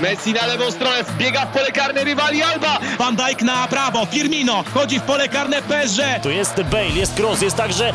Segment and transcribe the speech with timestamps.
[0.00, 2.78] Messi na lewą stronę, wbiega w pole karne rywali Alba.
[2.98, 6.00] Van Dijk na prawo, Firmino chodzi w pole karne PSG.
[6.22, 7.92] Tu jest Bale, jest cross, jest także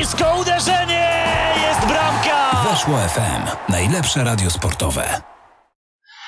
[0.00, 1.24] isko uderzenie!
[1.68, 2.50] Jest bramka!
[2.70, 3.72] Weszło FM.
[3.72, 5.33] Najlepsze radio sportowe.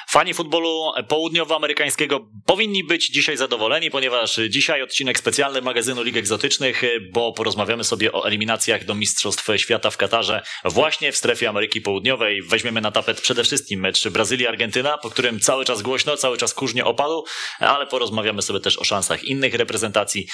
[0.09, 6.83] Fani futbolu południowoamerykańskiego powinni być dzisiaj zadowoleni, ponieważ dzisiaj odcinek specjalny magazynu Lig Egzotycznych,
[7.13, 12.43] bo porozmawiamy sobie o eliminacjach do Mistrzostw Świata w Katarze właśnie w strefie Ameryki Południowej.
[12.43, 16.85] Weźmiemy na tapet przede wszystkim mecz Brazylii-Argentyna, po którym cały czas głośno, cały czas kurznie
[16.85, 17.25] opadł,
[17.59, 20.27] ale porozmawiamy sobie też o szansach innych reprezentacji,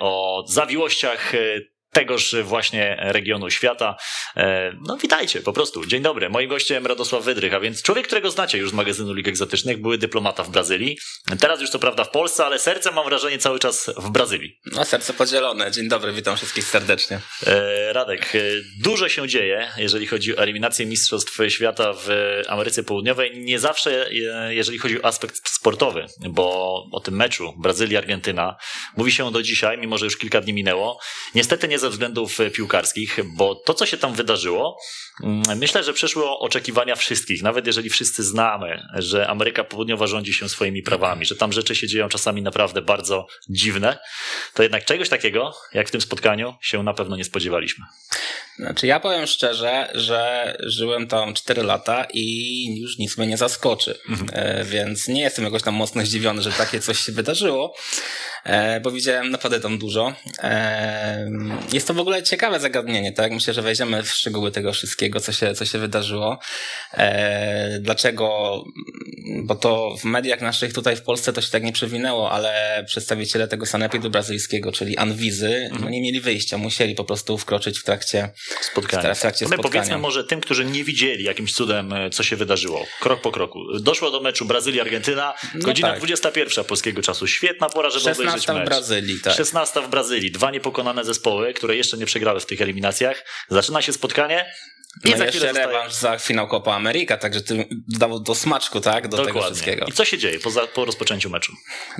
[0.00, 1.32] o zawiłościach
[1.92, 3.96] tegoż właśnie regionu świata.
[4.88, 5.86] No witajcie, po prostu.
[5.86, 6.30] Dzień dobry.
[6.30, 9.98] Moim gościem Radosław Wydrych, a więc człowiek, którego znacie już z magazynu Lig Egzotycznych, były
[9.98, 10.98] dyplomata w Brazylii.
[11.40, 14.58] Teraz już co prawda w Polsce, ale serce mam wrażenie cały czas w Brazylii.
[14.66, 15.70] No serce podzielone.
[15.70, 17.20] Dzień dobry, witam wszystkich serdecznie.
[17.92, 18.32] Radek,
[18.82, 22.08] dużo się dzieje, jeżeli chodzi o eliminację Mistrzostw Świata w
[22.48, 23.38] Ameryce Południowej.
[23.38, 24.08] Nie zawsze,
[24.48, 28.56] jeżeli chodzi o aspekt sportowy, bo o tym meczu Brazylia-Argentyna
[28.96, 31.00] mówi się do dzisiaj, mimo że już kilka dni minęło.
[31.34, 34.78] Niestety nie ze względów piłkarskich, bo to, co się tam wydarzyło,
[35.56, 37.42] myślę, że przeszło oczekiwania wszystkich.
[37.42, 41.88] Nawet jeżeli wszyscy znamy, że Ameryka Południowa rządzi się swoimi prawami, że tam rzeczy się
[41.88, 43.98] dzieją czasami naprawdę bardzo dziwne,
[44.54, 47.84] to jednak czegoś takiego, jak w tym spotkaniu, się na pewno nie spodziewaliśmy.
[48.56, 53.98] Znaczy, ja powiem szczerze, że żyłem tam 4 lata i już nic mnie nie zaskoczy.
[54.08, 54.66] Mhm.
[54.66, 57.74] Więc nie jestem jakoś tam mocno zdziwiony, że takie coś się wydarzyło,
[58.82, 60.14] bo widziałem naprawdę tam dużo.
[61.72, 63.32] Jest to w ogóle ciekawe zagadnienie, tak?
[63.32, 66.38] Myślę, że wejdziemy w szczegóły tego wszystkiego, co się, co się wydarzyło.
[67.80, 68.64] Dlaczego?
[69.44, 73.48] Bo to w mediach naszych tutaj w Polsce to się tak nie przewinęło, ale przedstawiciele
[73.48, 78.30] tego sanepidu brazylijskiego, czyli Anwizy, no nie mieli wyjścia, musieli po prostu wkroczyć w trakcie
[78.60, 79.14] spotkania.
[79.14, 79.72] W trakcie My spotkania.
[79.72, 82.86] powiedzmy może tym, którzy nie widzieli jakimś cudem, co się wydarzyło.
[83.00, 83.60] Krok po kroku.
[83.80, 86.00] Doszło do meczu Brazylia-Argentyna, godzina no tak.
[86.00, 87.26] 21 polskiego czasu.
[87.26, 88.62] Świetna pora, żeby obejrzeć 16 mecz.
[88.62, 89.34] w Brazylii, tak.
[89.34, 90.32] 16 w Brazylii.
[90.32, 93.24] Dwa niepokonane zespoły, które jeszcze nie przegrały w tych eliminacjach.
[93.48, 94.52] Zaczyna się spotkanie.
[95.04, 99.08] I No za jeszcze rewanż za finał Copa America, także ty dodało do smaczku, tak?
[99.08, 99.54] Do tego Dokładnie.
[99.54, 99.86] wszystkiego.
[99.86, 101.52] I co się dzieje po, za, po rozpoczęciu meczu?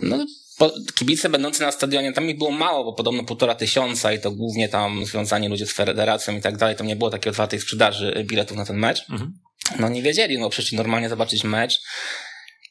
[0.02, 0.26] No,
[0.58, 4.30] po, kibice będący na stadionie, tam ich było mało, bo podobno półtora tysiąca i to
[4.30, 6.76] głównie tam związani ludzie z federacją i tak dalej.
[6.76, 9.10] Tam nie było takiej otwartej sprzedaży biletów na ten mecz.
[9.10, 9.32] Mhm.
[9.78, 11.80] No nie wiedzieli, no przyszli normalnie zobaczyć mecz.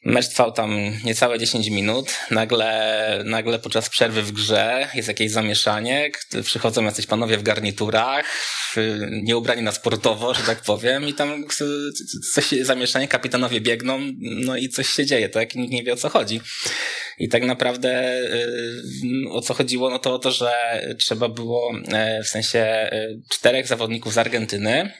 [0.04, 2.14] Mecz trwał tam niecałe 10 minut.
[2.30, 6.10] Nagle, nagle podczas przerwy w grze jest jakieś zamieszanie.
[6.44, 8.26] Przychodzą jacyś panowie w garniturach,
[9.10, 11.44] nieubrani na sportowo, że tak powiem, i tam
[12.34, 15.54] coś zamieszanie, kapitanowie biegną, no i coś się dzieje, tak?
[15.54, 16.40] Nikt nie wie o co chodzi.
[17.18, 18.20] I tak naprawdę
[19.30, 20.52] o co chodziło, no to o to, że
[20.98, 21.72] trzeba było
[22.24, 22.90] w sensie
[23.30, 24.92] czterech zawodników z Argentyny,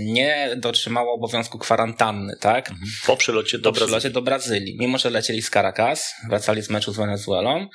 [0.00, 2.70] nie dotrzymało obowiązku kwarantanny, tak?
[3.06, 4.76] Po przylocie do po przylocie do Brazylii.
[4.80, 7.68] Mimo, że lecieli z Caracas, wracali z meczu z Wenezuelą,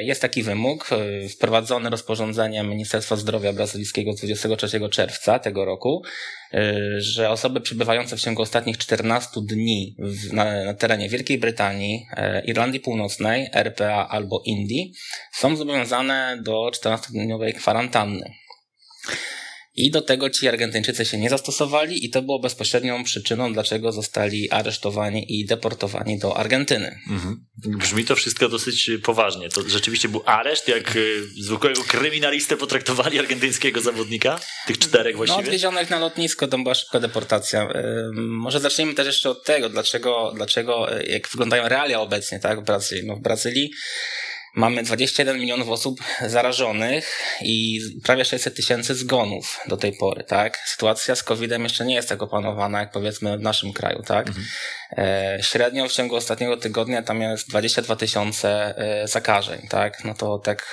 [0.00, 0.88] jest taki wymóg
[1.34, 6.02] wprowadzony rozporządzeniem Ministerstwa Zdrowia Brazylijskiego z 23 czerwca tego roku,
[6.98, 12.06] że osoby przebywające w ciągu ostatnich 14 dni w, na, na terenie Wielkiej Brytanii,
[12.44, 14.92] Irlandii Północnej, RPA albo Indii
[15.32, 18.34] są zobowiązane do 14-dniowej kwarantanny.
[19.74, 24.50] I do tego ci Argentyńczycy się nie zastosowali i to było bezpośrednią przyczyną, dlaczego zostali
[24.50, 26.98] aresztowani i deportowani do Argentyny.
[27.10, 27.46] Mhm.
[27.56, 29.48] Brzmi to wszystko dosyć poważnie.
[29.48, 34.40] To rzeczywiście był areszt, jak y, zwykłego kryminalistę potraktowali argentyńskiego zawodnika?
[34.66, 35.44] Tych czterech No, właściwie?
[35.44, 37.68] odwiezionych na lotnisko, to była szybka deportacja.
[38.14, 43.06] Może zacznijmy też jeszcze od tego, dlaczego, dlaczego jak wyglądają realia obecnie tak, w Brazylii.
[43.06, 43.70] No, w Brazylii
[44.54, 50.58] Mamy 21 milionów osób zarażonych i prawie 600 tysięcy zgonów do tej pory, tak?
[50.66, 54.28] Sytuacja z COVID-em jeszcze nie jest tak opanowana, jak powiedzmy w naszym kraju, tak?
[54.28, 54.46] Mhm.
[54.98, 60.04] E, średnio w ciągu ostatniego tygodnia tam jest 22 tysiące e, zakażeń, tak?
[60.04, 60.66] No to tak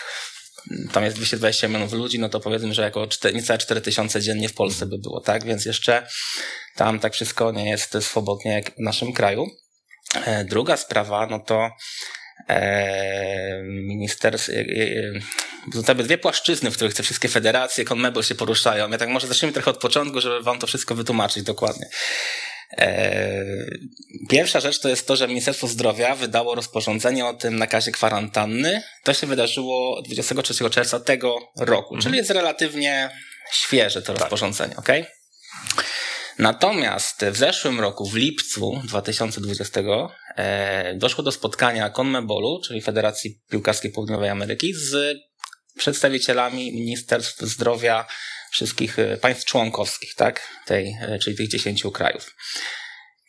[0.93, 4.49] tam jest 220 milionów ludzi, no to powiedzmy, że jako 4, niecałe 4 tysiące dziennie
[4.49, 5.45] w Polsce by było, tak?
[5.45, 6.07] Więc jeszcze
[6.75, 9.47] tam tak wszystko nie jest swobodnie jak w naszym kraju.
[10.25, 11.69] E, druga sprawa, no to
[13.63, 14.51] ministerstwo,
[15.73, 18.89] są te dwie płaszczyzny, w których te wszystkie federacje, CONMEBOL się poruszają.
[18.89, 21.89] Ja tak może zacznijmy trochę od początku, żeby wam to wszystko wytłumaczyć dokładnie.
[24.29, 28.83] Pierwsza rzecz to jest to, że Ministerstwo Zdrowia wydało rozporządzenie o tym nakazie kwarantanny.
[29.03, 32.01] To się wydarzyło 23 czerwca tego roku, mhm.
[32.01, 33.09] czyli jest relatywnie
[33.51, 34.21] świeże to tak.
[34.21, 34.89] rozporządzenie, ok?
[36.39, 39.81] Natomiast w zeszłym roku, w lipcu 2020,
[40.35, 45.17] e, doszło do spotkania CONMEBOL-u, czyli Federacji Piłkarskiej Południowej Ameryki, z
[45.77, 48.07] przedstawicielami Ministerstw Zdrowia
[48.51, 50.47] wszystkich państw członkowskich, tak?
[50.65, 52.35] Tej, czyli tych 10 krajów.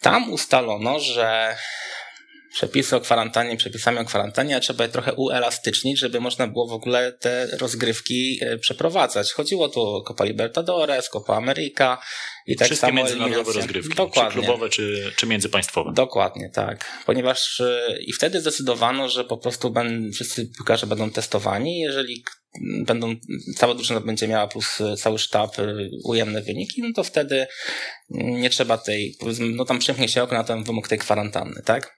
[0.00, 1.56] Tam ustalono, że
[2.52, 7.12] przepisy o kwarantannie, przepisami o kwarantannie, trzeba je trochę uelastycznić, żeby można było w ogóle
[7.12, 9.32] te rozgrywki e, przeprowadzać.
[9.32, 11.98] Chodziło tu o Copa Libertadores, Copa America
[12.46, 14.42] i tak Wszystkie samo międzynarodowe rozgrywki, czy Dokładnie.
[14.42, 15.92] klubowe, czy, czy międzypaństwowe.
[15.94, 17.02] Dokładnie, tak.
[17.06, 21.80] Ponieważ e, i wtedy zdecydowano, że po prostu ben, wszyscy piłkarze będą testowani.
[21.80, 22.24] Jeżeli
[22.86, 23.14] będą,
[23.56, 25.56] cała drużyna będzie miała plus e, cały sztab
[26.04, 27.46] ujemne wyniki, no to wtedy
[28.10, 31.97] nie trzeba tej, powiedzmy, no tam przymknie się oko na ten wymóg tej kwarantanny, tak?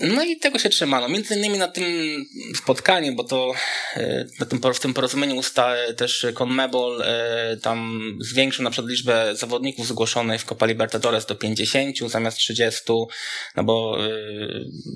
[0.00, 1.08] No i tego się trzymano.
[1.08, 1.84] Między innymi na tym
[2.54, 3.52] spotkaniu, bo to
[3.96, 9.36] e, na tym, w tym porozumieniu usta też CONMEBOL e, tam zwiększył na przykład liczbę
[9.36, 12.80] zawodników zgłoszonych w Copa Libertadores do 50 zamiast 30,
[13.56, 14.08] no bo e,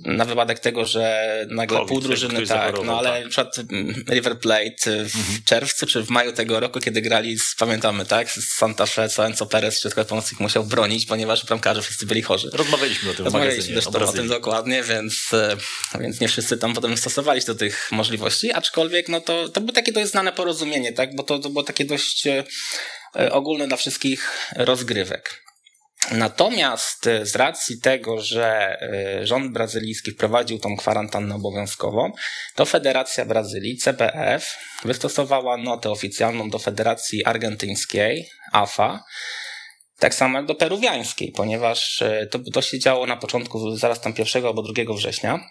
[0.04, 3.24] na wypadek tego, że nagle COVID, pół drużyny, tak, zachorował, no ale tak.
[3.24, 7.54] na przykład mm, River Plate w czerwcu czy w maju tego roku, kiedy grali, z,
[7.58, 12.06] pamiętamy, tak, z Santa Fe, co Enzo Perez, wszystko pomocnik musiał bronić, ponieważ bramkarze wszyscy
[12.06, 12.50] byli chorzy.
[12.52, 15.56] Rozmawialiśmy o tym w Rozmawialiśmy magazynie też o tym dokładnie, więc, e,
[16.00, 19.72] więc nie wszyscy tam potem stosowali się do tych możliwości, aczkolwiek no to, to było
[19.72, 21.16] takie dość znane porozumienie, tak?
[21.16, 22.44] bo to, to było takie dość e,
[23.16, 25.42] e, ogólne dla wszystkich rozgrywek.
[26.10, 28.78] Natomiast z racji tego, że
[29.22, 32.12] rząd brazylijski wprowadził tą kwarantannę obowiązkową,
[32.54, 39.04] to Federacja Brazylii, CBF, wystosowała notę oficjalną do Federacji Argentyńskiej, AFA,
[40.02, 44.14] tak samo jak do peruwiańskiej, ponieważ e, to, to się działo na początku, zaraz tam
[44.18, 45.48] 1 albo 2 września,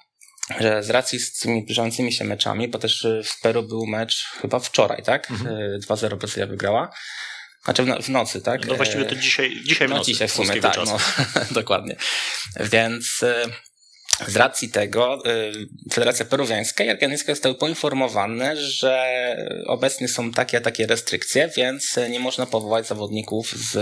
[0.60, 4.26] że z racji z tymi zbliżającymi się meczami, bo też e, w Peru był mecz
[4.42, 5.32] chyba wczoraj, tak?
[5.32, 6.92] E, 2-0 Brazylia wygrała.
[7.64, 8.66] Znaczy w, no, w nocy, tak?
[8.66, 10.98] No właściwie to E, dzisiaj, dzisiaj w no nocy, dzisiaj w sumie, tak, no,
[11.62, 11.96] dokładnie.
[12.60, 13.46] Więc e,
[14.28, 15.52] z racji tego e,
[15.94, 19.12] Federacja Peruwiańska i Argentyńska zostały poinformowane, że
[19.68, 23.78] obecnie są takie takie restrykcje, więc nie można powołać zawodników z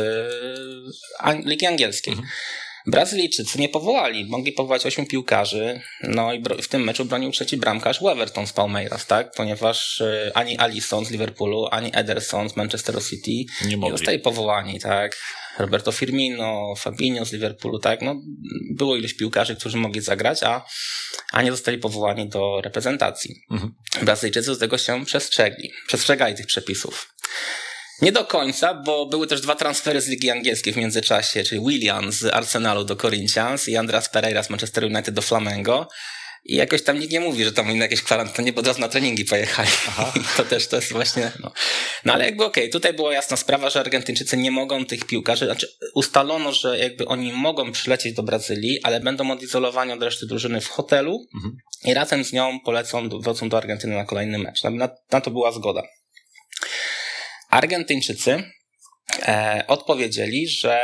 [1.45, 2.15] Ligi Angielskiej.
[2.87, 8.03] Brazylijczycy nie powołali, mogli powołać ośmiu piłkarzy, no i w tym meczu bronił trzeci bramkarz
[8.03, 9.31] Weverton z Palmeiras, tak?
[9.31, 14.79] Ponieważ e, ani Alisson z Liverpoolu, ani Ederson z Manchesteru City Nie nie zostali powołani,
[14.79, 15.17] tak?
[15.59, 18.01] Roberto Firmino, Fabinho z Liverpoolu, tak?
[18.01, 18.15] No,
[18.71, 20.65] było ileś piłkarzy, którzy mogli zagrać, a,
[21.31, 23.35] a nie zostali powołani do reprezentacji.
[23.51, 23.73] Mhm.
[24.01, 27.13] Brazylijczycy z tego się przestrzegli, przestrzegali tych przepisów.
[28.01, 32.11] Nie do końca, bo były też dwa transfery z Ligi Angielskiej w międzyczasie, czyli William
[32.11, 35.87] z Arsenalu do Corinthians i Andras Pereira z Manchester United do Flamengo.
[36.45, 38.81] I jakoś tam nikt nie mówi, że tam oni na jakieś kwarantannie, bo od razu
[38.81, 39.69] na treningi pojechali.
[40.37, 41.31] to też to jest właśnie.
[41.39, 41.51] No,
[42.05, 45.67] no ale jakby okej, tutaj była jasna sprawa, że Argentyńczycy nie mogą tych piłkarzy, znaczy
[45.93, 50.67] ustalono, że jakby oni mogą przylecieć do Brazylii, ale będą odizolowani od reszty drużyny w
[50.67, 51.57] hotelu Mhm.
[51.85, 54.63] i razem z nią polecą, wrócą do Argentyny na kolejny mecz.
[54.63, 55.83] Na, na to była zgoda.
[57.49, 58.43] Argentyńczycy
[59.27, 60.79] e, odpowiedzieli, że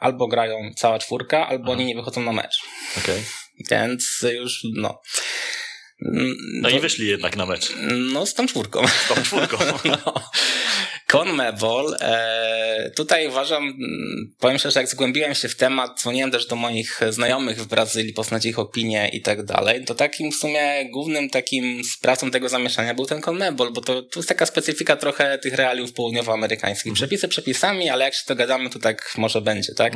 [0.00, 2.56] albo grają cała czwórka, albo oni nie wychodzą na mecz.
[2.98, 3.22] Okej.
[3.70, 5.00] Więc już, no.
[6.60, 7.72] No i wyszli jednak na mecz.
[8.12, 8.88] No, z tą czwórką.
[8.88, 9.58] Z tą czwórką.
[9.84, 10.30] No.
[11.06, 16.56] CONMEBOL, e, tutaj uważam, mm, powiem szczerze, jak zgłębiłem się w temat, dzwoniłem też do
[16.56, 21.30] moich znajomych w Brazylii, poznać ich opinie i tak dalej, to takim w sumie głównym
[21.30, 25.54] takim sprawcą tego zamieszania był ten CONMEBOL, bo to, to jest taka specyfika trochę tych
[25.54, 26.92] realiów południowoamerykańskich.
[26.92, 29.92] Przepisy przepisami, ale jak się dogadamy, to tak może będzie, tak?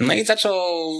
[0.00, 0.92] No i zaczął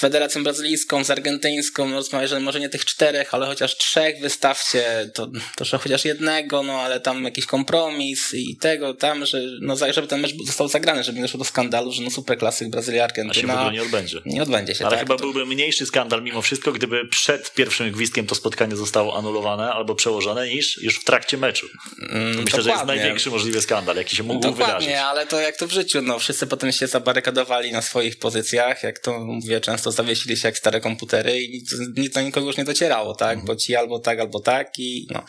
[0.00, 5.28] Federacją Brazylijską, z Argentyńską rozmawiać, że może nie tych czterech, ale chociaż trzech wystawcie, to,
[5.56, 10.08] to że chociaż jednego, no ale tam jakiś kompromis i tego, tam, że no żeby
[10.08, 13.08] ten mecz został zagrany, żeby nie doszło do skandalu, że no super klasyk Brazylia, A
[13.08, 14.20] się w Argentyna ogóle nie odbędzie.
[14.26, 15.00] nie odbędzie się, Ale tak?
[15.00, 19.72] chyba To- byłby mniejszy skandal mimo wszystko, gdyby przed pierwszym gwizdkiem to spotkanie zostało anulowane
[19.72, 21.66] albo przełożone, niż już w trakcie meczu.
[22.10, 22.94] Mm, Myślę, że jest dokładnie.
[22.94, 24.94] największy możliwy skandal, jaki się mógł Dokładnie, wydarzyć.
[24.94, 28.98] ale to jak to w życiu, no wszyscy potem się zabarykadowali na swoich pozycjach, jak
[28.98, 32.64] to mówię, często zawiesili się jak stare komputery i nic, nic do nikogo już nie
[32.64, 33.46] docierało, tak, Mhm.
[33.46, 35.24] bo ci albo tak, albo tak i no.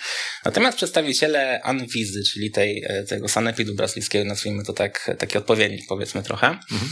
[0.45, 6.23] Natomiast przedstawiciele Anwizy, czyli tej, e, tego sanepidu brazylijskiego, nazwijmy to tak, taki odpowiednik powiedzmy
[6.23, 6.91] trochę, Mhm.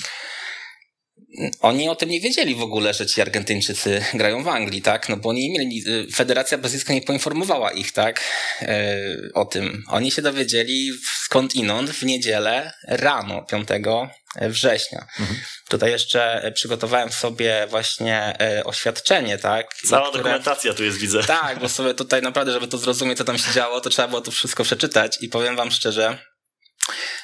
[1.60, 5.10] oni o tym nie wiedzieli w ogóle, że ci Argentyńczycy grają w Anglii, tak?
[5.10, 8.22] No bo oni nie mieli, y, Federacja Brazylijska nie poinformowała ich, tak?
[8.62, 8.98] E,
[9.34, 9.84] o tym.
[9.88, 10.92] Oni się dowiedzieli
[11.30, 13.70] skąd inąd w niedzielę rano 5
[14.42, 15.08] września.
[15.70, 19.74] Tutaj jeszcze e, przygotowałem sobie właśnie e, oświadczenie, tak?
[19.90, 21.24] Cała które- dokumentacja tu jest, widzę.
[21.24, 24.22] tak, bo sobie tutaj naprawdę, żeby to zrozumieć, co tam się działo, to trzeba było
[24.22, 26.18] to wszystko przeczytać i powiem wam szczerze,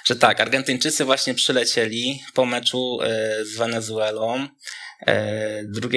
[0.05, 4.47] że tak, Argentyńczycy właśnie przylecieli po meczu e, z Wenezuelą
[5.63, 5.89] 2,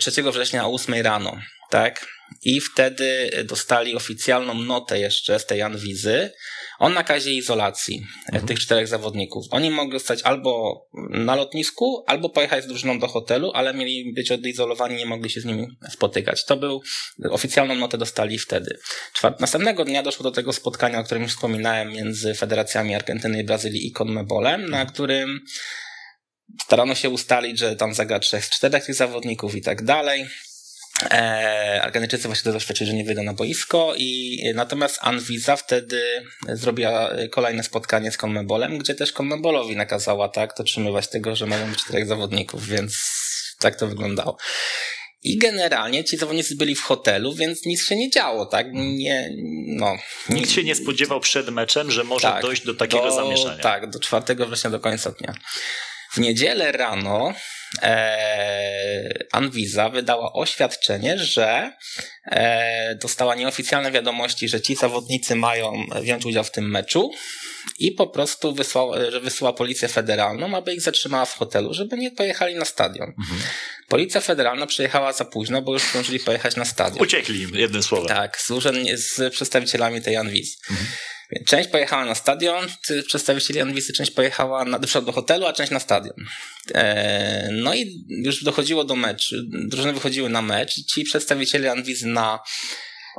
[0.00, 2.06] 3 września o 8 rano, tak?
[2.42, 6.30] I wtedy dostali oficjalną notę jeszcze z tej Anwizy
[6.78, 8.46] o nakazie izolacji mhm.
[8.46, 9.46] tych czterech zawodników.
[9.50, 14.30] Oni mogli stać albo na lotnisku, albo pojechać z drużyną do hotelu, ale mieli być
[14.30, 16.44] odizolowani, nie mogli się z nimi spotykać.
[16.44, 16.82] To był,
[17.30, 18.78] oficjalną notę dostali wtedy.
[19.40, 23.86] Następnego dnia doszło do tego spotkania, o którym już wspominałem, między Federacjami Argentyny i Brazylii
[23.86, 25.40] i CONMEBOLem, na którym
[26.62, 30.26] starano się ustalić, że tam zagra trzech z czterech tych zawodników i tak dalej.
[31.02, 36.02] E, Argentyńczycy właśnie to doświadczyli, że nie wyjdą na boisko i natomiast Anvisa wtedy
[36.48, 41.78] zrobiła kolejne spotkanie z Conmebolem, gdzie też Conmebolowi nakazała tak dotrzymywać tego, że mają być
[41.84, 42.98] czterech zawodników, więc
[43.58, 44.36] tak to wyglądało.
[45.22, 48.66] I generalnie ci zawodnicy byli w hotelu, więc nic się nie działo, tak?
[48.72, 49.30] Nie,
[49.66, 49.96] no.
[50.28, 53.62] Nikt się nie spodziewał przed meczem, że może tak, dojść do takiego do, zamieszania.
[53.62, 55.34] Tak, do 4 września do końca dnia.
[56.12, 57.34] W niedzielę rano
[59.32, 61.72] Anvisa wydała oświadczenie, że
[62.26, 67.10] e, dostała nieoficjalne wiadomości, że ci zawodnicy mają wziąć udział w tym meczu
[67.78, 72.10] i po prostu wysłała, że wysłała policję federalną, aby ich zatrzymała w hotelu, żeby nie
[72.10, 73.08] pojechali na stadion.
[73.08, 73.40] Mhm.
[73.88, 77.02] Policja federalna przyjechała za późno, bo już zdążyli pojechać na stadion.
[77.02, 78.08] Uciekli im, jednym słowem.
[78.08, 78.48] Tak, z,
[78.94, 80.58] z przedstawicielami tej Anvis.
[80.70, 80.88] Mhm.
[81.46, 82.66] Część pojechała na stadion,
[83.06, 86.14] przedstawicieli Anwisy, część pojechała na, do hotelu, a część na stadion.
[86.74, 92.06] E, no i już dochodziło do meczu, drużyny wychodziły na mecz i ci przedstawiciele Anwizy
[92.06, 92.40] na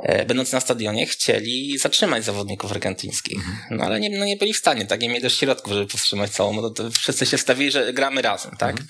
[0.02, 3.38] e, będąc na stadionie, chcieli zatrzymać zawodników argentyńskich.
[3.38, 3.56] Mhm.
[3.70, 5.00] No ale nie, no nie byli w stanie, tak?
[5.00, 6.52] Nie mieli też środków, żeby powstrzymać całą.
[6.52, 8.70] No to, to wszyscy się wstawili, że gramy razem, tak?
[8.70, 8.88] Mhm.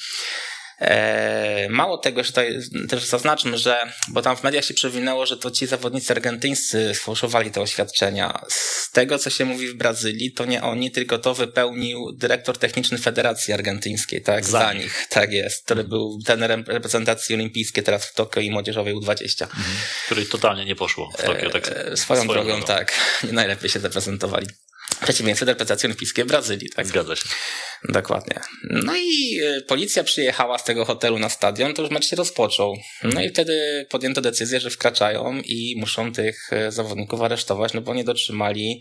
[0.81, 2.59] E, mało tego, że tutaj
[2.89, 3.77] też zaznaczmy, że,
[4.09, 8.41] bo tam w mediach się przewinęło, że to ci zawodnicy argentyńscy sfałszowali te oświadczenia.
[8.49, 12.99] Z tego, co się mówi w Brazylii, to nie oni, tylko to wypełnił dyrektor techniczny
[12.99, 14.45] Federacji Argentyńskiej, tak?
[14.45, 15.07] Za, Za nich.
[15.09, 15.65] Tak jest.
[15.65, 19.43] Który był tenerem reprezentacji olimpijskiej teraz w Tokio i młodzieżowej U20.
[19.43, 19.65] Mhm.
[20.07, 21.51] Który totalnie nie poszło w Tokio.
[21.51, 22.93] Tak, e, swoją, swoją drogą, drogą, tak.
[23.25, 24.47] Nie najlepiej się zaprezentowali
[25.03, 26.71] przeciwieństwie interpretacji olimpijskiej Brazylii.
[26.77, 26.87] Tak?
[26.87, 27.29] Zgadza się.
[27.89, 28.41] Dokładnie.
[28.71, 32.77] No i e, policja przyjechała z tego hotelu na stadion, to już mecz się rozpoczął.
[33.03, 37.95] No i wtedy podjęto decyzję, że wkraczają i muszą tych e, zawodników aresztować, no bo
[37.95, 38.81] nie dotrzymali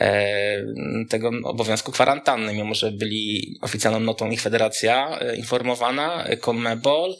[0.00, 0.64] e,
[1.08, 7.16] tego obowiązku kwarantanny, mimo że byli oficjalną notą ich federacja informowana, CONMEBOL,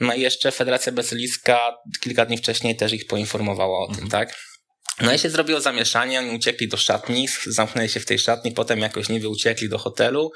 [0.00, 1.60] no i jeszcze Federacja Brazylijska
[2.00, 4.10] kilka dni wcześniej też ich poinformowała o tym, mhm.
[4.10, 4.34] tak?
[5.00, 8.78] No i się zrobiło zamieszanie, oni uciekli do szatni, zamknęli się w tej szatni, potem
[8.78, 10.32] jakoś niby uciekli do hotelu,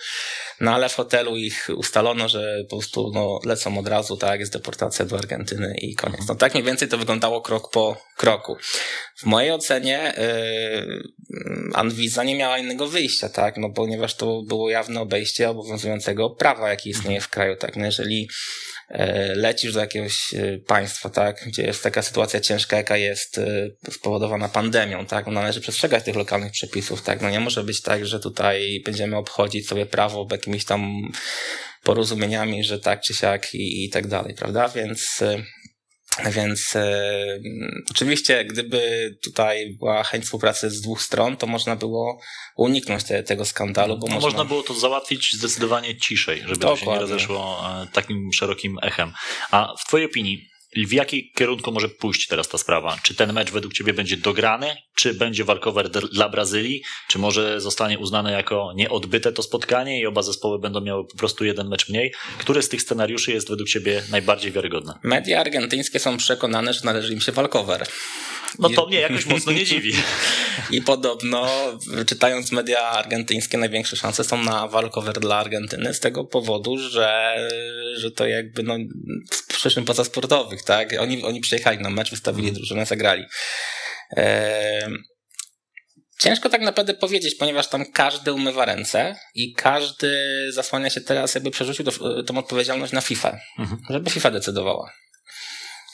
[0.61, 4.53] no ale w hotelu ich ustalono, że po prostu no, lecą od razu, tak, jest
[4.53, 6.21] deportacja do Argentyny i koniec.
[6.29, 8.57] No tak mniej więcej to wyglądało krok po kroku.
[9.17, 11.03] W mojej ocenie yy,
[11.75, 16.91] Anvisa nie miała innego wyjścia, tak, no ponieważ to było jawne obejście obowiązującego prawa, jakie
[16.91, 18.29] istnieje w kraju, tak, no jeżeli
[19.35, 24.49] lecisz do jakiegoś e, państwa, tak, gdzie jest taka sytuacja ciężka, jaka jest e, spowodowana
[24.49, 28.21] pandemią, tak, no należy przestrzegać tych lokalnych przepisów, tak, no nie może być tak, że
[28.21, 31.13] tutaj będziemy obchodzić sobie prawo jakimiś tam
[31.83, 35.21] porozumieniami, że tak czy siak i, i tak dalej, prawda, więc
[36.31, 37.41] więc e,
[37.91, 42.21] oczywiście, gdyby tutaj była chęć współpracy z dwóch stron, to można było
[42.57, 43.99] uniknąć te, tego skandalu.
[43.99, 44.29] Bo no, można...
[44.29, 44.45] można...
[44.45, 46.77] było to załatwić zdecydowanie ciszej, żeby Dokładnie.
[46.77, 49.13] to się nie rozeszło e, takim szerokim echem.
[49.51, 52.99] A w Twojej opinii, w jakim kierunku może pójść teraz ta sprawa?
[53.03, 54.77] Czy ten mecz według Ciebie będzie dograny?
[54.95, 56.83] Czy będzie walkover dla Brazylii?
[57.09, 61.45] Czy może zostanie uznane jako nieodbyte to spotkanie i oba zespoły będą miały po prostu
[61.45, 62.13] jeden mecz mniej?
[62.39, 64.93] Który z tych scenariuszy jest według Ciebie najbardziej wiarygodny?
[65.03, 67.87] Media argentyńskie są przekonane, że należy im się walkover.
[68.59, 69.93] No to mnie jakoś mocno nie dziwi.
[70.71, 71.49] I podobno,
[72.07, 77.37] czytając media argentyńskie, największe szanse są na walkover dla Argentyny z tego powodu, że,
[77.97, 78.77] że to jakby no,
[79.31, 80.95] w przyczyn pozasportowych, tak?
[81.01, 83.25] Oni, oni przyjechali na mecz, wystawili drużynę, zagrali.
[86.19, 90.17] Ciężko tak naprawdę powiedzieć, ponieważ tam każdy umywa ręce i każdy
[90.53, 93.81] zasłania się teraz, jakby przerzucił do, tą odpowiedzialność na FIFA, mhm.
[93.91, 94.93] żeby FIFA decydowała.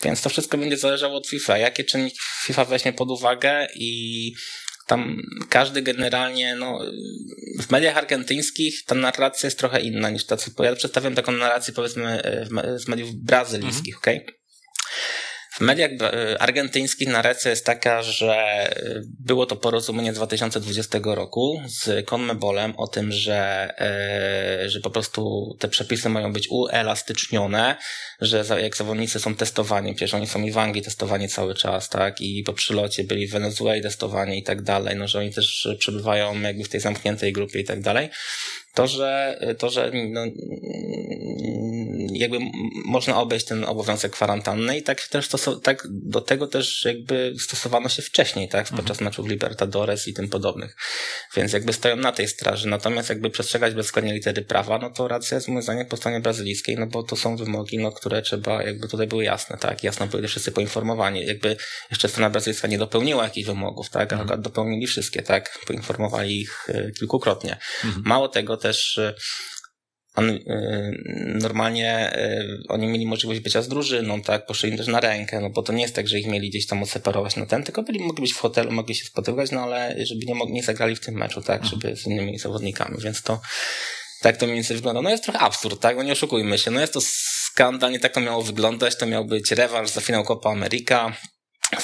[0.05, 1.59] Więc to wszystko będzie zależało od FIFA.
[1.59, 4.33] Jakie czynniki FIFA weźmie pod uwagę i
[4.87, 5.17] tam
[5.49, 6.81] każdy generalnie, no,
[7.61, 11.75] w mediach argentyńskich ta narracja jest trochę inna niż ta, co ja przedstawiam taką narrację
[11.75, 12.23] powiedzmy
[12.77, 14.03] z mediów brazylijskich, mhm.
[14.03, 14.23] okej?
[14.23, 14.39] Okay?
[15.59, 21.63] W mediach e, argentyńskich narracja jest taka, że e, było to porozumienie z 2020 roku
[21.67, 27.77] z Conmebolem o tym, że, e, że po prostu te przepisy mają być uelastycznione,
[28.21, 32.21] że jak zawodnicy są testowani, przecież oni są i w Anglii testowani cały czas, tak,
[32.21, 36.41] i po przylocie byli w Wenezueli testowani i tak dalej, no, że oni też przebywają
[36.41, 38.09] jakby w tej zamkniętej grupie i tak dalej,
[38.79, 40.21] to, że, to, że no,
[42.13, 42.39] jakby
[42.85, 47.89] można obejść ten obowiązek kwarantanny i tak też stoso- tak do tego też jakby stosowano
[47.89, 50.77] się wcześniej, tak, podczas meczów Libertadores i tym podobnych.
[51.37, 52.69] Więc jakby stoją na tej straży.
[52.69, 56.77] Natomiast jakby przestrzegać bezwzględnie litery prawa, no to racja jest moim zdaniem po stronie brazylijskiej,
[56.77, 60.29] no bo to są wymogi, no, które trzeba, jakby tutaj były jasne, tak, jasno byli
[60.29, 61.27] wszyscy poinformowani.
[61.27, 61.57] Jakby
[61.91, 66.91] jeszcze strona brazylijska nie dopełniła jakichś wymogów, tak, a dopełnili wszystkie, tak, poinformowali ich e,
[66.91, 67.57] kilkukrotnie.
[68.05, 69.01] Mało tego też
[70.19, 70.41] on, y,
[71.43, 75.51] normalnie y, oni mieli możliwość bycia z drużyną, tak, poszli im też na rękę, no
[75.51, 78.01] bo to nie jest tak, że ich mieli gdzieś tam odseparować na ten, tylko byli,
[78.01, 81.01] mogli być w hotelu, mogli się spotykać, no ale żeby nie, mogli, nie zagrali w
[81.01, 83.41] tym meczu, tak, żeby z innymi zawodnikami, więc to
[84.23, 85.03] tak to mniej więcej wygląda.
[85.03, 88.15] No jest trochę absurd, tak, no nie oszukujmy się, no jest to skandal, nie tak
[88.15, 91.13] to miało wyglądać, to miał być rewanż za finał Copa America,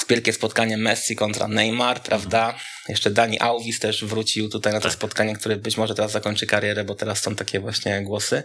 [0.09, 2.55] wielkie spotkanie Messi kontra Neymar, prawda?
[2.89, 6.83] Jeszcze Dani Alves też wrócił tutaj na to spotkanie, które być może teraz zakończy karierę,
[6.83, 8.43] bo teraz są takie właśnie głosy,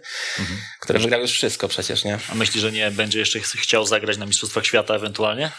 [0.80, 2.18] które wygrał już wszystko przecież, nie?
[2.32, 5.50] A myślisz, że nie będzie jeszcze ch- chciał zagrać na Mistrzostwach Świata ewentualnie?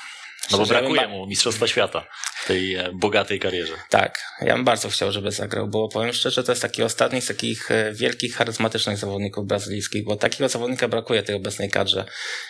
[0.52, 2.08] No bo brakuje mu Mistrzostwa Świata
[2.44, 3.74] w tej e, bogatej karierze.
[3.90, 7.28] Tak, ja bym bardzo chciał, żeby zagrał, bo powiem szczerze, to jest taki ostatni z
[7.28, 12.06] takich e, wielkich, charyzmatycznych zawodników brazylijskich, bo takiego zawodnika brakuje tej obecnej kadrze,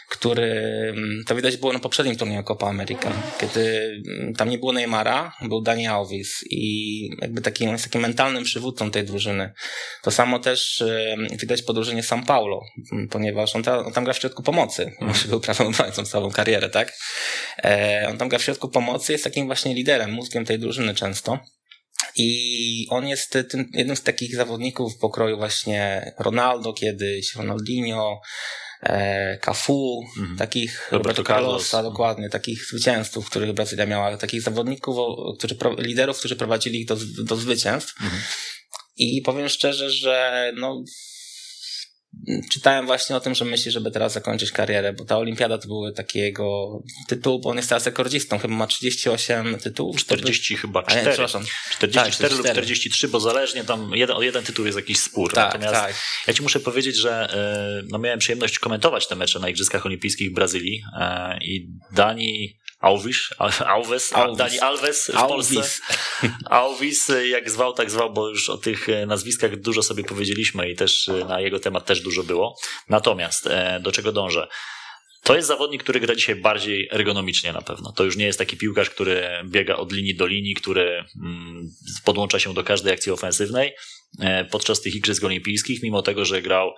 [0.10, 0.52] który,
[0.90, 5.34] mm, to widać było na poprzednim turnieju Copa America, kiedy mm, tam nie było Neymara,
[5.42, 9.54] był Dani Alves i jakby taki, on jest takim mentalnym przywódcą tej drużyny.
[10.02, 14.04] To samo też e, widać po drużynie São Paulo, m, ponieważ on, ta, on tam
[14.04, 15.14] gra w środku pomocy, mm.
[15.30, 16.94] był prawym obrońcą całą karierę, tak?
[17.64, 21.40] E, on tam gra w środku pomocy, jest takim właśnie liderem, mózgiem tej drużyny często.
[22.16, 28.22] I on jest tym, jednym z takich zawodników w pokroju właśnie Ronaldo kiedyś, Ronaldinho,
[28.84, 30.04] e, Cafu,
[30.38, 31.70] takich Roberto Roberto Carlos.
[31.70, 34.96] Carlosa, dokładnie, takich zwycięzców, których Brazylia miała, takich zawodników,
[35.38, 37.94] którzy, liderów, którzy prowadzili ich do, do zwycięstw.
[38.98, 40.84] I powiem szczerze, że no,
[42.52, 45.94] czytałem właśnie o tym, że myśli, żeby teraz zakończyć karierę, bo ta olimpiada to były
[45.94, 49.98] takiego tytuł, bo on jest teraz rekordzistą, chyba ma 38 tytułów.
[49.98, 51.10] 40 chyba A nie, 4.
[51.10, 51.44] przepraszam.
[51.72, 52.54] 44 Tak, lub 44.
[52.54, 55.34] 43, bo zależnie tam jeden, o jeden tytuł jest jakiś spór.
[55.34, 55.96] Tak, Natomiast tak.
[56.28, 60.32] ja ci muszę powiedzieć, że e, no miałem przyjemność komentować te mecze na Igrzyskach Olimpijskich
[60.32, 64.38] w Brazylii e, i Dani Alves, Alves, Alves.
[64.38, 65.56] Dani Alves w Polsce.
[65.56, 65.82] Alves.
[66.50, 70.76] Alvis, jak zwał, tak zwał, bo już o tych e, nazwiskach dużo sobie powiedzieliśmy i
[70.76, 72.58] też e, na jego temat też dużo było.
[72.90, 74.48] Natomiast e, do czego dążę?
[75.24, 77.92] To jest zawodnik, który gra dzisiaj bardziej ergonomicznie na pewno.
[77.92, 81.70] To już nie jest taki piłkarz, który biega od linii do linii, który mm,
[82.06, 83.74] podłącza się do każdej akcji ofensywnej.
[84.20, 86.72] E, Podczas tych Igrzysk Olimpijskich, mimo tego, że grał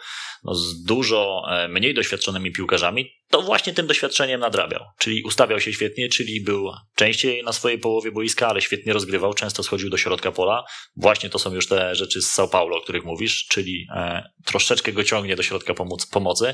[0.44, 4.82] no, z dużo e, mniej doświadczonymi piłkarzami, to właśnie tym doświadczeniem nadrabiał.
[5.00, 9.64] Czyli ustawiał się świetnie, czyli był częściej na swojej połowie boiska, ale świetnie rozgrywał, często
[9.64, 10.64] schodził do środka pola.
[10.96, 14.94] Właśnie to są już te rzeczy z São Paulo, o których mówisz, czyli e, troszeczkę
[14.94, 16.54] go ciągnie do środka pomóc, pomocy.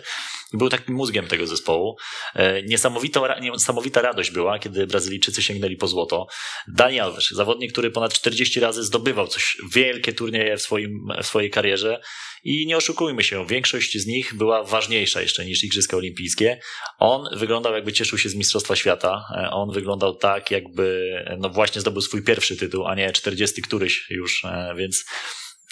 [0.54, 1.98] Był takim mózgiem tego zespołu.
[2.68, 6.28] Niesamowita, niesamowita radość była, kiedy Brazylijczycy sięgnęli po złoto.
[6.68, 11.50] Dani Alves, zawodnik, który ponad 40 razy zdobywał coś, wielkie turnieje w, swoim, w swojej
[11.50, 12.02] karierze
[12.44, 16.60] i nie oszukujmy się, większość z nich była ważniejsza jeszcze niż Igrzyska Olimpijskie.
[16.98, 19.26] On wyglądał jakby cieszył się z Mistrzostwa Świata.
[19.52, 24.46] On wyglądał tak, jakby no właśnie zdobył swój pierwszy tytuł, a nie 40 któryś już,
[24.46, 25.06] e, więc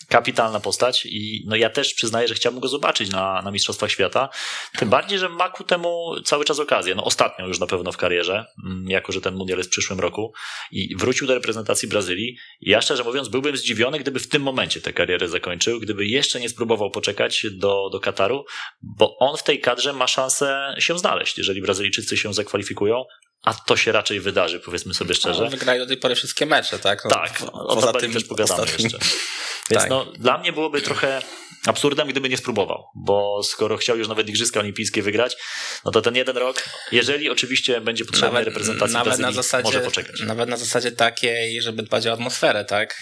[0.07, 4.29] kapitalna postać i no ja też przyznaję, że chciałbym go zobaczyć na, na Mistrzostwach Świata.
[4.77, 6.95] Tym bardziej, że ma ku temu cały czas okazję.
[6.95, 9.99] No ostatnią już na pewno w karierze, mm, jako że ten mundial jest w przyszłym
[9.99, 10.33] roku
[10.71, 12.37] i wrócił do reprezentacji Brazylii.
[12.61, 16.49] Ja szczerze mówiąc byłbym zdziwiony, gdyby w tym momencie tę karierę zakończył, gdyby jeszcze nie
[16.49, 18.45] spróbował poczekać do, do Kataru,
[18.81, 23.05] bo on w tej kadrze ma szansę się znaleźć, jeżeli Brazylijczycy się zakwalifikują,
[23.47, 25.43] a to się raczej wydarzy, powiedzmy sobie szczerze.
[25.43, 27.03] No, wygrali do tej pory wszystkie mecze, tak?
[27.05, 28.83] No, Tak, o poza tabeli też pogadamy ostatnim.
[28.91, 28.99] jeszcze.
[29.69, 29.89] Więc Tak.
[29.89, 31.21] no, dla mnie byłoby trochę
[31.67, 35.37] absurdem, gdyby nie spróbował, bo skoro chciał już nawet Igrzyska Olimpijskie wygrać,
[35.85, 39.79] no to ten jeden rok, jeżeli oczywiście będzie potrzebny reprezentacji nawet Brazylii, na zasadzie, może
[39.79, 40.21] poczekać.
[40.21, 42.99] Nawet na zasadzie takiej, żeby dbać o atmosferę, tak?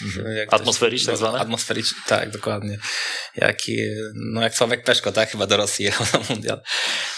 [0.50, 1.38] Atmosferyczne coś- tak zwane?
[1.38, 2.78] Atmosferycz, tak, dokładnie.
[3.36, 3.58] Jak,
[4.14, 5.30] no jak Sławek Peszko, tak?
[5.30, 6.60] Chyba do Rosji jechał na mundial.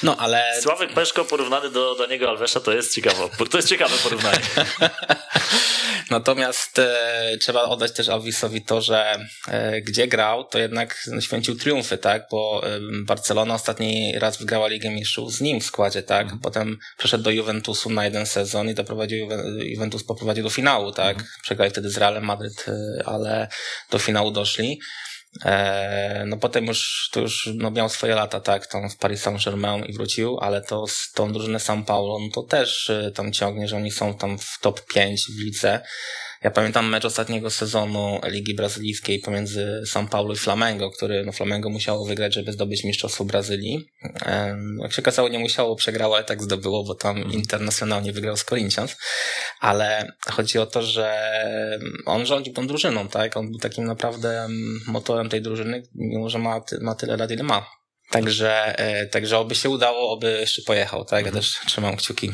[0.03, 0.61] No, ale...
[0.63, 4.41] Sławek Peszko porównany do Daniego Alvesa to jest ciekawe, to jest ciekawe porównanie.
[6.11, 11.05] Natomiast e, trzeba oddać też Alvisowi to, że e, gdzie grał, to jednak
[11.39, 12.27] święcił triumfy, tak?
[12.31, 12.63] Bo
[13.05, 16.27] Barcelona ostatni raz wygrała Ligę Mistrzów z nim w składzie, tak?
[16.43, 21.25] Potem przeszedł do Juventusu na jeden sezon i doprowadził Juve- Juventus poprowadził do finału, tak?
[21.43, 23.49] Przegrali wtedy z Realem Madryt, e, ale
[23.91, 24.81] do finału doszli.
[25.45, 29.85] E, no potem już, to już no miał swoje lata, tak, tam w Paris Saint-Germain
[29.85, 33.69] i wrócił, ale to z tą drużynę São Paulo, no to też e, tam ciągnie,
[33.69, 35.81] że oni są tam w top 5 w lidze.
[36.45, 41.71] Ja pamiętam mecz ostatniego sezonu Ligi Brazylijskiej pomiędzy São Paulo i Flamengo, który no Flamengo
[41.71, 43.89] musiało wygrać, żeby zdobyć Mistrzostwo Brazylii.
[44.83, 48.97] Jak się okazało, nie musiało, przegrało, ale tak zdobyło, bo tam internacjonalnie wygrał z Corinthians.
[49.61, 51.33] Ale chodzi o to, że
[52.07, 53.37] on rządził tą drużyną, tak?
[53.37, 54.49] On był takim naprawdę
[54.87, 57.67] motorem tej drużyny, mimo że ma, ma tyle lat, ile ma.
[58.11, 61.27] Także, e, także oby się udało, oby jeszcze pojechał, tak?
[61.27, 62.31] Ja też trzymam kciuki.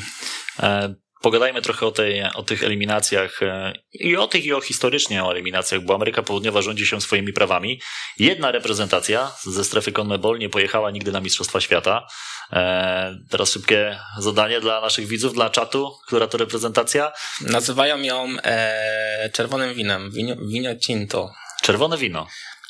[1.25, 5.25] E, pogadajmy trochę o, tej, o tych eliminacjach e, i o tych, i o historycznie
[5.25, 7.81] o eliminacjach, bo Ameryka Południowa rządzi się swoimi prawami.
[8.19, 12.07] Jedna reprezentacja ze strefy CONMEBOL nie pojechała nigdy na Mistrzostwa Świata.
[13.31, 15.93] Teraz szybkie zadanie dla naszych widzów, dla czatu.
[16.07, 17.13] Która to reprezentacja?
[17.41, 21.31] Nazywają ją e, czerwonym winem, winio, winio tinto.
[21.63, 22.27] Czerwone wino.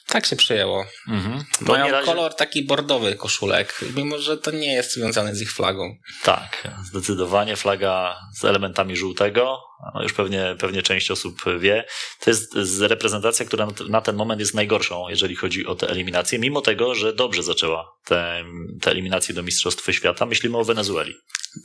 [0.07, 0.85] Tak się przyjęło.
[1.09, 1.45] Mhm.
[1.61, 2.07] Mają razie...
[2.07, 5.97] kolor taki bordowy koszulek, mimo że to nie jest związane z ich flagą.
[6.23, 9.59] Tak, zdecydowanie flaga z elementami żółtego.
[9.95, 11.85] No już pewnie, pewnie część osób wie.
[12.21, 16.61] To jest reprezentacja, która na ten moment jest najgorszą, jeżeli chodzi o te eliminacje, mimo
[16.61, 18.45] tego, że dobrze zaczęła te,
[18.81, 20.27] te eliminacje do Mistrzostw Świata.
[20.27, 21.15] Myślimy o Wenezueli.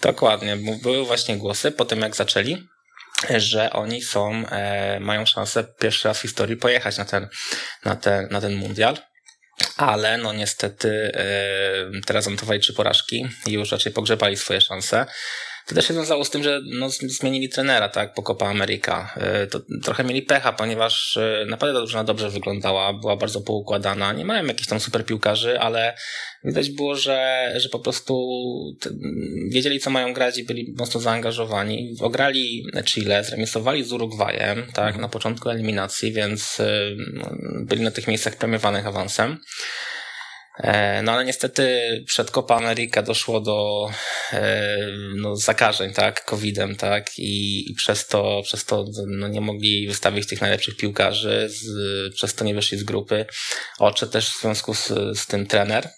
[0.02, 2.68] Dokładnie, były właśnie głosy po tym, jak zaczęli
[3.38, 7.28] że oni są, e, mają szansę pierwszy raz w historii pojechać na ten,
[7.86, 8.98] na ten, na ten mundial.
[9.78, 15.06] Ale no niestety e, teraz zanotowali trzy porażki i już raczej pogrzebali swoje szanse.
[15.70, 19.14] To też się wiązało z tym, że no, zmienili trenera, tak, po Copa America.
[19.18, 24.14] E, to trochę mieli pecha, ponieważ e, naprawdę drużyna dobrze wyglądała, była bardzo poukładana.
[24.14, 25.94] Nie mają jakichś tam super piłkarzy, ale
[26.44, 28.30] widać było, że, że po prostu
[29.52, 31.96] wiedzieli, co mają grać i byli mocno zaangażowani.
[32.02, 35.02] Ograli Chile, zremisowali z Urugwajem, tak, mhm.
[35.02, 36.82] na początku eliminacji, więc e,
[37.14, 37.30] no,
[37.66, 39.38] byli na tych miejscach premiowanych awansem.
[40.64, 43.90] E, no ale niestety przed Copa America doszło do
[44.34, 44.78] e,
[45.16, 50.28] no, zakażeń, tak, COVID-em, tak, i, i przez to, przez to no, nie mogli wystawić
[50.28, 51.66] tych najlepszych piłkarzy, z,
[52.16, 53.26] przez to nie wyszli z grupy.
[53.80, 54.88] Ocze też w związku z,
[55.20, 55.90] z tym trener.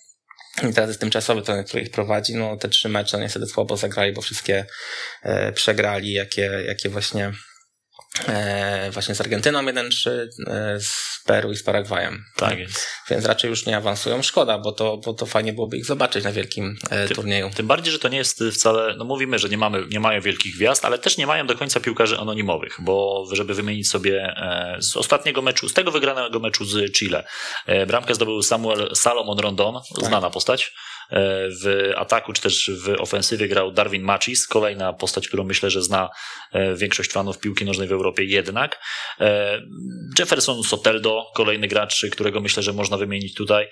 [0.70, 2.36] I teraz jest tymczasowy trener, który ich prowadzi.
[2.36, 4.66] No te trzy mecze niestety słabo zagrali, bo wszystkie
[5.24, 7.32] e, przegrali, jakie, jakie właśnie
[8.92, 10.10] właśnie z Argentyną 1-3,
[10.48, 12.26] e, z Peru i z Paragwajem.
[12.36, 12.88] Tak jest.
[13.10, 14.22] Więc raczej już nie awansują.
[14.22, 17.50] Szkoda, bo to, bo to fajnie byłoby ich zobaczyć na wielkim e, tym, turnieju.
[17.56, 20.56] Tym bardziej, że to nie jest wcale, no mówimy, że nie, mamy, nie mają wielkich
[20.56, 24.36] gwiazd, ale też nie mają do końca piłkarzy anonimowych, bo żeby wymienić sobie
[24.80, 27.24] z ostatniego meczu, z tego wygranego meczu z Chile,
[27.88, 30.06] bramkę zdobył Samuel Salomon Rondon, tak.
[30.06, 30.34] znana tak.
[30.34, 30.74] postać.
[31.62, 36.10] W ataku czy też w ofensywie grał Darwin Machis, kolejna postać, którą myślę, że zna
[36.76, 38.80] większość fanów piłki nożnej w Europie jednak.
[39.20, 39.62] E,
[40.20, 43.68] Jefferson Soteldo, kolejny gracz, którego myślę, że można wymienić tutaj.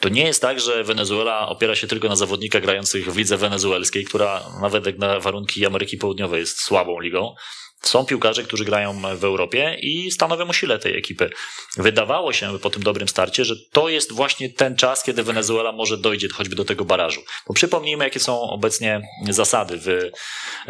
[0.00, 4.04] To nie jest tak, że Wenezuela opiera się tylko na zawodnikach grających w lidze wenezuelskiej,
[4.04, 7.34] która nawet na warunki Ameryki Południowej jest słabą ligą.
[7.82, 11.30] Są piłkarze, którzy grają w Europie i stanowią sile tej ekipy.
[11.76, 15.98] Wydawało się po tym dobrym starcie, że to jest właśnie ten czas, kiedy Wenezuela może
[15.98, 17.20] dojdzie choćby do tego barażu.
[17.46, 20.10] Bo przypomnijmy, jakie są obecnie zasady w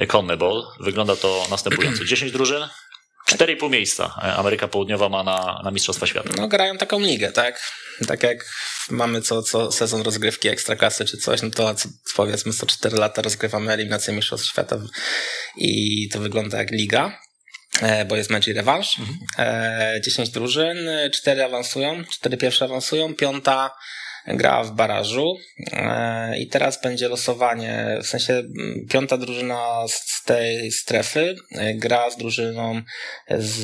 [0.08, 0.62] CONMEBOL.
[0.80, 2.04] Wygląda to następująco.
[2.04, 2.68] 10 drużyn,
[3.32, 6.30] 4,5 miejsca Ameryka Południowa ma na, na Mistrzostwa Świata.
[6.36, 7.60] No grają taką ligę, tak?
[8.06, 8.46] Tak jak
[8.90, 11.74] mamy co, co sezon rozgrywki ekstraklasy czy coś, no to
[12.16, 14.78] powiedzmy co 4 lata rozgrywamy eliminację Mistrzostw Świata
[15.56, 17.20] i to wygląda jak liga
[17.82, 18.98] e, bo jest mecz i rewanż.
[18.98, 19.18] Mhm.
[20.02, 23.70] 10 e, drużyn, 4 awansują, 4 pierwsze awansują, piąta
[24.36, 25.36] gra w barażu
[25.72, 28.42] e, i teraz będzie losowanie, w sensie
[28.90, 32.82] piąta drużyna z tej strefy e, gra z drużyną
[33.30, 33.62] z,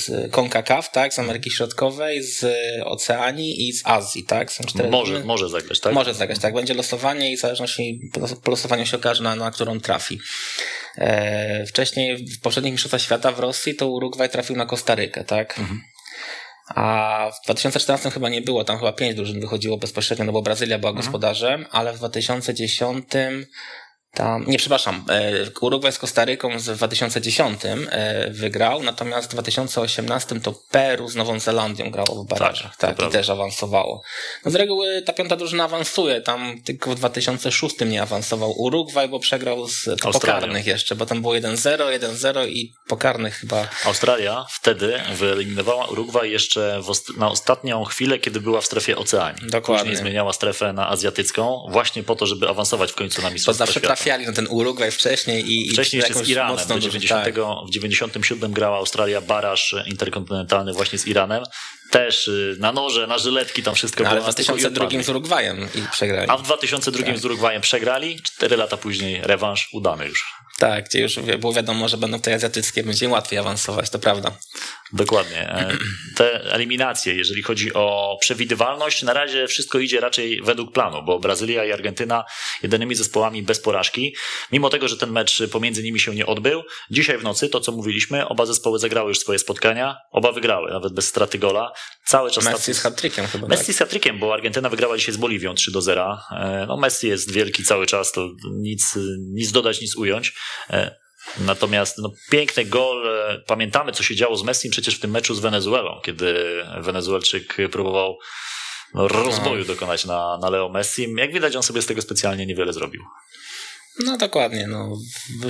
[0.00, 2.46] z CONCACAF, tak, z Ameryki Środkowej, z
[2.84, 4.52] Oceanii i z Azji, tak?
[4.52, 5.26] Są cztery może, drużyny.
[5.26, 5.94] może zagrać, tak?
[5.94, 6.54] Może zagrać, tak.
[6.54, 8.00] Będzie losowanie i w zależności,
[8.44, 10.20] po losowaniu się okaże, na, na którą trafi.
[10.98, 15.58] E, wcześniej w poprzednich mistrzostwach świata w Rosji to Urugwaj trafił na Kostarykę, tak?
[15.58, 15.80] Mhm.
[16.74, 20.78] A w 2014 chyba nie było, tam chyba pięć drużyn wychodziło bezpośrednio, no bo Brazylia
[20.78, 21.06] była mhm.
[21.06, 23.04] gospodarzem, ale w 2010
[24.14, 30.54] tam, nie, przepraszam, e, Urugwaj z Kostaryką w 2010 e, wygrał, natomiast w 2018 to
[30.70, 34.02] Peru z Nową Zelandią grało w barażach, tak, tak i też awansowało.
[34.44, 39.20] No z reguły ta piąta drużyna awansuje, tam tylko w 2006 nie awansował Urugwaj, bo
[39.20, 43.68] przegrał z pokarnych jeszcze, bo tam było 1-0, 1-0 i pokarnych chyba.
[43.84, 46.80] Australia wtedy wyeliminowała Urugwaj jeszcze
[47.16, 49.50] na ostatnią chwilę, kiedy była w strefie oceanii.
[49.50, 49.84] Dokładnie.
[49.84, 54.01] Później zmieniała strefę na azjatycką, właśnie po to, żeby awansować w końcu na Mistrzostwa Świata
[54.02, 55.70] trafiali na ten Urugwaj wcześniej i.
[55.70, 56.56] Wcześniej jeszcze z Iranem.
[56.56, 57.34] W, 90, tak.
[57.66, 61.44] w 97 grała Australia baraż interkontynentalny właśnie z Iranem.
[61.90, 64.22] Też y, na noże, na żyletki, tam wszystko no, było.
[64.24, 66.30] Ale w 2002 z Urugwajem i przegrali.
[66.30, 67.18] A w 2002 tak.
[67.18, 68.22] z Urugwajem przegrali.
[68.22, 70.24] Cztery lata później rewanż udany już.
[70.58, 74.30] Tak, gdzie już było wiadomo, że będą te azjatyckie, będzie im łatwiej awansować, to prawda.
[74.92, 75.50] Dokładnie.
[75.50, 75.76] E,
[76.16, 81.64] te eliminacje, jeżeli chodzi o przewidywalność, na razie wszystko idzie raczej według planu, bo Brazylia
[81.64, 82.24] i Argentyna
[82.62, 84.16] jedynymi zespołami bez porażki.
[84.52, 87.72] Mimo tego, że ten mecz pomiędzy nimi się nie odbył, dzisiaj w nocy, to co
[87.72, 91.72] mówiliśmy, oba zespoły zagrały już swoje spotkania, oba wygrały, nawet bez straty gola.
[92.04, 93.48] Cały czas Messi z hat-trickiem chyba.
[93.48, 93.74] Messi tak?
[93.74, 96.18] z hat bo Argentyna wygrała dzisiaj z Boliwią 3 do 0.
[96.30, 100.34] E, no Messi jest wielki cały czas, to nic, nic dodać, nic ująć.
[101.40, 103.08] Natomiast no, piękny gol.
[103.08, 106.34] E, pamiętamy, co się działo z Messi przecież w tym meczu z Wenezuelą, kiedy
[106.80, 108.18] Wenezuelczyk próbował
[108.94, 109.64] no, rozboju no.
[109.64, 111.14] dokonać na, na Leo Messi.
[111.16, 113.02] Jak widać, on sobie z tego specjalnie niewiele zrobił.
[113.98, 114.66] No dokładnie.
[114.66, 114.96] No.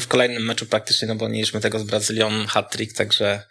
[0.00, 3.42] W kolejnym meczu praktycznie, no bo mieliśmy tego z Brazylią hat-trick, także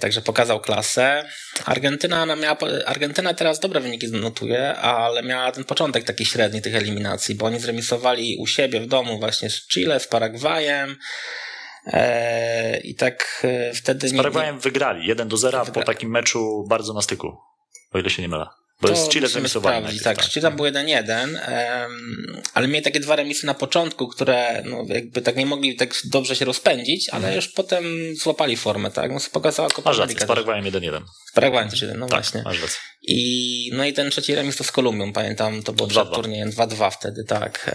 [0.00, 1.28] także pokazał klasę.
[1.64, 7.34] Argentyna, miała, Argentyna teraz dobre wyniki notuje, ale miała ten początek taki średni tych eliminacji,
[7.34, 10.96] bo oni zremisowali u siebie w domu właśnie z Chile, z Paragwajem.
[11.86, 14.08] E, I tak e, wtedy.
[14.08, 15.82] Z Paragwajem wygrali 1 do 0 wygra...
[15.82, 17.36] po takim meczu bardzo na styku,
[17.92, 18.46] o ile się nie mylę.
[18.88, 20.00] Bo to z Chile zremisowali.
[20.00, 21.38] Tak, tak, z Chile był 1-1,
[22.54, 26.36] ale mieli takie dwa remisy na początku, które no, jakby tak nie mogli tak dobrze
[26.36, 27.36] się rozpędzić, ale mm.
[27.36, 27.84] już potem
[28.16, 29.12] złapali formę, tak?
[29.12, 31.00] No, pokazała Copa Masz rację, z Paragwajem 1-1.
[31.70, 32.42] Też 1, no tak, właśnie.
[32.42, 32.78] Masz rację.
[33.08, 36.90] I, no i ten trzeci remis to z Kolumbią, pamiętam, to było przed turniejem 2-2
[36.90, 37.70] wtedy, tak.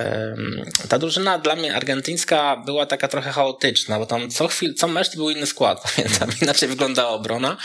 [0.90, 5.10] Ta drużyna dla mnie argentyńska była taka trochę chaotyczna, bo tam co chwilę, co mecz
[5.10, 7.58] to był inny skład, pamiętam, inaczej wyglądała obrona,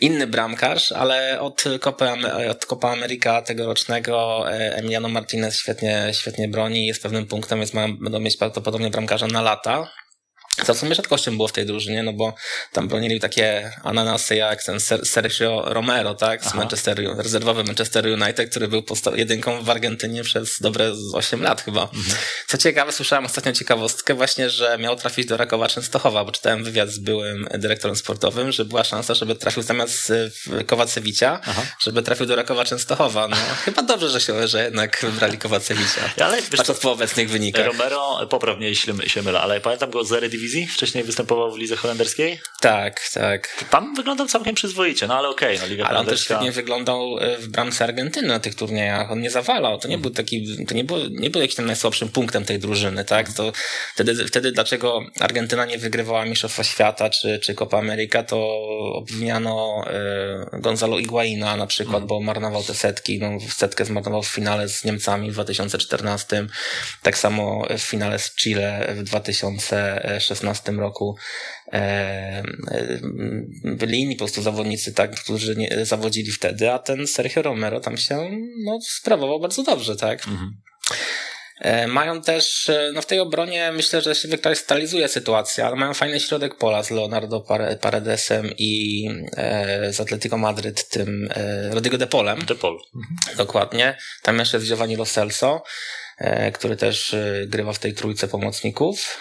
[0.00, 2.16] inny bramkarz, ale od Copa,
[2.50, 7.96] od Copa America tegorocznego e, Emiliano Martinez świetnie, świetnie broni, jest pewnym punktem, więc mają,
[7.96, 9.90] będą mieć prawdopodobnie bramkarza na lata.
[10.66, 12.34] Co w sumie rzadkością było w tej drużynie, no bo
[12.72, 16.56] tam bronili takie ananasy jak ten Sergio Romero, tak, z Aha.
[16.56, 21.82] Manchester, rezerwowy Manchester United, który był jedynką w Argentynie przez dobre 8 lat chyba.
[21.82, 22.16] Mhm.
[22.48, 26.88] Co ciekawe, słyszałem ostatnią ciekawostkę właśnie, że miał trafić do Rakowa Częstochowa, bo czytałem wywiad
[26.88, 30.12] z byłym dyrektorem sportowym, że była szansa, żeby trafił zamiast
[30.66, 31.62] Kowacewicia, Aha.
[31.84, 33.28] żeby trafił do Rakowa Częstochowa.
[33.28, 36.00] No, chyba dobrze, że się, że jednak wybrali Kowacewicia.
[36.20, 37.66] Ale wiesz, Patrząc po obecnych wynikach.
[37.66, 41.76] Romero, poprawnie jeśli się mylę, ale pamiętam go z Eredivisie Eredivisie, wcześniej występował w lidze
[41.76, 42.40] holenderskiej.
[42.60, 43.64] Tak, tak.
[43.70, 47.18] Tam wyglądał całkiem przyzwoicie, no ale okej, okay, no Liga Ale on też świetnie wyglądał
[47.18, 49.12] e, w bramce Argentyny na tych turniejach.
[49.12, 52.08] On nie zawalał, to nie był taki, to nie był, nie był jakimś tam najsłabszym
[52.08, 53.32] punktem tej drużyny, tak?
[53.32, 53.52] To
[53.94, 58.60] wtedy, wtedy dlaczego Argentyna nie wygrywała Mistrzostwa Świata czy, czy Copa America, to
[58.94, 62.06] obwiniano e, Gonzalo Iguaina na przykład, mm.
[62.06, 66.46] bo marnował te setki, no setkę zmarnował w finale z Niemcami w 2014,
[67.02, 70.29] tak samo w finale z Chile w 2016
[70.78, 71.16] roku
[71.72, 72.42] e, e,
[73.64, 77.96] byli inni po prostu zawodnicy, tak, którzy nie, zawodzili wtedy, a ten Sergio Romero tam
[77.96, 78.30] się
[78.64, 80.28] no, sprawował bardzo dobrze, tak.
[80.28, 80.50] Mhm.
[81.60, 86.20] E, mają też, no w tej obronie myślę, że się wykrystalizuje sytuacja, ale mają fajny
[86.20, 87.44] środek pola z Leonardo
[87.80, 89.04] Paredesem i
[89.90, 91.28] z Atletico Madryt, tym
[91.70, 92.44] Rodrigo De Polem.
[92.44, 92.78] De Pol.
[92.94, 93.36] Mhm.
[93.36, 93.98] Dokładnie.
[94.22, 95.62] Tam jeszcze jest Giovanni Lo Celso,
[96.52, 97.16] który też
[97.46, 99.18] grywa w tej trójce pomocników.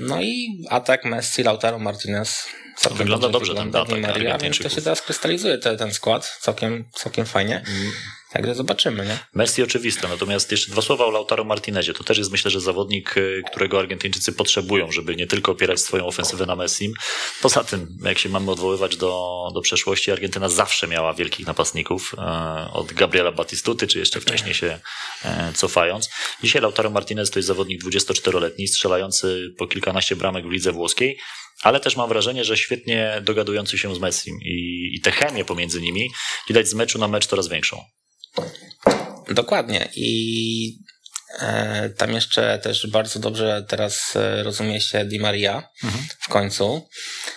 [0.00, 2.46] No i atak Messi, Lautaro Martinez.
[2.90, 6.84] Wygląda dobrze wygląda ten atak Maria, więc to się teraz krystalizuje ten, ten skład całkiem,
[6.92, 7.56] całkiem fajnie.
[7.56, 7.92] Mm.
[8.32, 9.18] Także zobaczymy, nie?
[9.34, 11.94] Messi oczywiste, natomiast jeszcze dwa słowa o Lautaro Martinezie.
[11.94, 16.06] To też jest myślę, że zawodnik, y, którego Argentyńczycy potrzebują, żeby nie tylko opierać swoją
[16.06, 16.92] ofensywę na Messim.
[17.42, 22.70] Poza tym, jak się mamy odwoływać do, do przeszłości, Argentyna zawsze miała wielkich napastników, e,
[22.72, 24.80] od Gabriela Batistuty, czy jeszcze wcześniej się
[25.24, 26.10] e, cofając.
[26.42, 31.18] Dzisiaj Lautaro Martinez to jest zawodnik 24-letni, strzelający po kilkanaście bramek w lidze włoskiej,
[31.62, 35.80] ale też mam wrażenie, że świetnie dogadujący się z Messim i, i tę chemię pomiędzy
[35.80, 36.10] nimi
[36.48, 37.84] widać z meczu na mecz coraz większą.
[39.30, 39.88] Dokładnie.
[39.96, 40.78] I
[41.40, 46.04] e, tam jeszcze też bardzo dobrze teraz e, rozumie się Di Maria mhm.
[46.20, 46.88] w końcu.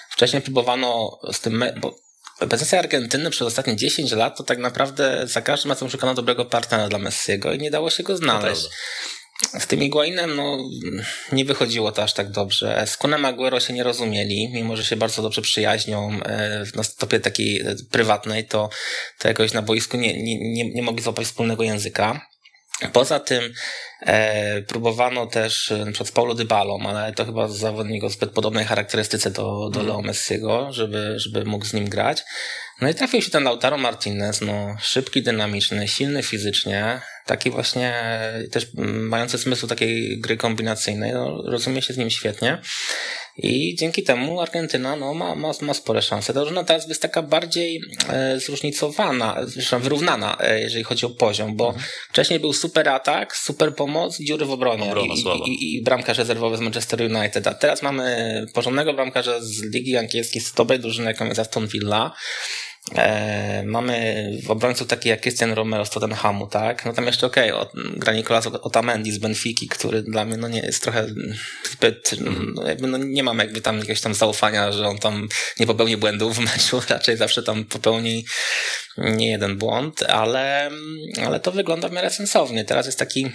[0.09, 1.95] Wcześniej próbowano z tym, bo
[2.41, 6.87] Reprezentacja Argentyny przez ostatnie 10 lat to tak naprawdę za każdym razem szukano dobrego partnera
[6.87, 8.61] dla Messiego i nie dało się go znaleźć.
[9.59, 10.57] Z tym Iguainem no,
[11.31, 12.83] nie wychodziło to aż tak dobrze.
[12.87, 17.19] Z Kunem Aguero się nie rozumieli, mimo że się bardzo dobrze przyjaźnią e, na stopie
[17.19, 18.69] takiej e, prywatnej, to,
[19.19, 22.31] to jakoś na boisku nie, nie, nie, nie mogli złapać wspólnego języka.
[22.93, 23.53] Poza tym
[24.01, 28.65] e, próbowano też e, przykład z Paulo Dybalą, ale to chyba zawodnik o zbyt podobnej
[28.65, 29.87] charakterystyce do, do mhm.
[29.87, 32.23] Leo Messiego, żeby, żeby mógł z nim grać.
[32.81, 37.93] No i trafił się ten Lautaro Martinez, no, szybki, dynamiczny, silny fizycznie, taki właśnie
[38.51, 42.61] też mający zmysł takiej gry kombinacyjnej, no, rozumie się z nim świetnie.
[43.37, 46.33] I dzięki temu Argentyna no, ma, ma, ma spore szanse.
[46.33, 51.55] Ta drużyna teraz jest taka bardziej e, zróżnicowana, zresztą wyrównana, e, jeżeli chodzi o poziom,
[51.55, 51.85] bo Mhm.
[52.09, 55.13] wcześniej był super atak, super pomoc, dziury w obronie Obrona
[55.45, 57.47] i, i, i bramkarz rezerwowy z Manchester United.
[57.47, 62.11] A teraz mamy porządnego bramkarza z Ligi Angielskiej, z dobrej drużyny, jaką jest Aston Villa.
[62.95, 66.85] E, mamy w obrońców taki jak Christian Romero z Tottenhamu, tak?
[66.85, 70.59] No tam jeszcze okej, okay, gra Nicolas Otamendi z Benfiki, który dla mnie no nie
[70.59, 71.07] jest trochę
[71.71, 75.27] zbyt, no, jakby no nie mam jakby tam jakiegoś tam zaufania, że on tam
[75.59, 78.25] nie popełni błędów w meczu, raczej zawsze tam popełni
[78.97, 80.71] nie jeden błąd, ale,
[81.25, 82.65] ale to wygląda w miarę sensownie.
[82.65, 83.31] Teraz jest taki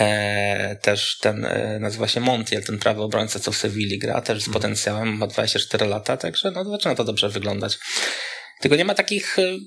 [0.00, 4.42] E, też ten e, nazywa się Montiel, ten prawy obrońca, co w Sewilli gra, też
[4.42, 7.78] z potencjałem, ma 24 lata, także no, zaczyna to dobrze wyglądać.
[8.60, 9.58] Tylko nie ma takich y,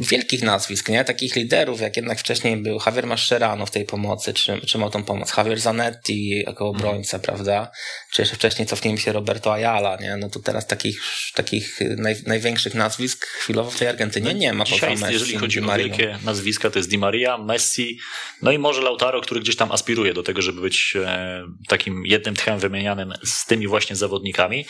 [0.00, 1.04] wielkich nazwisk, nie?
[1.04, 5.36] Takich liderów, jak jednak wcześniej był Javier Mascherano w tej pomocy, czy, trzymał tą pomoc.
[5.36, 7.70] Javier Zanetti jako obrońca, prawda?
[8.10, 10.16] Czy jeszcze wcześniej cofnijmy się Roberto Ayala, nie?
[10.16, 11.02] No to teraz takich,
[11.34, 14.64] takich naj, największych nazwisk chwilowo w tej Argentynie nie ma.
[14.64, 17.98] Dzisiaj, poza Messi, jeżeli chodzi o wielkie nazwiska, to jest Di Maria, Messi,
[18.42, 22.36] no i może Lautaro, który gdzieś tam aspiruje do tego, żeby być e, takim jednym
[22.36, 24.66] tchem wymienianym z tymi właśnie zawodnikami,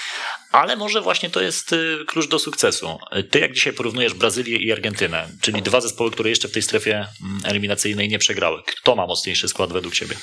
[0.52, 1.76] ale może właśnie to jest e,
[2.06, 2.98] klucz do sukcesu.
[3.30, 7.06] Ty jak dzisiaj porównujesz Brazylię i Argentynę, czyli dwa zespoły, które jeszcze w tej strefie
[7.22, 10.16] mm, eliminacyjnej nie przegrały, kto ma mocniejszy skład według ciebie?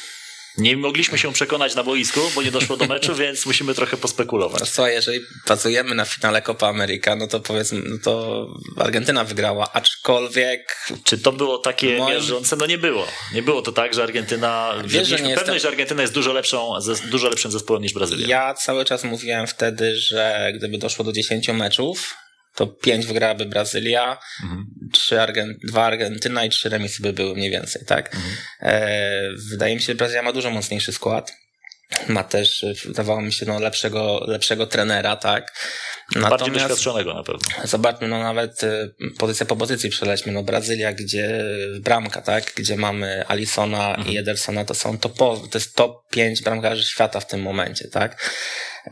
[0.57, 4.59] Nie mogliśmy się przekonać na boisku, bo nie doszło do meczu, więc musimy trochę pospekulować.
[4.59, 9.73] No słuchaj, jeżeli pracujemy na finale Copa America, no to powiedzmy, no to Argentyna wygrała,
[9.73, 12.55] aczkolwiek Czy to było takie Moim- mierzące?
[12.55, 13.07] No nie było.
[13.33, 14.73] Nie było to tak, że Argentyna.
[14.83, 16.73] Wiesz, Wiesz, że nie pewność, jestem- że Argentyna jest dużo lepszą,
[17.11, 18.27] dużo lepszym zespołem niż Brazylia.
[18.27, 22.15] ja cały czas mówiłem wtedy, że gdyby doszło do 10 meczów,
[22.57, 24.65] to 5 wygrałaby Brazylia, Mhm.
[24.93, 28.15] trzy Argen- dwa Argentyna i trzy remisy by były mniej więcej, tak?
[28.15, 28.33] Mhm.
[28.61, 31.33] E, wydaje mi się, że Brazylia ma dużo mocniejszy skład.
[32.07, 35.53] Ma też, e, wydawało mi się, no, lepszego, lepszego trenera, tak?
[36.15, 37.41] Bardziej doświadczonego na pewno.
[37.63, 40.31] Zobaczmy, no nawet y, pozycja po pozycji przelećmy.
[40.31, 41.43] No Brazylia, gdzie
[41.79, 42.53] bramka, tak?
[42.55, 47.27] Gdzie mamy Alisona i Edersona, to są topowe, to jest top 5 bramkarzy świata w
[47.27, 48.31] tym momencie, tak?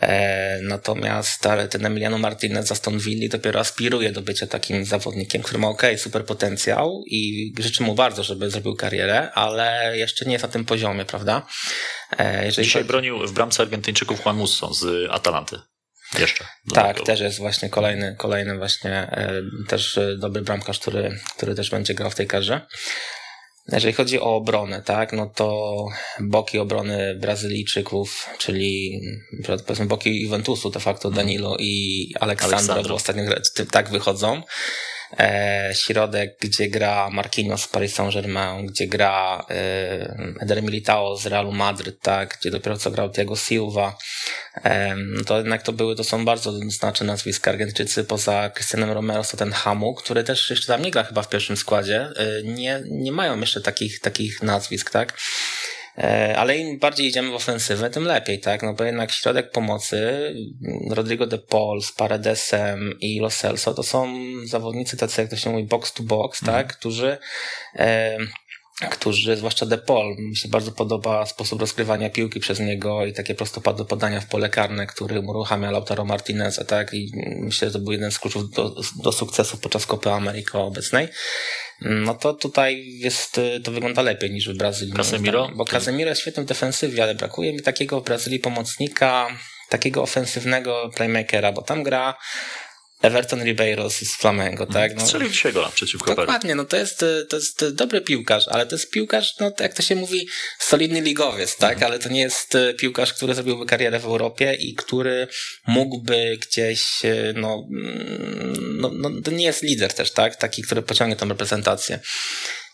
[0.02, 5.42] E, natomiast ale ten Emiliano Martinez z Aston Villa dopiero aspiruje do bycia takim zawodnikiem,
[5.42, 10.32] który ma okej, super potencjał i życzę mu bardzo, żeby zrobił karierę, ale jeszcze nie
[10.32, 11.48] jest na tym poziomie, prawda?
[12.18, 15.60] E, jeżeli Dzisiaj chodzi- bronił w bramce Argentyńczyków Juan Musso z Atalanty.
[16.20, 16.46] Jeszcze.
[16.74, 17.06] Tak, tego.
[17.06, 22.12] też jest właśnie kolejny, kolejny właśnie e, też dobry bramkarz, który, który też będzie grał
[22.12, 22.62] w tej karze.
[23.72, 25.76] Jeżeli chodzi o obronę, tak, no to
[26.20, 29.02] boki obrony Brazylijczyków, czyli
[29.66, 32.96] powiedzmy boki Juventusu de facto Danilo i Aleksandro, Aleksandro.
[32.96, 33.24] ostatnio
[33.72, 34.42] tak wychodzą.
[35.20, 41.52] E, środek, gdzie gra Marquinhos z Paris Saint-Germain, gdzie gra e, Eder Militao z Realu
[41.52, 43.98] Madryt, tak, gdzie dopiero co grał Thiago Silva.
[44.64, 49.24] E, no to jednak to były, to są bardzo znaczne nazwiska Argentyńczycy poza Cristianem Romero
[49.24, 52.10] z Tottenhamu, który też jeszcze tam nie gra chyba w pierwszym składzie.
[52.16, 55.18] E, nie, nie mają jeszcze takich, takich nazwisk, tak.
[55.98, 58.64] E, Ale im bardziej idziemy w ofensywę, tym lepiej, tak?
[58.64, 60.34] No bo jednak środek pomocy,
[60.92, 65.50] Rodrigo de Paul z Paredesem i Lo Celso to są zawodnicy tacy, jak to się
[65.50, 66.78] mówi, box to box, tak?
[66.78, 67.18] Którzy,
[67.76, 68.18] e,
[68.92, 73.36] którzy, zwłaszcza de Paul, mi się bardzo podoba sposób rozgrywania piłki przez niego i takie
[73.36, 76.94] prostopadłe podania w pole karne, który uruchamia Lautaro Martineza, tak?
[76.94, 81.08] I myślę, że to był jeden z kluczów do, do sukcesu podczas Kopy Ameryki obecnej.
[81.82, 84.94] No to tutaj jest, to wygląda lepiej niż w Brazylii.
[84.94, 85.50] Casemiro?
[85.56, 89.28] Bo Casemiro jest świetny w defensywie, ale brakuje mi takiego w Brazylii pomocnika,
[89.70, 92.18] takiego ofensywnego playmakera, bo tam gra
[93.06, 94.96] Everton Ribeiro z Flamengo, tak?
[94.96, 96.16] No, Strzelił dzisiaj gola przeciwko.
[96.16, 99.82] Dokładnie, no to jest, to jest dobry piłkarz, ale to jest piłkarz, no jak to
[99.82, 100.28] się mówi,
[100.60, 101.84] solidny ligowiec, tak?
[101.84, 105.28] Ale to nie jest y, piłkarz, który zrobiłby karierę w Europie i który
[105.68, 110.36] mógłby gdzieś, y, no, mm, no, no to nie jest lider też, tak?
[110.36, 112.00] Taki, który pociągnie tą reprezentację.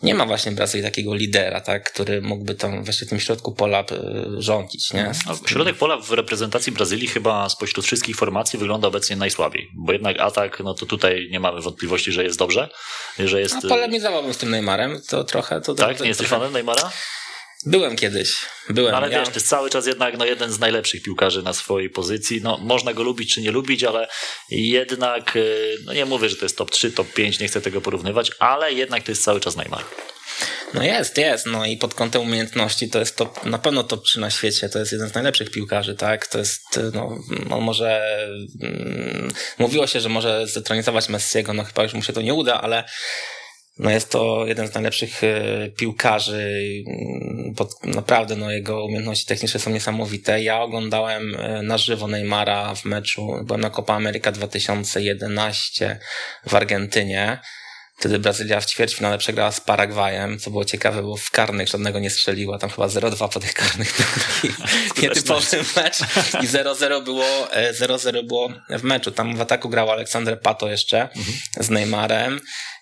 [0.04, 1.92] Nie ma właśnie w Brazylii takiego lidera, tak?
[1.94, 5.12] Który mógłby tam właśnie w tym środku pola y, rządzić, nie?
[5.28, 10.20] No, Środek pola w reprezentacji Brazylii chyba spośród wszystkich formacji wygląda obecnie najsłabiej, bo jednak
[10.20, 12.70] atak, no to tutaj nie mamy wątpliwości, że jest dobrze,
[13.20, 13.56] że jest...
[13.56, 15.62] A polemizowałbym z tym Neymarem, to trochę...
[15.62, 15.98] To Tak?
[15.98, 16.92] to, Nie jesteś trochę- fanem Neymara?
[17.66, 18.36] Byłem kiedyś,
[18.70, 18.96] byłem.
[18.96, 22.42] Ale wiesz, to jest cały czas jednak no, jeden z najlepszych piłkarzy na swojej pozycji.
[22.42, 24.08] No, można go lubić czy nie lubić, ale
[24.50, 27.82] jednak, y, no nie mówię, że to jest top 3, top 5, nie chcę tego
[27.82, 29.84] porównywać, ale jednak to jest cały czas Neymar.
[30.74, 31.46] No jest, jest.
[31.46, 34.70] No i pod kątem umiejętności to jest top, na pewno top 3 na świecie.
[34.70, 36.28] To jest jeden z najlepszych piłkarzy, tak?
[36.28, 37.18] To jest, no,
[37.50, 38.18] on może,
[38.62, 42.62] mm, mówiło się, że może zdetronizować Messiego, no chyba już mu się to nie uda,
[42.62, 42.84] ale
[43.82, 46.64] no jest to jeden z najlepszych e, piłkarzy.
[47.58, 50.44] Pod, naprawdę no jego umiejętności techniczne są niesamowite.
[50.44, 53.28] Ja oglądałem e, na żywo Neymara w meczu.
[53.44, 56.00] Byłem na Copa America 2011
[56.48, 57.40] w Argentynie.
[57.98, 62.10] Wtedy Brazylia w ćwierćfinale przegrała z Paragwajem, co było ciekawe, bo w karnych żadnego nie
[62.10, 63.98] strzeliła, tam chyba 0-2 po tych karnych.
[65.02, 66.00] Nietypowy mecz
[66.44, 67.48] i 0-0 było,
[67.80, 69.12] 0-0 było w meczu.
[69.12, 71.38] Tam w ataku grał Aleksander Pato jeszcze mhm.
[71.60, 72.42] z Neymarem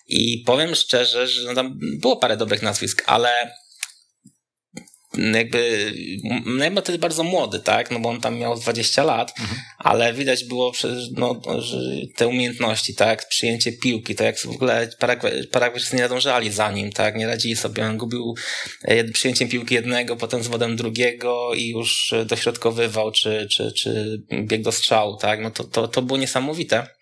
[0.10, 3.30] i powiem szczerze, że no tam było parę dobrych nazwisk, ale
[5.18, 5.93] jakby
[6.45, 9.60] Neymar wtedy bardzo młody, tak, no bo on tam miał 20 lat, mhm.
[9.78, 10.72] ale widać było
[11.18, 11.78] no, że
[12.16, 14.89] te umiejętności, tak, przyjęcie piłki, to jak w ogóle
[15.51, 18.36] Paragwajczycy nie nadążali za nim, tak, nie radzili sobie, on gubił
[18.84, 24.62] e, przyjęciem piłki jednego, potem z wodem drugiego i już dośrodkowywał, czy, czy, czy bieg
[24.62, 26.99] do strzału, tak, no to, to, to było niesamowite.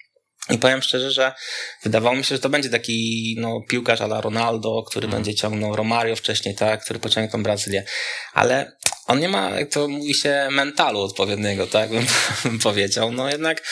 [0.50, 1.34] I powiem szczerze, że
[1.84, 5.18] wydawało mi się, że to będzie taki no, piłkarz ala Ronaldo, który mm.
[5.18, 7.84] będzie ciągnął Romario wcześniej, tak, który pociągnie tą Brazylię.
[8.34, 8.72] Ale
[9.08, 12.06] on nie ma, jak to mówi się, mentalu odpowiedniego, tak bym,
[12.44, 13.12] bym powiedział.
[13.12, 13.64] No jednak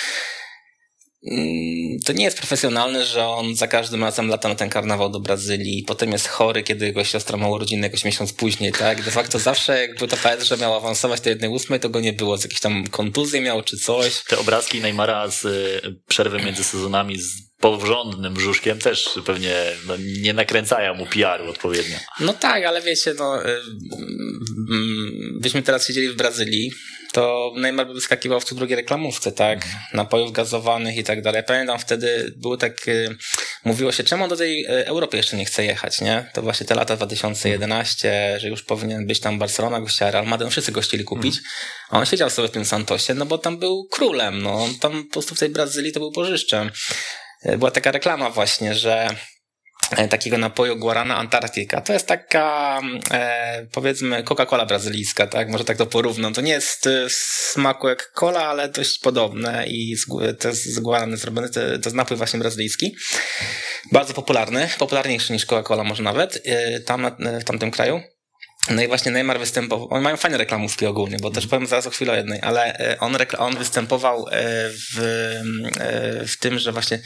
[2.06, 5.84] to nie jest profesjonalne, że on za każdym razem lata na ten karnawał do Brazylii,
[5.84, 9.02] potem jest chory, kiedy jego siostra ma urodziny jakoś miesiąc później, tak?
[9.02, 12.38] De facto zawsze jakby to że miał awansować do jednej ósmej, to go nie było,
[12.38, 14.24] z jakiejś tam kontuzji miał czy coś.
[14.24, 19.56] Te obrazki Neymara z y, przerwy między sezonami z porządnym brzuszkiem też pewnie
[19.88, 21.98] no, nie nakręcają mu PR-u odpowiednio.
[22.20, 23.62] No tak, ale wiecie, no, y,
[25.40, 26.72] byśmy teraz siedzieli w Brazylii,
[27.16, 29.56] to Neymar by wyskakiwał w co drugiej reklamówce, tak?
[29.56, 29.84] Mhm.
[29.94, 31.44] Napojów gazowanych i tak dalej.
[31.48, 33.18] Pamiętam wtedy było tak, y,
[33.66, 36.30] mówiło się, czemu do tej y, Europy jeszcze nie chce jechać, nie?
[36.34, 40.72] To właśnie te lata 2011, że już powinien być tam Barcelona, gościa Real Madrid, wszyscy
[40.72, 41.38] go chcieli kupić.
[41.38, 41.54] Mhm.
[41.90, 44.64] A on siedział sobie w tym Santosie, no bo tam był królem, no.
[44.64, 46.72] On tam po prostu w tej Brazylii to był bożyszczem.
[47.50, 49.10] Y, była taka reklama właśnie, że
[49.92, 51.82] E, takiego napoju Guarana Antarctica.
[51.82, 52.80] To jest taka,
[53.12, 55.50] e, powiedzmy, Coca-Cola brazylijska, tak?
[55.50, 56.34] Może tak to porównam.
[56.34, 60.06] To nie jest e, smaku jak cola, ale dość podobne i z,
[60.40, 61.50] to jest z Guarany zrobione.
[61.50, 62.96] To, to jest napój właśnie brazylijski.
[63.92, 68.02] Bardzo popularny, popularniejszy niż Coca-Cola może nawet, e, tam w tamtym kraju.
[68.70, 71.90] No i właśnie Neymar występował, oni mają fajne reklamówki ogólnie, bo też powiem zaraz o
[71.90, 74.26] chwilę o jednej, ale on, on występował
[74.70, 75.00] w,
[76.28, 77.00] w tym, że właśnie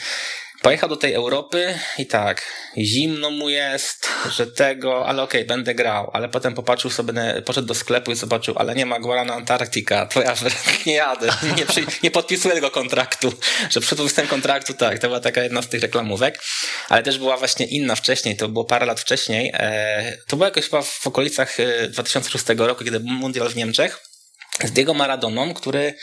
[0.62, 2.42] Pojechał do tej Europy i tak,
[2.78, 7.14] zimno mu jest, że tego, ale okej, okay, będę grał, ale potem popatrzył sobie,
[7.46, 10.34] poszedł do sklepu i zobaczył, ale nie ma Guarana Antarktika, to ja
[10.86, 13.34] nie jadę, nie, przy, nie podpisuję tego kontraktu,
[13.70, 16.42] że przed podpisem kontraktu, tak, to była taka jedna z tych reklamówek,
[16.90, 20.66] ale też była właśnie inna wcześniej, to było parę lat wcześniej, e, to było jakoś
[20.66, 21.58] chyba w okolicach
[21.90, 24.00] 2006 e, roku, kiedy był mundial w Niemczech,
[24.64, 25.94] z Diego Maradoną, który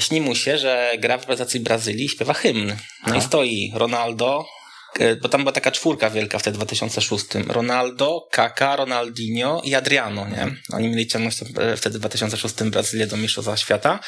[0.00, 2.76] śni mu się, że gra w reprezentacji Brazylii śpiewa hymn.
[3.06, 4.46] No i stoi Ronaldo,
[4.98, 7.24] e, bo tam była taka czwórka wielka wtedy w 2006.
[7.48, 10.46] Ronaldo, Kaka, Ronaldinho i Adriano, nie?
[10.72, 14.00] Oni mieli ciągnąć e, wtedy w 2006 Brazylię do Mistrzostwa Świata.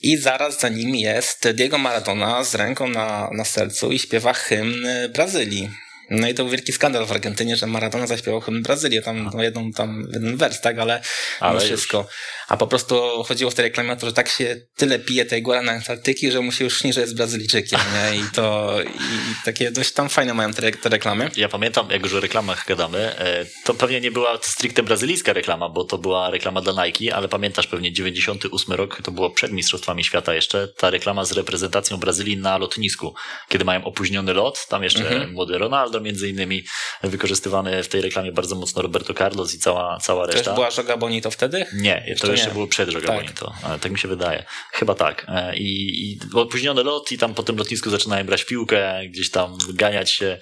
[0.00, 4.86] I zaraz za nim jest Diego Maradona z ręką na, na sercu i śpiewa hymn
[5.14, 5.70] Brazylii.
[6.10, 9.42] No i to był wielki skandal w Argentynie, że Maradona zaśpiewał hymn Brazylię, tam no,
[9.42, 11.02] jedną, tam jeden wers, tak, ale,
[11.40, 11.98] ale wszystko.
[11.98, 12.06] Już.
[12.48, 15.42] A po prostu chodziło w tej reklamie o to, że tak się tyle pije tej
[15.42, 18.18] na Antarktyki, że mu się już śni, że jest Brazylijczykiem, nie?
[18.18, 21.30] I to i takie dość tam fajne mają te, te reklamy.
[21.36, 25.68] Ja pamiętam, jak już o reklamach gadamy, e, to pewnie nie była stricte brazylijska reklama,
[25.68, 30.04] bo to była reklama dla Nike, ale pamiętasz pewnie 98 rok, to było przed Mistrzostwami
[30.04, 33.14] Świata jeszcze, ta reklama z reprezentacją Brazylii na lotnisku,
[33.48, 35.32] kiedy mają opóźniony lot, tam jeszcze mhm.
[35.32, 36.64] młody Ronaldo między innymi,
[37.02, 40.42] wykorzystywany w tej reklamie bardzo mocno Roberto Carlos i cała, cała reszta.
[40.44, 41.66] To była Joga Bonito wtedy?
[41.72, 42.52] Nie, to jeszcze nie.
[42.52, 43.16] było przed Joga tak.
[43.16, 43.52] Bonito.
[43.80, 44.44] Tak mi się wydaje.
[44.72, 45.26] Chyba tak.
[45.28, 49.58] E, I, I opóźniony lot i tam po tym lotnisku zaczynają brać piłkę, gdzieś tam
[49.68, 50.38] ganiać się.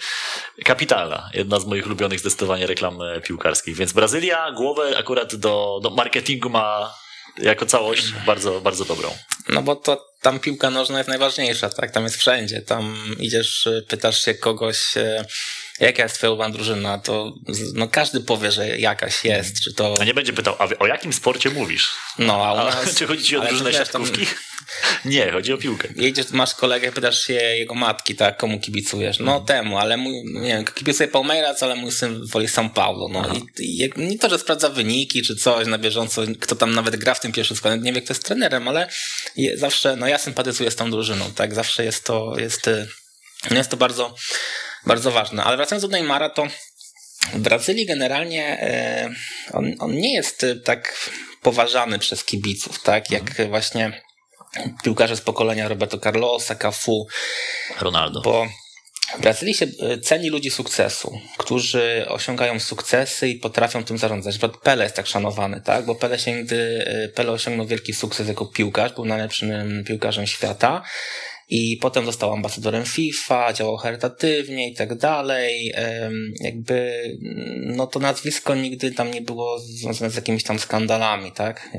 [0.64, 1.30] Kapitalna.
[1.34, 3.76] Jedna z moich ulubionych zdecydowanie reklam e, piłkarskich.
[3.76, 6.94] Więc Brazylia głowę akurat do, do marketingu ma
[7.38, 9.10] jako całość bardzo, bardzo dobrą.
[9.48, 11.90] No bo to tam piłka nożna jest najważniejsza, tak?
[11.90, 12.62] Tam jest wszędzie.
[12.62, 15.24] Tam idziesz, pytasz się kogoś, e,
[15.80, 17.34] jaka jest twoja drużyna, to
[17.74, 19.94] no każdy powie, że jakaś jest, czy to...
[20.00, 21.90] A nie będzie pytał, a o jakim sporcie mówisz?
[22.18, 22.88] No, a u nas...
[22.88, 24.26] A, czy chodzi ci o drużynę siatkówki?
[24.26, 24.34] Tam...
[25.04, 25.88] Nie, chodzi o piłkę.
[25.96, 29.18] Jedziesz, masz kolegę, pytasz się jego matki, tak, komu kibicujesz?
[29.18, 29.46] No mhm.
[29.46, 33.80] temu, ale mój, nie wiem, kibicuję Palmeiras, ale mój syn woli São Paulo, no i,
[33.80, 37.20] i nie to, że sprawdza wyniki, czy coś na bieżąco, kto tam nawet gra w
[37.20, 38.88] tym pierwszym składzie, nie wie, kto jest trenerem, ale
[39.54, 42.70] zawsze, no ja sympatyzuję z tą drużyną, tak, zawsze jest to, jest,
[43.50, 44.14] jest to bardzo
[44.86, 45.44] bardzo ważne.
[45.44, 46.46] Ale wracając do Neymara, to
[47.32, 49.10] w Brazylii generalnie e,
[49.52, 51.10] on, on nie jest tak
[51.42, 53.48] poważany przez kibiców, tak jak mhm.
[53.48, 54.02] właśnie
[54.84, 57.06] piłkarze z pokolenia Roberto Carlosa, Cafu.
[57.80, 58.20] Ronaldo.
[58.20, 58.46] Bo
[59.18, 64.40] w Brazylii się e, ceni ludzi sukcesu, którzy osiągają sukcesy i potrafią tym zarządzać.
[64.40, 65.84] Nawet Pele jest tak szanowany, tak?
[65.84, 70.82] Bo Pele, się nigdy, e, Pele osiągnął wielki sukces jako piłkarz, był najlepszym piłkarzem świata
[71.56, 75.72] i potem został ambasadorem FIFA, działał charytatywnie i tak dalej.
[76.40, 77.02] Jakby,
[77.60, 81.70] no to nazwisko nigdy tam nie było związane z jakimiś tam skandalami, tak?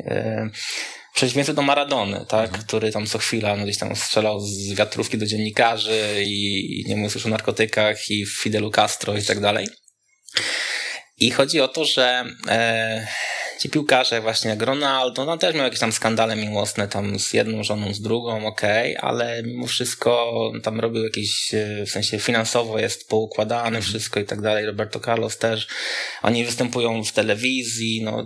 [1.14, 2.48] W przeciwieństwie do Maradony, tak?
[2.48, 2.64] Mhm.
[2.64, 6.96] Który tam co chwila no, gdzieś tam strzelał z wiatrówki do dziennikarzy i, i nie
[6.96, 9.68] mówiąc już o narkotykach i Fidelu Castro i tak dalej.
[11.18, 13.08] I chodzi o to, że e,
[13.60, 17.64] ci piłkarze właśnie jak Ronaldo, no też miał jakieś tam skandale miłosne tam z jedną
[17.64, 22.80] żoną, z drugą, okej, okay, ale mimo wszystko tam robił jakieś, e, w sensie finansowo
[22.80, 23.84] jest poukładane mhm.
[23.84, 24.66] wszystko i tak dalej.
[24.66, 25.68] Roberto Carlos też.
[26.22, 28.26] Oni występują w telewizji, no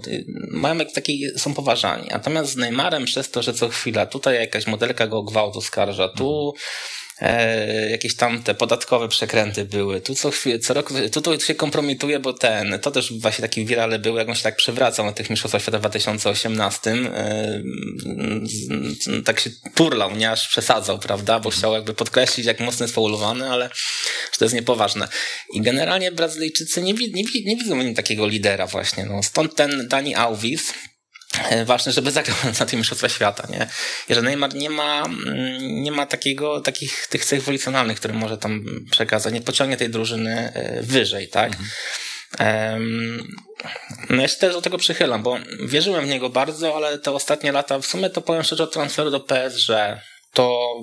[0.51, 2.07] mają jak taki, są poważani.
[2.11, 6.53] Natomiast z Neymarem przez to, że co chwila tutaj jakaś modelka go gwałt oskarża, tu
[6.55, 10.01] mhm e, jakieś tam te podatkowe przekręty były.
[10.01, 13.99] Tu co co roku, tu to się kompromituje, bo ten, to też właśnie taki wirale
[13.99, 16.91] był, jak on się tak przewracał na tych mistrzostwach świata w 2018.
[16.91, 17.61] E,
[19.26, 23.49] tak się turlał, nie aż przesadzał, prawda, bo chciał jakby podkreślić, jak mocno jest faulowany,
[23.49, 23.70] ale
[24.32, 25.07] że to jest niepoważne.
[25.53, 29.05] I generalnie Brazylijczycy nie, nie, nie widzą w nim takiego lidera właśnie.
[29.05, 29.24] No.
[29.24, 30.74] Stąd ten Dani Alves,
[31.65, 33.67] ważne, żeby zagrał na tym mistrzostwa świata, nie?
[34.09, 38.38] I że Neymar nie ma, mm, nie ma takiego, takich tych cech ewolucjonalnych, które może
[38.38, 41.51] tam przekazać, nie pociągnie tej drużyny e, wyżej, tak?
[41.51, 41.69] Mhm.
[44.09, 47.51] No ja się też do tego przychylam, bo wierzyłem w niego bardzo, ale te ostatnie
[47.51, 49.69] lata, w sumie to powiem szczerze, od transferu do PSG,
[50.39, 50.73] to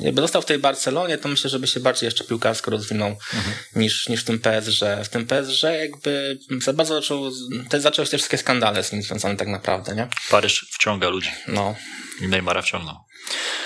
[0.00, 3.54] jakby został w tej Barcelonie, to myślę, żeby się bardziej jeszcze piłkarsko rozwinął mhm.
[3.76, 4.82] niż, niż w tym PSG.
[5.04, 7.30] W tym PSG jakby za bardzo zaczął,
[7.68, 10.08] te zaczęły się wszystkie skandale z nim związane tak naprawdę, nie?
[10.30, 11.30] Paryż wciąga ludzi.
[11.48, 11.74] No.
[12.20, 12.96] I Neymara wciągnął.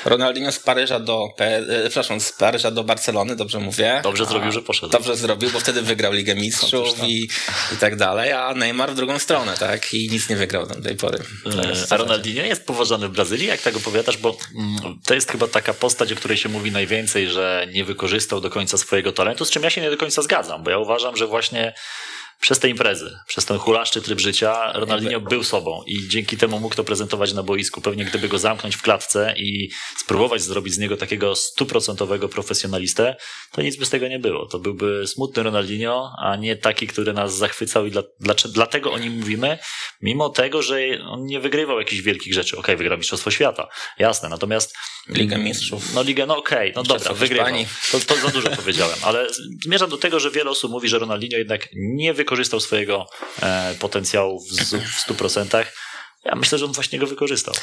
[0.05, 4.01] Ronaldinho z Paryża do, e, przepraszam, z Paryża do Barcelony, dobrze mówię.
[4.03, 4.93] Dobrze zrobił, że poszedł.
[4.93, 7.29] Dobrze zrobił, bo wtedy wygrał Ligę Mistrzów no, i,
[7.73, 9.95] i tak dalej, a Neymar w drugą stronę, tak?
[9.95, 11.19] I nic nie wygrał do tej pory.
[11.47, 15.49] E, a Ronaldinho jest poważany w Brazylii, jak tak opowiadasz, bo mm, to jest chyba
[15.49, 19.51] taka postać, o której się mówi najwięcej, że nie wykorzystał do końca swojego talentu, z
[19.51, 21.75] czym ja się nie do końca zgadzam, bo ja uważam, że właśnie
[22.45, 26.75] przez te imprezy, przez ten hulaszczy tryb życia Ronaldinho był sobą i dzięki temu mógł
[26.75, 27.81] to prezentować na boisku.
[27.81, 33.17] Pewnie gdyby go zamknąć w klatce i spróbować zrobić z niego takiego stuprocentowego profesjonalistę,
[33.53, 34.47] to nic by z tego nie było.
[34.47, 38.99] To byłby smutny Ronaldinho, a nie taki, który nas zachwycał i dla, dla, dlatego o
[38.99, 39.59] nim mówimy,
[40.01, 40.79] mimo tego, że
[41.09, 42.57] on nie wygrywał jakichś wielkich rzeczy.
[42.57, 43.69] Okej, okay, wygrał Mistrzostwo Świata,
[43.99, 44.75] jasne, natomiast...
[45.09, 45.95] Liga Mistrzów.
[45.95, 47.47] No Ligę, no okej, okay, no dobra, wygrywał.
[47.93, 49.27] To, to za dużo powiedziałem, ale
[49.65, 53.07] zmierzam do tego, że wiele osób mówi, że Ronaldinho jednak nie wykorzystał wykorzystał swojego
[53.43, 55.65] e, potencjału w, w 100%.
[56.25, 57.55] Ja myślę, że on właśnie go wykorzystał.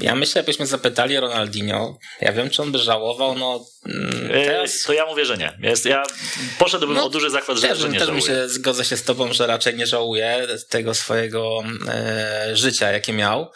[0.00, 4.82] Ja myślę, jakbyśmy zapytali Ronaldinho, ja wiem, czy on by żałował, no mm, e, teraz...
[4.82, 5.58] To ja mówię, że nie.
[5.62, 6.02] Jest, ja
[6.58, 8.22] poszedłbym no, o duży zakład, że, też, że nie też żałuje.
[8.22, 13.52] się zgodzę się z tobą, że raczej nie żałuje tego swojego e, życia, jakie miał.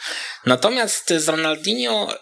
[0.46, 2.14] Natomiast z Ronaldinho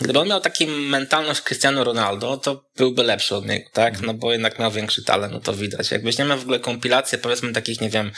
[0.00, 4.00] Gdyby on miał taką mentalność Cristiano Ronaldo, to byłby lepszy od niego, tak?
[4.00, 5.90] No bo jednak miał większy talent, no to widać.
[5.90, 8.12] Jak weźmiemy w ogóle kompilację, powiedzmy takich, nie wiem,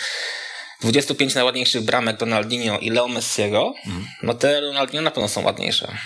[0.80, 4.06] 25 najładniejszych bramek Ronaldinho i Leo Messiego, mm.
[4.22, 5.96] no te Ronaldinho na pewno są ładniejsze.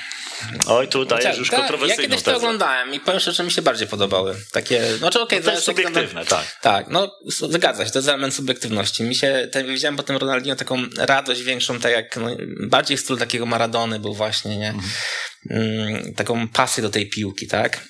[0.67, 3.45] Oj, tu dajesz tak, już tak, kontrowersyjną Ja kiedyś to oglądałem i powiem szczerze, że
[3.45, 4.37] mi się bardziej podobały.
[4.53, 6.61] Takie, znaczy okej, okay, no to jest subiektywne, tak.
[6.61, 7.11] Tak, no
[7.49, 9.03] zgadza się, to jest element subiektywności.
[9.03, 12.27] Mi się, ten, widziałem po tym Ronaldinho taką radość większą, tak jak, no,
[12.61, 14.69] bardziej w stylu takiego Maradony był właśnie, nie?
[14.69, 14.93] Mhm.
[15.51, 17.81] Mm, taką pasję do tej piłki, tak?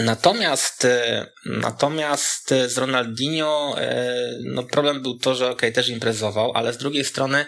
[0.00, 4.14] Natomiast, e, natomiast z Ronaldinho e,
[4.44, 7.46] no problem był to, że ok, też imprezował, ale z drugiej strony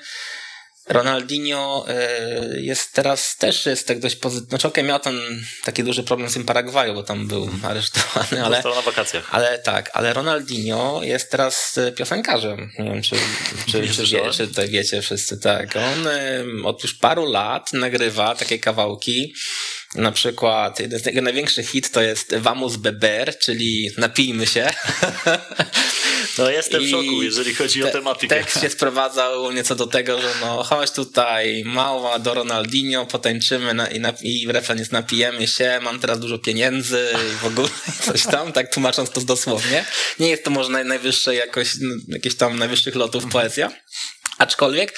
[0.88, 4.48] Ronaldinho e, jest teraz też jest tak dość pozytywny.
[4.48, 8.44] Znaczy, okej, okay, miał ten taki duży problem z tym Paragwaju, bo tam był aresztowany,
[8.44, 8.56] ale.
[8.56, 9.28] Został na wakacjach.
[9.30, 12.70] Ale tak, ale Ronaldinho jest teraz piosenkarzem.
[12.78, 13.16] Nie wiem, czy,
[13.66, 15.76] czy, czy, wie, czy tutaj wiecie wszyscy, tak.
[15.76, 16.08] On
[16.64, 19.34] od już paru lat nagrywa takie kawałki
[19.98, 24.70] na przykład jeden z jego największych hit to jest Vamos Beber, czyli napijmy się.
[26.38, 28.36] No jestem w szoku, jeżeli chodzi te, o tematykę.
[28.36, 33.88] Tekst się sprowadzał nieco do tego, że no chodź tutaj, mała do Ronaldinho, potańczymy na,
[33.88, 37.68] i, na, i refren jest napijemy się, mam teraz dużo pieniędzy i w ogóle
[38.06, 39.84] coś tam, tak tłumacząc to dosłownie.
[40.18, 41.68] Nie jest to może naj, najwyższe jakoś,
[42.08, 43.70] jakieś tam najwyższych lotów poezja,
[44.38, 44.94] aczkolwiek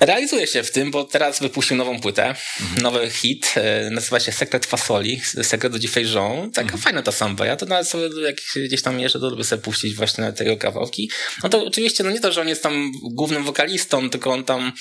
[0.00, 2.26] Realizuje się w tym, bo teraz wypuścił nową płytę,
[2.60, 2.82] mhm.
[2.82, 6.50] nowy hit, e, nazywa się Sekret Fasoli, Sekret de Feijão.
[6.50, 6.82] Taka mhm.
[6.82, 7.46] fajna ta samba.
[7.46, 8.36] Ja to nawet sobie, jak
[8.66, 11.10] gdzieś tam jeszcze, to lubię sobie puścić właśnie tego kawałki.
[11.42, 14.72] No to oczywiście, no nie to, że on jest tam głównym wokalistą, tylko on tam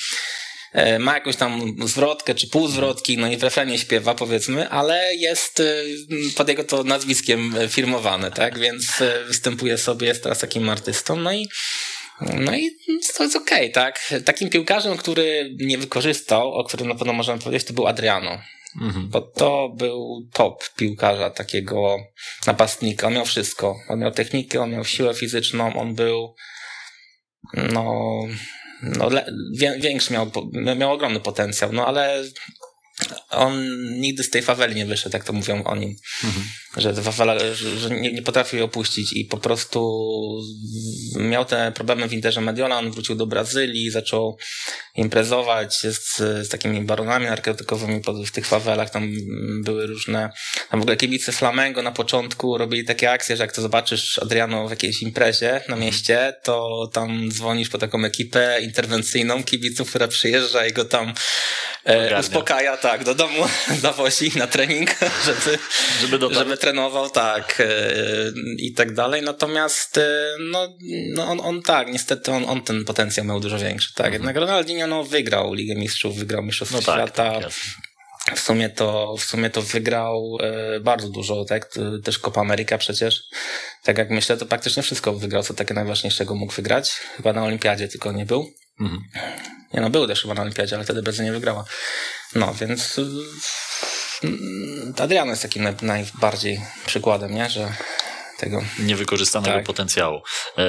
[0.73, 5.59] e, ma jakąś tam zwrotkę czy półzwrotki, no i w refrenie śpiewa powiedzmy, ale jest
[5.59, 5.83] e,
[6.35, 8.59] pod jego to nazwiskiem firmowane, tak?
[8.59, 8.87] Więc
[9.27, 11.47] występuje sobie, jest teraz takim artystą, no i
[12.21, 12.71] no i
[13.17, 14.13] to jest okej, okay, tak?
[14.25, 18.41] Takim piłkarzem, który nie wykorzystał, o którym na pewno możemy powiedzieć, to był Adriano.
[18.81, 19.09] Mhm.
[19.09, 21.97] Bo to był top piłkarza, takiego
[22.47, 23.07] napastnika.
[23.07, 23.75] On miał wszystko.
[23.89, 26.35] On miał technikę, on miał siłę fizyczną, on był
[27.53, 28.13] no,
[28.81, 29.09] no
[29.79, 30.31] większy miał,
[30.77, 32.23] miał ogromny potencjał, no ale
[33.29, 33.65] on
[33.99, 35.95] nigdy z tej faweli nie wyszedł, jak to mówią o nim.
[36.23, 36.45] Mhm.
[36.77, 39.99] Że, fawela, że, nie, nie potrafił jej opuścić i po prostu
[41.19, 44.37] miał te problemy w Interze Mediolan, wrócił do Brazylii, zaczął
[44.95, 48.89] imprezować z, z takimi baronami narkotykowymi w tych fawelach.
[48.89, 49.11] Tam
[49.63, 50.29] były różne,
[50.71, 54.67] tam w ogóle kibice Flamengo na początku robili takie akcje, że jak to zobaczysz Adriano
[54.67, 60.65] w jakiejś imprezie na mieście, to tam dzwonisz po taką ekipę interwencyjną kibiców, która przyjeżdża
[60.65, 61.13] i go tam
[61.85, 63.47] e, uspokaja, tak, do domu
[63.81, 64.89] zawozi na trening,
[65.25, 65.59] żeby,
[66.01, 67.65] żeby, żeby trenował, tak, e,
[68.57, 69.21] i tak dalej.
[69.21, 70.67] Natomiast, e, no,
[71.15, 74.05] no on, on tak, niestety on, on ten potencjał miał dużo większy, tak.
[74.05, 74.13] Mhm.
[74.13, 77.39] Jednak Ronaldinho, no, wygrał Ligę Mistrzów, wygrał Mistrzostwo no tak, Świata.
[77.39, 77.51] Tak,
[78.35, 81.69] w sumie to, w sumie to wygrał e, bardzo dużo, tak?
[82.03, 83.23] Też Copa America przecież.
[83.83, 86.91] Tak jak myślę, to praktycznie wszystko wygrał, co takie najważniejszego mógł wygrać.
[86.91, 88.49] Chyba na Olimpiadzie tylko nie był.
[88.79, 89.01] Mhm.
[89.73, 91.65] Nie no, był też chyba na Olimpiadzie, ale wtedy Brazylia nie wygrała.
[92.35, 92.99] No, więc
[94.97, 97.49] Adriano jest takim naj, najbardziej przykładem, nie?
[97.49, 97.73] Że
[98.39, 98.61] tego...
[98.79, 99.65] Niewykorzystanego tak.
[99.65, 100.21] potencjału.
[100.57, 100.63] E,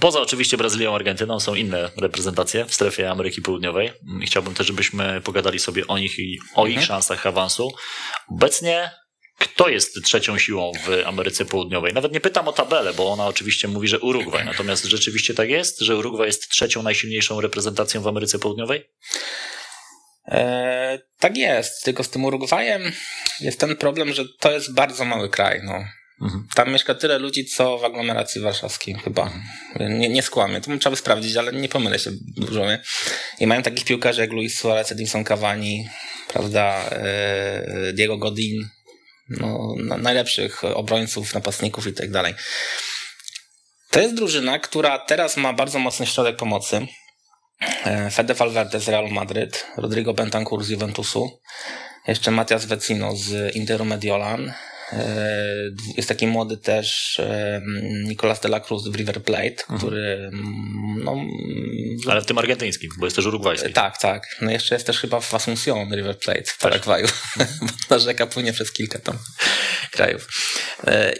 [0.00, 3.92] poza oczywiście Brazylią, Argentyną są inne reprezentacje w strefie Ameryki Południowej.
[4.26, 6.80] Chciałbym też, żebyśmy pogadali sobie o nich i o mhm.
[6.80, 7.72] ich szansach awansu.
[8.30, 8.90] Obecnie
[9.38, 11.92] kto jest trzecią siłą w Ameryce Południowej?
[11.94, 14.44] Nawet nie pytam o tabelę, bo ona oczywiście mówi, że Urugwaj.
[14.52, 18.84] Natomiast rzeczywiście tak jest, że Urugwaj jest trzecią najsilniejszą reprezentacją w Ameryce Południowej?
[20.28, 22.92] E, tak jest, tylko z tym Urugwajem
[23.40, 25.60] jest ten problem, że to jest bardzo mały kraj.
[25.64, 25.84] No.
[26.22, 26.46] Mhm.
[26.54, 29.32] Tam mieszka tyle ludzi, co w aglomeracji warszawskiej chyba.
[29.80, 32.66] Nie, nie skłamię, to trzeba by sprawdzić, ale nie pomylę się dużo.
[32.66, 32.82] Nie?
[33.40, 35.88] I mają takich piłkarzy jak Luis Suarez, Edinson Cavani,
[36.28, 38.68] prawda, e, Diego Godin,
[39.28, 42.34] no, najlepszych obrońców, napastników i tak dalej.
[43.90, 46.86] To jest drużyna, która teraz ma bardzo mocny środek pomocy.
[47.60, 51.40] E, Fede Valverde z Real Madryt, Rodrigo Bentancur z Juventusu,
[52.08, 54.52] jeszcze Matias Vecino z Interu Mediolan,
[54.92, 55.26] E,
[55.96, 57.62] jest taki młody też e,
[58.04, 59.78] Nicolas de la Cruz w River Plate, mhm.
[59.78, 60.30] który
[61.04, 61.16] no,
[62.10, 63.72] ale w tym argentyńskim, bo jest też urugwajski.
[63.72, 64.36] Tak, tak.
[64.40, 67.06] No jeszcze jest też chyba w Asunción River Plate w Paragwaju.
[67.62, 69.18] bo ta rzeka płynie przez kilka tam
[69.90, 70.28] krajów.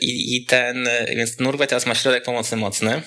[0.01, 3.03] I, i ten, więc ten Urugwaj teraz ma środek pomocy mocny.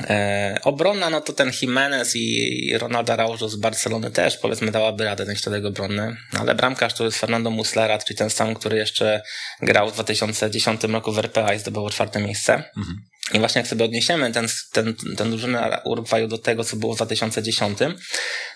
[0.00, 5.26] E, obronna, no to ten Jimenez i Ronaldo Araujo z Barcelony też powiedzmy dałaby radę
[5.26, 9.22] ten środek obronny, ale bramkarz to jest Fernando Muslera, czyli ten sam, który jeszcze
[9.62, 12.54] grał w 2010 roku w RPA i zdobył czwarte miejsce.
[12.54, 12.96] Mhm.
[13.32, 16.96] I właśnie jak sobie odniesiemy ten, ten, ten drużynę Urugwaju do tego, co było w
[16.96, 17.78] 2010,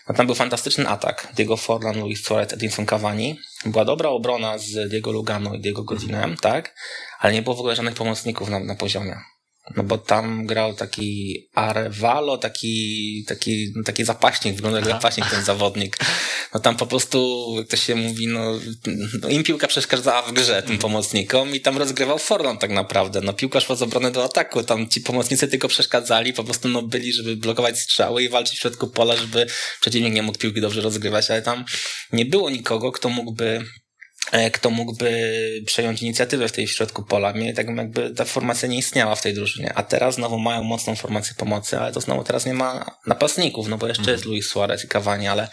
[0.09, 1.29] no tam był fantastyczny atak.
[1.37, 3.39] Diego Forlan, Luis Suarez, Edinson Cavani.
[3.67, 6.75] Była dobra obrona z Diego Lugano i Diego Godinem, tak?
[7.19, 9.17] Ale nie było w ogóle żadnych pomocników na, na poziomie.
[9.77, 15.45] No bo tam grał taki Arevalo, taki, taki, no taki zapaśnik, wygląda jak zapaśnik ten
[15.45, 15.99] zawodnik.
[16.55, 18.53] No tam po prostu, jak to się mówi, no,
[19.23, 23.21] no im piłka przeszkadzała w grze tym pomocnikom i tam rozgrywał Forlan tak naprawdę.
[23.21, 26.83] No piłka szła z obrony do ataku, tam ci pomocnicy tylko przeszkadzali, po prostu no
[26.83, 29.47] byli, żeby blokować strzały i walczyć w środku pola, żeby
[29.81, 31.65] przeciwnik nie mógł piłki dobrze rozgrywać, ale tam
[32.13, 33.65] nie było nikogo, kto mógłby
[34.53, 35.11] kto mógłby
[35.67, 37.33] przejąć inicjatywę w tej środku pola.
[37.33, 40.97] Mnie tak jakby ta formacja nie istniała w tej drużynie, a teraz znowu mają mocną
[40.97, 44.15] formację pomocy, ale to znowu teraz nie ma napastników, no bo jeszcze mhm.
[44.15, 45.49] jest Luis Suarez i Cavani, ale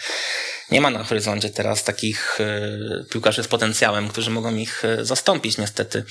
[0.72, 5.57] nie ma na horyzoncie teraz takich y, piłkarzy z potencjałem, którzy mogą ich y, zastąpić
[5.57, 6.03] niestety.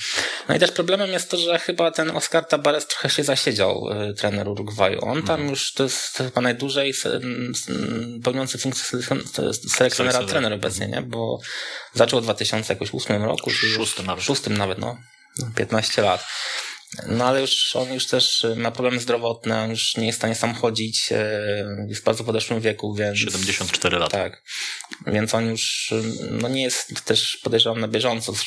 [0.49, 4.13] No i też problemem jest to, że chyba ten Oscar Tabares trochę się zasiedział, y,
[4.13, 5.05] trener Urugwaju.
[5.05, 5.49] On tam mhm.
[5.49, 6.93] już to jest chyba najdłużej
[8.23, 8.99] pełniący funkcję
[9.69, 11.01] selekcjonera trener obecnie, nie?
[11.01, 11.39] Bo
[11.93, 13.49] zaczął w 2008 roku.
[13.49, 14.23] Szóstym nawet.
[14.23, 14.97] Szóstym nawet, no.
[15.55, 16.25] 15 lat.
[17.07, 20.21] No ale już on już też y, ma problemy zdrowotne, on już nie jest w
[20.21, 21.15] stanie sam chodzić, y,
[21.87, 23.17] jest w bardzo podeszłym wieku, więc...
[23.17, 24.17] 74 lata.
[24.17, 24.43] Tak.
[25.07, 28.41] Więc on już y, no nie jest też podejrzewam na bieżąco z,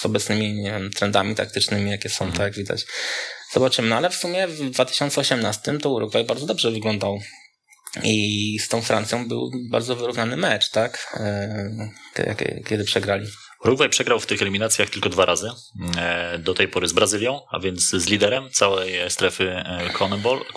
[0.00, 2.44] z obecnymi wiem, trendami taktycznymi, jakie są, mhm.
[2.44, 2.84] tak widać.
[3.52, 3.88] Zobaczymy.
[3.88, 7.20] No ale w sumie w 2018 to Urugwaj bardzo dobrze wyglądał.
[8.02, 11.16] I z tą Francją był bardzo wyrównany mecz, tak?
[12.66, 13.26] Kiedy przegrali.
[13.64, 15.50] Urugwaj przegrał w tych eliminacjach tylko dwa razy.
[15.98, 19.90] E, do tej pory z Brazylią, a więc z liderem całej strefy e,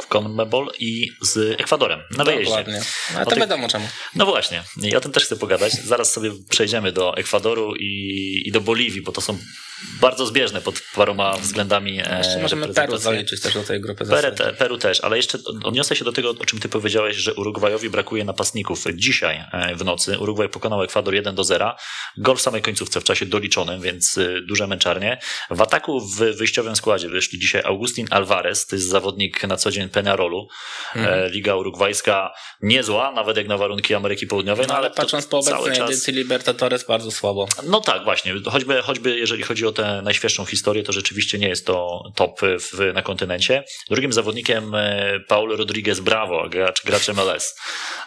[0.09, 2.45] CONMEBOL, i z Ekwadorem na wyjeździe.
[2.45, 2.81] Dokładnie.
[3.13, 3.87] No, to tych- wiadomo czemu.
[4.15, 5.73] No właśnie, i o tym też chcę pogadać.
[5.73, 9.37] Zaraz sobie przejdziemy do Ekwadoru i, i do Boliwii, bo to są
[10.01, 11.99] bardzo zbieżne pod paroma względami.
[12.05, 14.05] e, Jeszcze możemy Peru zaliczyć też do tej grupy.
[14.05, 17.33] Peru, te, Peru też, ale jeszcze odniosę się do tego, o czym ty powiedziałeś, że
[17.33, 18.83] Urugwajowi brakuje napastników.
[18.93, 21.75] Dzisiaj e, w nocy Urugwaj pokonał Ekwador 1 do 0.
[22.17, 25.19] Gol w samej końcówce w czasie doliczonym, więc e, duże męczarnie.
[25.51, 29.89] W ataku w wyjściowym składzie wyszli dzisiaj Augustin Alvarez, to jest zawodnik na co dzień
[29.89, 30.47] Penarolu.
[30.95, 31.31] Mhm.
[31.31, 35.77] Liga urugwajska niezła, nawet jak na warunki Ameryki Południowej, No, ale to patrząc po obecnej
[35.77, 37.47] czas- edycji Libertadores bardzo słabo.
[37.63, 38.33] no tak, właśnie.
[38.51, 42.91] Choćby, choćby jeżeli chodzi o tę najświeższą historię, to rzeczywiście nie jest to top w,
[42.93, 43.63] na kontynencie.
[43.89, 47.55] Drugim zawodnikiem e, Paulo Rodriguez Bravo, gracz, gracz MLS,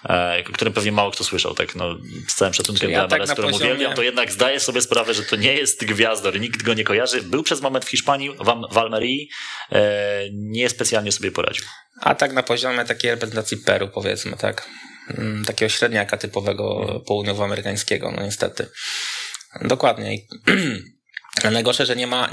[0.09, 1.99] e, o którym pewnie mało kto słyszał, tak no,
[2.29, 5.15] z całym szacunkiem Czyli dla atak MLS, którą poziomie- uwielbiam, to jednak zdaję sobie sprawę,
[5.15, 7.23] że to nie jest gwiazdor, nikt go nie kojarzy.
[7.23, 9.29] Był przez moment w Hiszpanii, w, w Almerii,
[9.73, 11.65] e, nie specjalnie sobie poradził.
[12.01, 14.69] A tak na poziomie takiej reprezentacji Peru, powiedzmy, tak.
[15.19, 18.67] Mm, Takiego średniaka typowego południowoamerykańskiego, no niestety.
[19.61, 20.19] Dokładnie.
[21.53, 22.30] Najgorsze, że nie ma,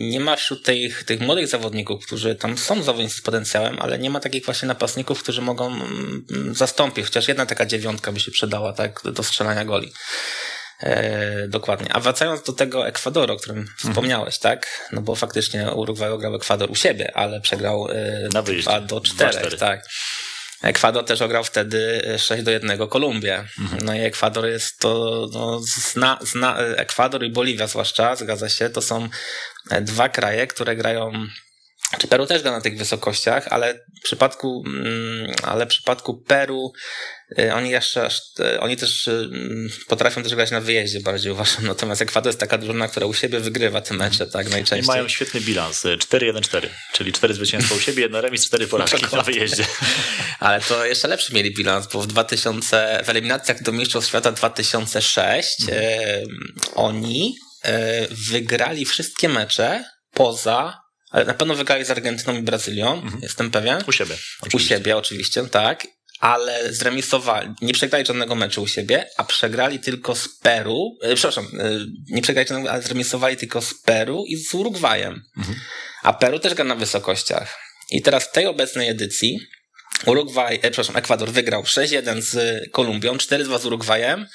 [0.00, 4.10] nie ma wśród tych, tych młodych zawodników, którzy tam są zawodnicy z potencjałem, ale nie
[4.10, 7.04] ma takich właśnie napastników, którzy mogą mm, zastąpić.
[7.04, 9.92] Chociaż jedna taka dziewiątka by się przydała, tak, do strzelania goli.
[10.80, 11.92] E, dokładnie.
[11.92, 14.88] A wracając do tego Ekwadoru, o którym wspomniałeś, tak?
[14.92, 18.70] No bo faktycznie Urugwaj grał Ekwador u siebie, ale przegrał e, Na wyjeździe.
[18.70, 19.58] 2 do 4, 2-4.
[19.58, 19.84] tak.
[20.62, 23.44] Ekwador też ograł wtedy 6 do 1 Kolumbię.
[23.84, 28.82] No i Ekwador jest to, no, zna, zna, Ekwador i Boliwia zwłaszcza, zgadza się, to
[28.82, 29.08] są
[29.80, 31.12] dwa kraje, które grają
[31.98, 36.72] czy Peru też gra na tych wysokościach, ale w przypadku, mm, ale w przypadku Peru
[37.38, 38.08] y, oni jeszcze,
[38.40, 39.30] y, oni też y,
[39.88, 41.66] potrafią też grać na wyjeździe bardziej uważam.
[41.66, 44.86] Natomiast Ekwador jest taka drużyna, która u siebie wygrywa te mecze, tak I najczęściej.
[44.86, 49.22] mają świetny bilans, e, 4-1-4, czyli 4 zwycięstwa u siebie, jedna remis, 4 porażki na
[49.22, 49.66] wyjeździe.
[50.40, 55.56] Ale to jeszcze lepszy mieli bilans, bo w 2000, w eliminacjach do Mistrzostw Świata 2006
[55.68, 56.22] e,
[56.74, 57.34] oni
[58.10, 59.84] wygrali wszystkie mecze
[60.14, 60.81] poza,
[61.12, 63.84] ale na pewno wygrali z Argentyną i Brazylią, jestem pewien.
[63.86, 64.14] U siebie.
[64.14, 64.76] U oczywiście.
[64.76, 65.86] siebie oczywiście, tak.
[66.20, 71.44] Ale zremisowali, nie przegrali żadnego meczu u siebie, a przegrali tylko z Peru, e, przepraszam,
[71.44, 71.70] e,
[72.08, 75.22] nie przegrali żadnego, ale zremisowali tylko z Peru i z Urugwajem.
[76.02, 77.58] A Peru też gra na wysokościach.
[77.90, 79.40] I teraz w tej obecnej edycji
[80.06, 84.26] Urugwaj, e, przepraszam, Ekwador wygrał 6-1 z Kolumbią, 4-2 z Urugwajem,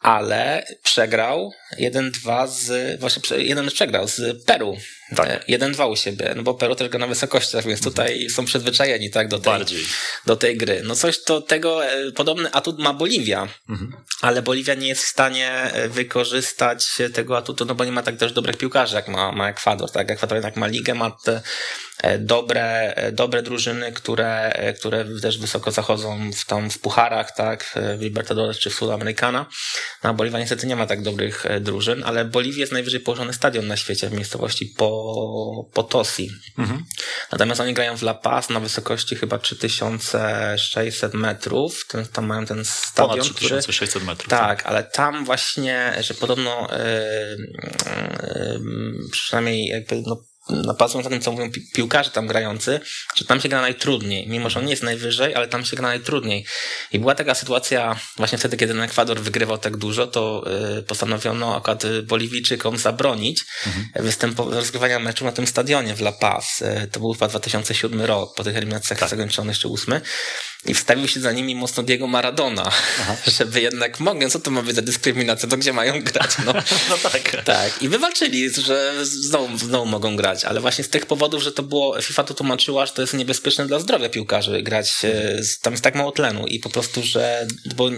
[0.00, 4.76] ale przegrał 1-2 z, właśnie jeden przegrał z Peru.
[5.16, 5.28] Tak.
[5.28, 9.10] E, 1-2 u siebie, no bo Peru też gra na wysokościach, więc tutaj są przyzwyczajeni,
[9.10, 9.84] tak, do tej, Bardziej.
[10.26, 10.82] do tej gry.
[10.84, 13.48] No coś to tego, e, podobny atut ma Boliwia,
[14.20, 18.16] ale Boliwia nie jest w stanie e, wykorzystać tego atutu, no bo nie ma tak
[18.16, 21.40] też dobrych piłkarzy, jak ma, ma Ekwador, tak, Ekwador jednak ma ligę, ma te
[22.02, 27.36] e, dobre, e, dobre drużyny, które, e, które też wysoko zachodzą w, tam w pucharach,
[27.36, 29.46] tak, e, w Libertadores czy w Sudamericana.
[30.04, 33.32] No, a Boliwia niestety nie ma tak dobrych e, drużyn, ale Boliwia jest najwyżej położony
[33.32, 34.97] stadion na świecie w miejscowości po,
[35.72, 36.30] Potosi.
[37.32, 41.86] Natomiast oni grają w La Paz na wysokości chyba 3600 metrów.
[41.88, 43.60] Ten, tam mają ten stadion, Ponad który...
[43.60, 44.28] 3600 metrów.
[44.28, 46.76] Tak, ale tam właśnie, że podobno e,
[47.86, 48.58] e,
[49.12, 52.80] przynajmniej jakby no, no, patrząc na tym, co mówią pi- piłkarze tam grający,
[53.16, 54.28] że tam się gra najtrudniej.
[54.28, 56.46] Mimo, że on nie jest najwyżej, ale tam się gra najtrudniej.
[56.92, 60.44] I była taka sytuacja właśnie wtedy, kiedy ten Ekwador wygrywał tak dużo, to
[60.78, 63.44] e, postanowiono akurat Boliwijczykom zabronić
[63.96, 66.64] występu- rozgrywania meczu na tym stadionie w La Paz.
[66.92, 69.08] To był chyba 2007 rok, po tych eliminacjach Tak.
[69.08, 70.00] zakończonych jeszcze ósmy.
[70.66, 72.70] I wstawił się za nimi mocno Diego Maradona,
[73.38, 76.52] żeby jednak mogę, co to ma być za dyskryminacja, to gdzie mają grać, no.
[76.90, 77.44] No tak.
[77.44, 81.62] Tak, i wywalczyli, że znowu, znowu mogą grać, ale właśnie z tych powodów, że to
[81.62, 85.84] było, FIFA to tłumaczyła, że to jest niebezpieczne dla zdrowia piłkarzy grać, e, tam jest
[85.84, 87.46] tak mało tlenu i po prostu, że
[87.76, 87.90] bo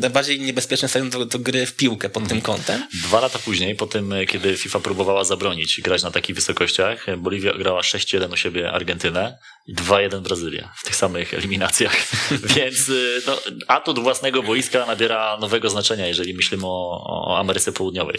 [0.00, 2.88] najbardziej niebezpieczne stadion do, do gry w piłkę pod tym kątem.
[3.04, 7.80] Dwa lata później, po tym, kiedy FIFA próbowała zabronić grać na takich wysokościach, Boliwia grała
[7.80, 9.38] 6-1 u siebie Argentynę
[9.74, 11.96] 2-1 Brazylię w tych samych eliminacjach.
[12.56, 18.18] Więc y, no, atut własnego boiska nabiera nowego znaczenia, jeżeli myślimy o, o Ameryce Południowej.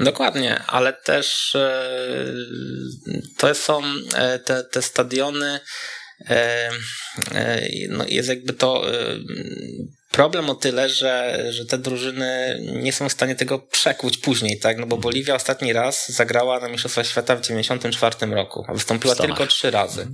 [0.00, 1.90] Dokładnie, ale też e,
[3.36, 3.82] to są
[4.14, 5.60] e, te, te stadiony.
[6.28, 6.70] e,
[7.88, 8.84] No jest jakby to
[10.10, 14.78] problem o tyle, że, że te drużyny nie są w stanie tego przekuć później, tak?
[14.78, 19.46] No bo Boliwia ostatni raz zagrała na Mistrzostwach Świata w 94 roku, a wystąpiła tylko
[19.46, 20.08] trzy razy.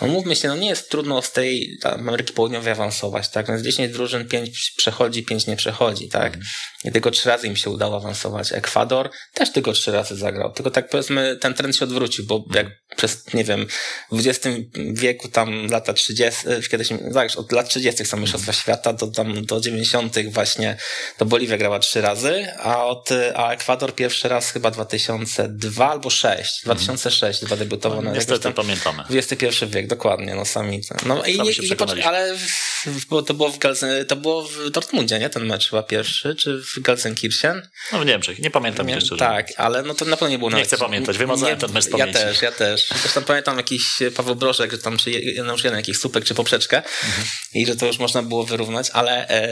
[0.00, 3.58] No mówmy się, no nie jest trudno z tej Ameryki Południowej awansować, tak?
[3.58, 6.38] Z 10 drużyn 5 przechodzi, 5 nie przechodzi, tak?
[6.84, 8.52] I tylko trzy razy im się udało awansować.
[8.52, 10.52] Ekwador też tylko trzy razy zagrał.
[10.52, 12.66] Tylko tak powiedzmy, ten trend się odwrócił, bo jak
[12.96, 13.66] przez, nie wiem,
[14.12, 14.56] w XX
[14.92, 19.60] wieku, tam lata 30, kiedyś, tak, od lat 30 są Mistrzostwa Świata, do tam do
[19.60, 20.76] 90 właśnie,
[21.16, 26.60] to Boliwia grała trzy razy, a od, a Ekwador pierwszy raz chyba 2002 albo 6,
[26.64, 29.02] 2006 chyba debiutował na jakoś Niestety tam pamiętamy.
[29.10, 30.80] XXI wiek, dokładnie, no sami.
[31.06, 32.08] No i Sami nie, się nie, pocz- przekonaliśmy.
[32.08, 35.30] ale w, to było w Gelsen, to było w Dortmundzie, nie?
[35.30, 37.68] Ten mecz chyba pierwszy, czy w Gelsenkirchen?
[37.92, 39.16] No w Niemczech, nie pamiętam Nie, nie, szczerze.
[39.18, 41.88] tak, ale no to na pewno nie było Nie chcę pamiętać, wymazałem ten mecz z
[41.90, 42.18] pamięci.
[42.18, 42.87] Ja też, ja też.
[43.02, 43.82] Zresztą pamiętam jakiś
[44.16, 47.26] Paweł Brożek, że tam czy jeden jakiś słupek czy poprzeczkę Mhm.
[47.54, 49.48] i że to już można było wyrównać, ale e,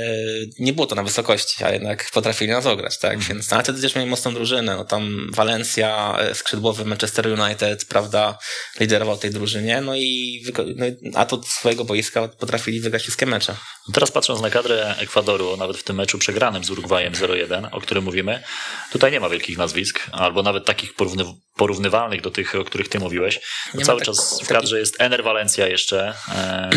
[0.59, 3.15] nie było to na wysokości, a jednak potrafili nas ograć, tak?
[3.15, 3.29] Mhm.
[3.35, 4.77] Więc no, ale wtedy też mieli mocną drużynę.
[4.77, 8.39] No, tam Walencja, e, skrzydłowy Manchester United, prawda,
[8.81, 10.43] liderował tej drużynie, no i,
[10.77, 13.57] no, a to swojego boiska potrafili wygrać wszystkie mecze.
[13.93, 18.05] Teraz patrząc na kadrę Ekwadoru, nawet w tym meczu przegranym z Urugwajem 0-1, o którym
[18.05, 18.43] mówimy,
[18.93, 21.25] tutaj nie ma wielkich nazwisk, albo nawet takich porówny,
[21.57, 23.41] porównywalnych do tych, o których ty mówiłeś.
[23.75, 26.71] Ma Cały tak- czas w taki- kadrze jest Ener Valencia jeszcze, e,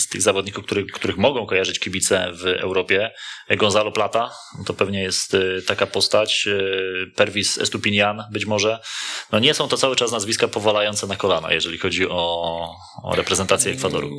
[0.00, 3.10] z tych zawodników, których, których mogą kojarzyć kibice w Europie.
[3.56, 4.30] Gonzalo Plata,
[4.66, 8.78] to pewnie jest e, taka postać, e, Pervis Estupinian być może.
[9.32, 13.72] No nie są to cały czas nazwiska powalające na kolana, jeżeli chodzi o, o reprezentację
[13.72, 14.10] Ekwadoru.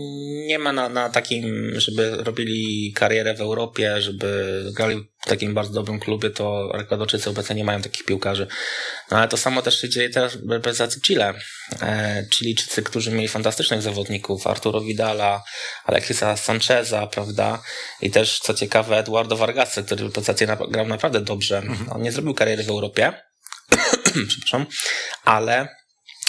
[0.48, 5.74] Nie ma na, na takim, żeby robili karierę w Europie, żeby grali w takim bardzo
[5.74, 8.48] dobrym klubie, to Ekwadorczycy obecnie nie mają takich piłkarzy.
[9.12, 11.34] No ale to samo też się dzieje teraz w reprezentacji Chile.
[11.82, 15.44] E, Chilijczycy, którzy mieli fantastycznych zawodników, Arturo Vidala,
[15.86, 17.62] Alexisa Sancheza, prawda?
[18.02, 21.64] I też, co ciekawe, Eduardo Vargas, który w reprezentacji grał naprawdę dobrze.
[21.92, 23.14] On nie zrobił kariery w Europie,
[24.30, 24.66] przepraszam,
[25.26, 25.79] ale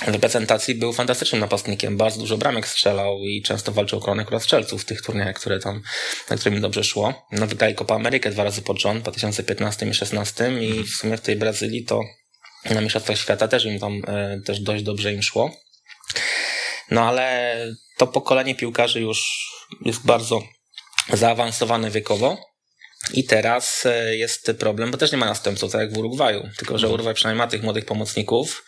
[0.07, 4.85] reprezentacji był fantastycznym napastnikiem, bardzo dużo bramek strzelał i często walczył o akurat strzelców w
[4.85, 5.83] tych turniejach, które tam,
[6.31, 7.27] na którym im dobrze szło.
[7.33, 11.17] No, wygrali Copa Amerykę dwa razy pod rząd, w 2015 i 2016 i w sumie
[11.17, 12.01] w tej Brazylii to
[12.71, 15.51] na Mistrzostwach Świata też im tam e, też dość dobrze im szło.
[16.91, 17.57] No ale
[17.99, 19.49] to pokolenie piłkarzy już
[19.85, 20.43] jest bardzo
[21.13, 22.51] zaawansowane wiekowo.
[23.15, 26.49] I teraz e, jest problem, bo też nie ma następców, tak jak w Urugwaju.
[26.59, 28.65] Tylko, że Urugwaj przynajmniej ma tych młodych pomocników,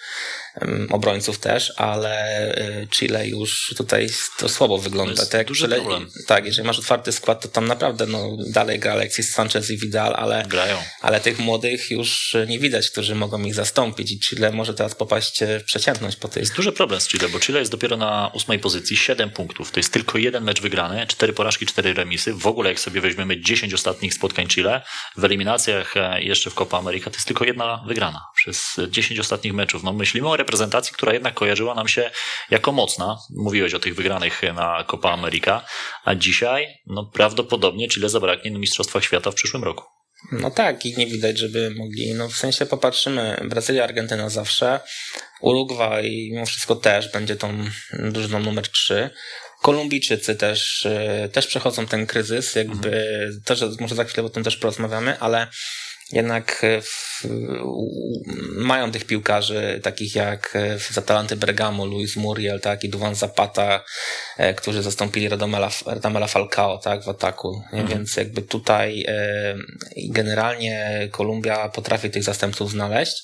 [0.90, 5.14] obrońców też, ale e, Chile już tutaj to słabo wygląda.
[5.14, 6.10] To jest tak, duży Chile, problem.
[6.26, 10.14] tak, jeżeli masz otwarty skład, to tam naprawdę no, dalej gra Alexis Sanchez i Vidal,
[10.16, 10.76] ale, Grają.
[11.00, 15.42] ale tych młodych już nie widać, którzy mogą ich zastąpić i Chile może teraz popaść
[15.42, 18.30] e, w przeciętność po tej Jest duży problem z Chile, bo Chile jest dopiero na
[18.34, 19.70] ósmej pozycji, 7 punktów.
[19.70, 22.34] To jest tylko jeden mecz wygrany, cztery porażki, cztery remisy.
[22.34, 24.82] W ogóle jak sobie weźmiemy 10 ostatnich spotkań Chile,
[25.16, 29.54] w eliminacjach e, jeszcze w Copa America, to jest tylko jedna wygrana przez 10 ostatnich
[29.54, 29.82] meczów.
[29.82, 32.10] No myślimy o reprezentacji, która jednak kojarzyła nam się
[32.50, 33.18] jako mocna.
[33.30, 35.64] Mówiłeś o tych wygranych na Copa America,
[36.04, 39.84] a dzisiaj no prawdopodobnie Chile zabraknie na Mistrzostwach Świata w przyszłym roku.
[40.32, 42.14] No tak, i nie widać, żeby mogli.
[42.14, 44.80] No w sensie popatrzymy, Brazylia, Argentyna zawsze,
[45.40, 49.10] Urugwaj mimo wszystko też będzie tą drużyną numer 3.
[49.62, 53.06] Kolumbijczycy też, e, też przechodzą ten kryzys, jakby
[53.44, 55.46] też może za chwilę o tym też porozmawiamy, ale
[56.12, 57.24] jednak e, w,
[58.56, 63.84] mają tych piłkarzy takich jak e, z Atalanty Bergamo, Luis Muriel, tak, i Duvan Zapata,
[64.36, 67.62] e, którzy zastąpili Radomela, Radomela Falcao, tak, w ataku.
[67.72, 67.84] Nie?
[67.84, 69.06] Więc jakby tutaj
[69.96, 73.22] generalnie Kolumbia potrafi tych zastępców znaleźć,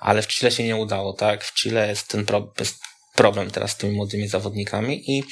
[0.00, 1.44] ale w Chile się nie udało, tak.
[1.44, 2.76] W Chile jest ten pro, jest
[3.14, 5.24] problem teraz z tymi młodymi zawodnikami i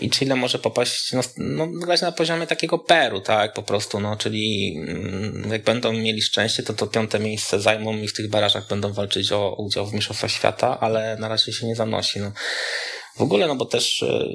[0.00, 4.16] i Chile może popaść, no, no grać na poziomie takiego Peru, tak, po prostu, no,
[4.16, 8.68] czyli mm, jak będą mieli szczęście, to to piąte miejsce zajmą i w tych barażach
[8.68, 12.32] będą walczyć o udział w Mistrzostwach Świata, ale na razie się nie zanosi, no.
[13.20, 14.28] W ogóle, no bo też e,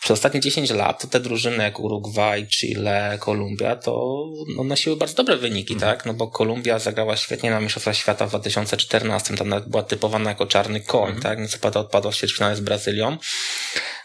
[0.00, 4.24] przez ostatnie 10 lat te drużyny jak Urugwaj, Chile, Kolumbia, to
[4.56, 6.06] no, nosiły bardzo dobre wyniki, tak?
[6.06, 10.80] No bo Kolumbia zagrała świetnie na Mistrzostwach Świata w 2014, tam była typowana jako czarny
[10.80, 11.38] koń, tak?
[11.38, 13.16] No co pada odpadła w ćwierćfinale z Brazylią,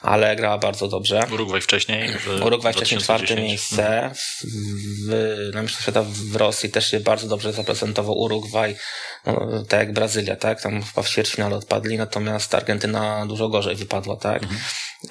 [0.02, 1.28] ale grała bardzo dobrze.
[1.34, 2.10] Urugwaj wcześniej.
[2.46, 3.50] Urugwaj wcześniej czwarte 2010.
[3.50, 4.12] miejsce.
[5.08, 8.76] W, na Mistrzostwach Świata w Rosji też się bardzo dobrze zaprezentował Urugwaj,
[9.26, 10.62] no, tak jak Brazylia, tak?
[10.62, 14.44] Tam chyba w ćwierćfinale odpadli, natomiast Argentyna dużo gorzej wypadła, tak?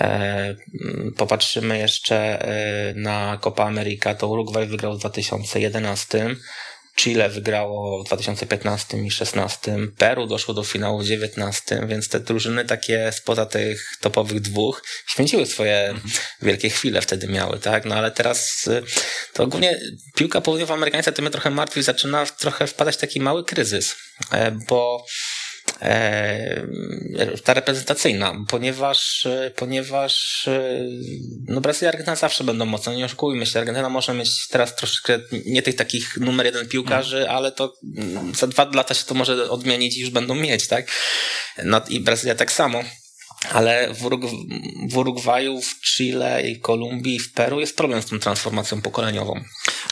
[0.00, 2.16] E, mm, popatrzymy jeszcze
[2.48, 6.36] e, na Copa America, to Urugwaj wygrał w 2011.
[6.96, 12.64] Chile wygrało w 2015 i 2016, Peru doszło do finału w 2019, więc te drużyny
[12.64, 15.94] takie spoza tych topowych dwóch święciły swoje
[16.42, 17.84] wielkie chwile wtedy miały, tak?
[17.84, 18.82] No ale teraz y,
[19.32, 19.80] to ogólnie
[20.14, 23.96] piłka południowoamerykańska to mnie trochę martwi, zaczyna trochę wpadać w taki mały kryzys,
[24.30, 25.04] e, bo
[27.44, 30.80] ta reprezentacyjna, ponieważ, e, ponieważ e,
[31.48, 35.20] no Brazylia i Argentyna zawsze będą mocne, nie oszukujmy się, Argentyna może mieć teraz troszeczkę
[35.46, 39.50] nie tych takich numer jeden piłkarzy, ale to mm, za dwa lata się to może
[39.50, 40.86] odmienić i już będą mieć, tak?
[41.64, 42.82] No, I Brazylia tak samo.
[43.52, 48.18] Ale w, Urug- w Urugwaju, w Chile, i Kolumbii, w Peru jest problem z tą
[48.18, 49.40] transformacją pokoleniową.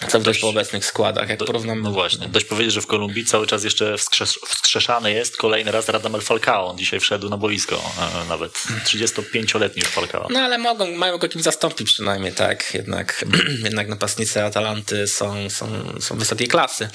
[0.08, 1.82] Co widać po obecnych składach, jak Do- porównamy.
[1.82, 5.88] No właśnie, dość powiedzieć, że w Kolumbii cały czas jeszcze wskrzesz, wskrzeszany jest kolejny raz
[5.88, 6.66] Radamel Falcao.
[6.70, 7.92] On dzisiaj wszedł na boisko,
[8.24, 8.52] e, nawet
[8.84, 10.28] 35-letni już Falcao.
[10.30, 12.74] No ale mogą, mają go kim zastąpić przynajmniej, tak.
[12.74, 13.24] Jednak,
[13.64, 15.66] jednak napastnicy Atalanty są, są,
[16.00, 16.88] są wysokiej klasy.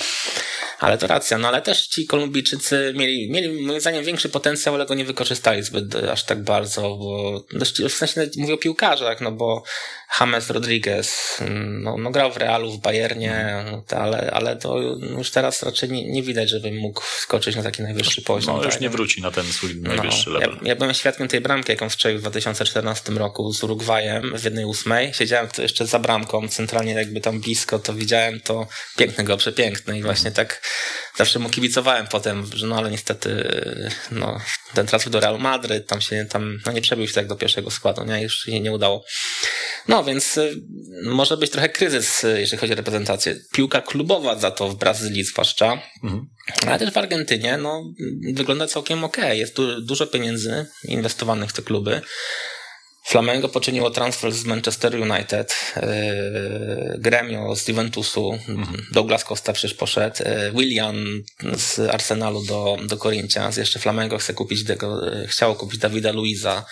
[0.80, 1.38] Ale to racja.
[1.38, 5.64] No ale też ci Kolumbijczycy mieli, mieli moim zdaniem większy potencjał, ale go nie wykorzystali
[5.64, 9.64] zbyt aż tak bardzo, bo dość, w sensie mówię o piłkarzach, no bo
[10.20, 11.38] James Rodriguez
[11.70, 14.80] no, no grał w Realu, w Bayernie, ale, ale to
[15.18, 18.58] już teraz raczej nie, nie widać, żeby mógł skoczyć na taki najwyższy poziom.
[18.58, 18.82] No już tak.
[18.82, 20.58] nie wróci na ten swój najwyższy No, level.
[20.62, 24.66] ja, ja byłem świadkiem tej bramki, jaką strzelił w 2014 roku z Urugwajem w jednej
[24.66, 25.14] ósmej.
[25.14, 30.00] Siedziałem tu jeszcze za bramką, centralnie jakby tam blisko, to widziałem to piękne go, przepiękne
[30.00, 30.62] i właśnie tak
[31.16, 33.50] zawsze mu kibicowałem potem, że no ale niestety
[34.12, 34.40] no,
[34.74, 37.72] ten transfer do Real Madryt, tam się tam no, nie przebił się tak do pierwszego
[37.72, 39.04] składu, nie, już się nie udało.
[39.88, 40.62] No więc y,
[41.04, 43.36] może być trochę kryzys, y, jeżeli chodzi o reprezentację.
[43.54, 46.28] Piłka klubowa za to w Brazylii zwłaszcza, Mhm.
[46.68, 47.84] ale też w Argentynie no,
[48.34, 49.18] wygląda całkiem ok.
[49.32, 52.02] Jest du- dużo pieniędzy inwestowanych w te kluby.
[53.10, 55.82] Flamengo poczyniło transfer z Manchester United, yy,
[57.00, 58.40] Gremio z Juventusu,
[58.92, 60.16] Douglas Costa przecież poszedł,
[60.54, 61.24] William
[61.58, 66.66] z Arsenalu do, do Corinthians, jeszcze Flamengo chce kupić tego, chciało kupić Dawida Luiza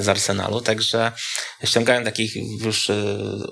[0.00, 1.12] z Arsenalu, także
[1.64, 2.94] ściągają takich już e,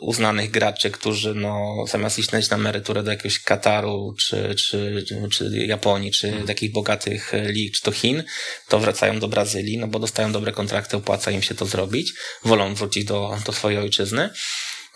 [0.01, 6.11] uznanych graczy, którzy no, zamiast iść na emeryturę do jakiegoś Kataru, czy, czy, czy Japonii,
[6.12, 8.24] czy takich bogatych e, lig, czy to Chin,
[8.68, 12.12] to wracają do Brazylii, no bo dostają dobre kontrakty, opłaca im się to zrobić,
[12.45, 14.31] wolą wrócić do, do swojej ojczyzny.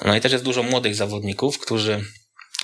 [0.04, 2.04] No i też jest dużo młodych zawodników, którzy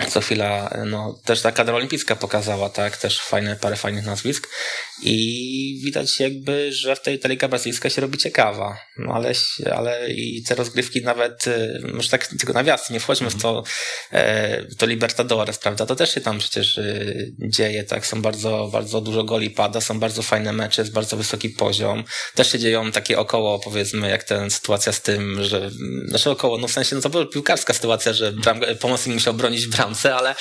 [0.09, 4.49] co chwila, no też ta kadra olimpijska pokazała, tak, też fajne, parę fajnych nazwisk
[5.03, 9.33] i widać jakby, że w tej ta liga brazylijska się robi ciekawa, no ale,
[9.75, 13.63] ale i te rozgrywki nawet, y, już tak tylko nawiasem, nie wchodźmy w to,
[14.13, 18.69] e, w to Libertadores, prawda, to też się tam przecież y, dzieje, tak, są bardzo,
[18.73, 22.93] bardzo dużo goli pada, są bardzo fajne mecze, jest bardzo wysoki poziom, też się dzieją
[22.93, 25.71] takie około, powiedzmy, jak ta sytuacja z tym, że,
[26.05, 29.67] znaczy około, no w sensie, no to była piłkarska sytuacja, że bram, pomocnik musiał bronić
[29.67, 30.35] w bramce, ale,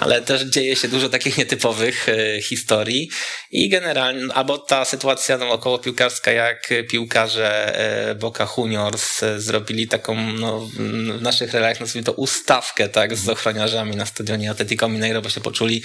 [0.00, 3.10] ale też dzieje się dużo takich nietypowych e, historii
[3.50, 7.78] i generalnie, albo ta sytuacja no, około piłkarska, jak piłkarze
[8.10, 10.68] e, Boca Juniors e, zrobili taką, no,
[11.16, 15.40] w naszych relacjach nazwijmy to ustawkę, tak, z ochroniarzami na stadionie Atletico Mineiro, bo się
[15.40, 15.82] poczuli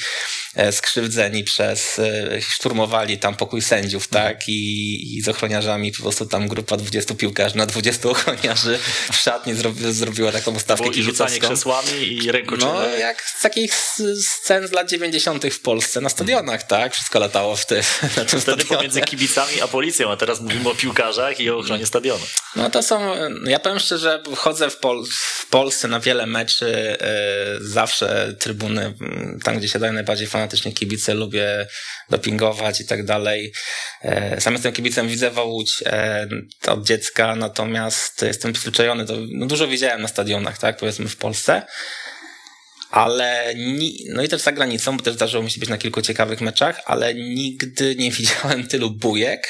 [0.71, 2.01] skrzywdzeni przez,
[2.39, 7.57] szturmowali tam pokój sędziów, tak, i, i z ochroniarzami po prostu tam grupa 20 piłkarzy
[7.57, 8.79] na 20 ochroniarzy
[9.11, 12.71] w szatni zrobi, zrobiła taką ustawkę Było i rzucanie krzesłami i rękoczyny.
[12.97, 13.75] Jak z takich
[14.21, 15.45] scen z lat 90.
[15.45, 16.93] w Polsce na stadionach, tak?
[16.93, 17.81] Wszystko latało w tym,
[18.17, 21.85] na tym Wtedy pomiędzy kibicami a policją, a teraz mówimy o piłkarzach i o ochronie
[21.85, 22.25] stadionu.
[22.55, 23.13] No to są,
[23.45, 25.05] ja powiem szczerze, chodzę w, Pol
[25.39, 27.17] w Polsce na wiele meczy, e,
[27.61, 28.93] zawsze trybuny,
[29.43, 31.67] tam gdzie siadają najbardziej fanatycznie kibice, lubię
[32.09, 33.53] dopingować i tak dalej.
[34.01, 36.27] E, sam jestem kibicem Widzewa Łódź e,
[36.67, 41.61] od dziecka, natomiast jestem przyzwyczajony, do, no dużo widziałem na stadionach, tak, powiedzmy w Polsce.
[42.91, 46.01] Ale ni- no i też za granicą, bo też zdarzyło mi się być na kilku
[46.01, 49.47] ciekawych meczach, ale nigdy nie widziałem tylu bujek,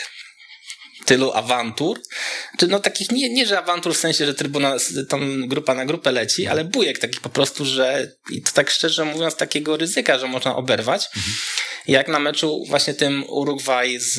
[1.05, 2.01] tylu awantur.
[2.57, 4.75] Czy no takich, nie, nie że awantur w sensie, że trybuna,
[5.09, 9.05] tam grupa na grupę leci, ale bujek takich po prostu, że i to tak szczerze
[9.05, 11.09] mówiąc takiego ryzyka, że można oberwać.
[11.87, 14.15] Jak na meczu właśnie tym Urugwaj z,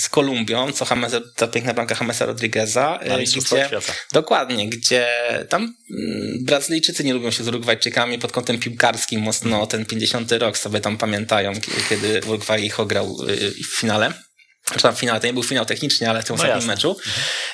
[0.00, 3.00] z Kolumbią, co James, ta piękna bramka Jamesa Rodrigueza.
[3.06, 3.92] Na e, Mistrzostwach Świata.
[4.12, 5.06] Dokładnie, gdzie
[5.48, 10.58] tam mm, Brazylijczycy nie lubią się z Urugwajczykami pod kątem piłkarskim mocno ten 50 rok
[10.58, 11.52] sobie tam pamiętają,
[11.88, 14.25] kiedy Urugwaj ich ograł y, w finale.
[14.74, 16.74] Czy tam finał, to nie był finał technicznie, ale w tym No ostatnim jasne.
[16.74, 16.96] meczu.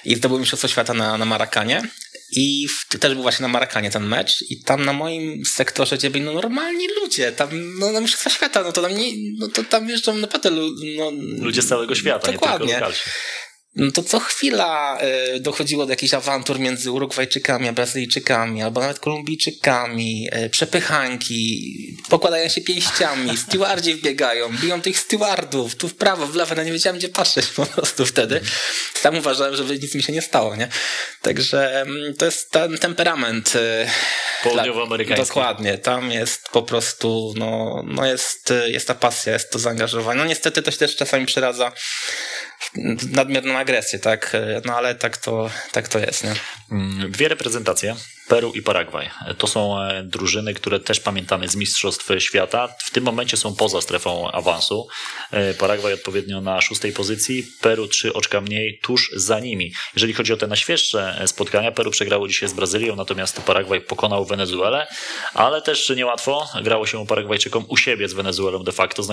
[0.04, 1.82] I to był Mistrzostwo Świata na, na Marakanie.
[2.36, 6.10] I w, też był właśnie na Marakanie ten mecz i tam na moim sektorze gdzie
[6.10, 9.64] byli no normalni ludzie, tam no, na Mistrzostwa Świata, no to tam nie, no to
[9.64, 11.12] tam jeżdżą naprawdę lu- no,
[11.44, 12.66] Ludzie z całego świata, nie Dokładnie.
[12.66, 13.00] tylko lokalsi.
[13.76, 14.98] No to co chwila
[15.36, 21.72] y, dochodziło do jakichś awantur między Urugwajczykami a Brazylijczykami, albo nawet Kolumbijczykami, y, przepychanki,
[22.08, 26.72] pokładają się pięściami, stewardzi wbiegają, biją tych stewardów, tu w prawo, w lewo, no nie
[26.72, 28.40] wiedziałem gdzie patrzeć po prostu wtedy.
[29.02, 30.68] Tam uważałem, że nic mi się nie stało, nie?
[31.22, 33.56] Także mm, to jest ten temperament.
[33.56, 33.86] y,
[34.42, 35.26] Południowoamerykański.
[35.26, 40.18] Dokładnie, tam jest po prostu, no, no jest, jest ta pasja, jest to zaangażowanie.
[40.18, 41.72] No niestety to się też czasami przeradza
[43.10, 44.36] nadmierną agresję, tak?
[44.64, 46.34] No ale tak to, tak to jest, nie?
[46.72, 47.96] Mm, Dwie reprezentacje,
[48.32, 49.10] Peru i Paragwaj.
[49.38, 52.68] To są e, drużyny, które też pamiętamy z Mistrzostw Świata.
[52.78, 54.88] W tym momencie są poza strefą awansu.
[55.30, 59.72] E, Paragwaj odpowiednio na szóstej pozycji, Peru trzy oczka mniej, tuż za nimi.
[59.94, 64.24] Jeżeli chodzi o te najświeższe e, spotkania, Peru przegrało dzisiaj z Brazylią, natomiast Paragwaj pokonał
[64.24, 64.86] Wenezuelę,
[65.34, 69.06] ale też niełatwo grało się Paragwajczykom u siebie z Wenezuelą de facto, z,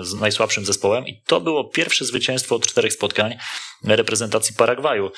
[0.00, 3.36] z najsłabszym zespołem i to było pierwsze zwycięstwo od czterech spotkań
[3.84, 5.12] reprezentacji Paragwaju.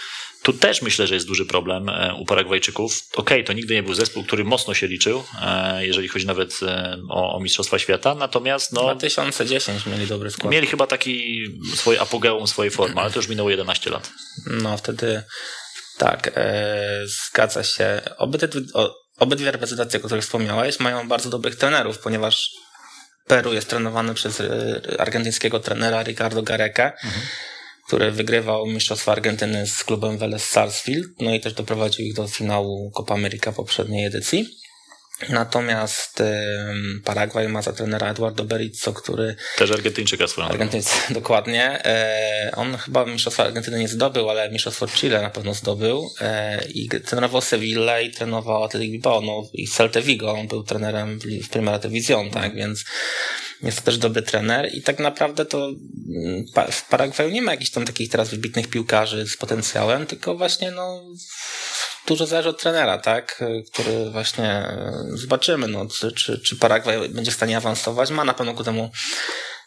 [0.47, 2.93] Tu też myślę, że jest duży problem e, u Paragwajczyków.
[3.15, 6.99] Okej, to nigdy nie był zespół, który mocno się liczył, e, jeżeli chodzi nawet e,
[7.11, 10.53] o, o Mistrzostwa Świata, natomiast no, 2010 mieli dobry skład.
[10.53, 11.45] mieli chyba taki
[11.75, 14.11] swój apogeum swojej formy, ale to już minęło 11 lat.
[14.47, 15.23] No wtedy
[15.99, 18.01] tak, e, zgadza się.
[18.19, 18.49] Obydwie,
[19.19, 22.51] obydwie reprezentacje, o których wspomniałeś, mają bardzo dobrych trenerów, ponieważ
[23.27, 24.43] Peru jest trenowany przez
[24.99, 26.93] argentyńskiego trenera Ricardo Gareca,
[27.87, 32.91] który wygrywał Mistrzostwa Argentyny z klubem Vélez Sarsfield, no i też doprowadził ich do finału
[32.91, 34.47] Copa America poprzedniej edycji.
[35.29, 40.49] Natomiast em, Paragwaj ma za trenera Eduardo Berizzo, który Też Argentyńczyka swoją.
[40.49, 41.85] Argentyńcy, dokładnie.
[41.85, 46.11] E, on chyba Mistrzostwa Argentyny nie zdobył, ale Mistrzostwo Chile na pewno zdobył.
[46.21, 50.33] E, I trenował Sevilla i trenował Athletic Bilbao no, i Celta Vigo.
[50.33, 52.85] On był trenerem w, Primera Division, tak, więc
[53.63, 57.71] jest to też dobry trener i tak naprawdę to mm, w Paragwaju nie ma jakichś
[57.71, 61.03] tam takich teraz wybitnych piłkarzy z potencjałem, tylko właśnie no
[62.07, 67.31] dużo zależy od trenera, tak, który właśnie e, zobaczymy, no, czy, czy, czy Paragwaj będzie
[67.31, 68.11] w stanie awansować.
[68.11, 68.91] Ma na pewno ku temu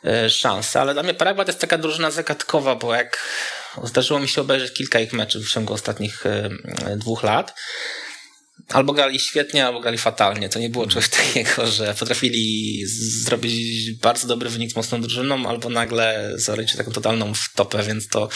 [0.06, 3.18] e, szansę, ale dla mnie Paragwaj to jest taka drużyna zagadkowa, bo jak
[3.84, 6.50] zdarzyło mi się obejrzeć kilka ich meczów w ciągu ostatnich e,
[6.96, 7.54] dwóch lat,
[8.70, 10.50] albo grali świetnie, albo grali fatalnie.
[10.50, 12.84] To nie było czegoś takiego, że potrafili
[13.26, 18.30] zrobić bardzo dobry wynik z mocną drużyną, albo nagle zrobić taką totalną wtopę, więc to,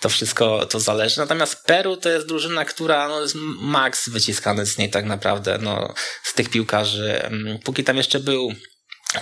[0.00, 1.18] to wszystko to zależy.
[1.18, 5.94] Natomiast Peru to jest drużyna, która no, jest maks wyciskany z niej tak naprawdę, no,
[6.22, 7.22] z tych piłkarzy.
[7.22, 8.52] Mm, Póki tam jeszcze był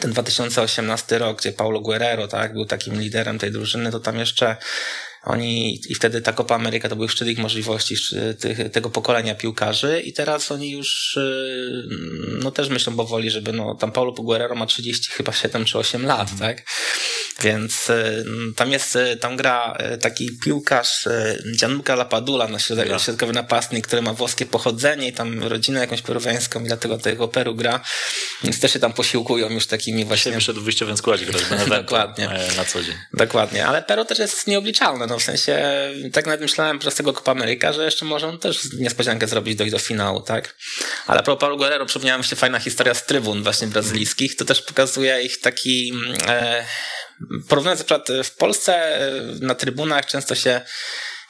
[0.01, 4.57] ten 2018 rok, gdzie Paulo Guerrero, tak, był takim liderem tej drużyny, to tam jeszcze
[5.25, 7.95] oni, i wtedy ta Copa Ameryka to był szczyt ich możliwości,
[8.41, 11.89] tych, tego pokolenia piłkarzy i teraz oni już, yy,
[12.43, 16.07] no też myślą powoli, żeby, no tam Paulo Guerrero ma 30 chyba 7 czy 8
[16.07, 16.65] lat, tak?
[17.43, 18.25] Więc yy,
[18.57, 21.09] tam jest, yy, tam gra yy, taki piłkarz
[21.57, 22.59] Gianluca Lapadula, no
[22.99, 27.55] środkowy napastnik, który ma włoskie pochodzenie i tam rodzinę jakąś peruwiańską i dlatego tego Peru
[27.55, 27.81] gra,
[28.45, 31.43] więc też się tam posiłkują już takimi właśnie wyszedł w wyjściowym składzie grać
[31.83, 32.31] Dokładnie.
[32.31, 32.95] e, na co dzień.
[33.15, 35.71] Dokładnie, ale Peru też jest nieobliczalne, no w sensie,
[36.13, 39.73] tak nawet myślałem przez tego Copa America, że jeszcze może on też niespodziankę zrobić, dojść
[39.73, 40.57] do finału, tak?
[41.07, 44.45] Ale a propos Paulo Guerrero, przypomniała mi się fajna historia z trybun właśnie brazylijskich, to
[44.45, 45.93] też pokazuje ich taki,
[46.29, 46.65] e,
[47.49, 49.11] porównując na przykład w Polsce e,
[49.41, 50.61] na trybunach często się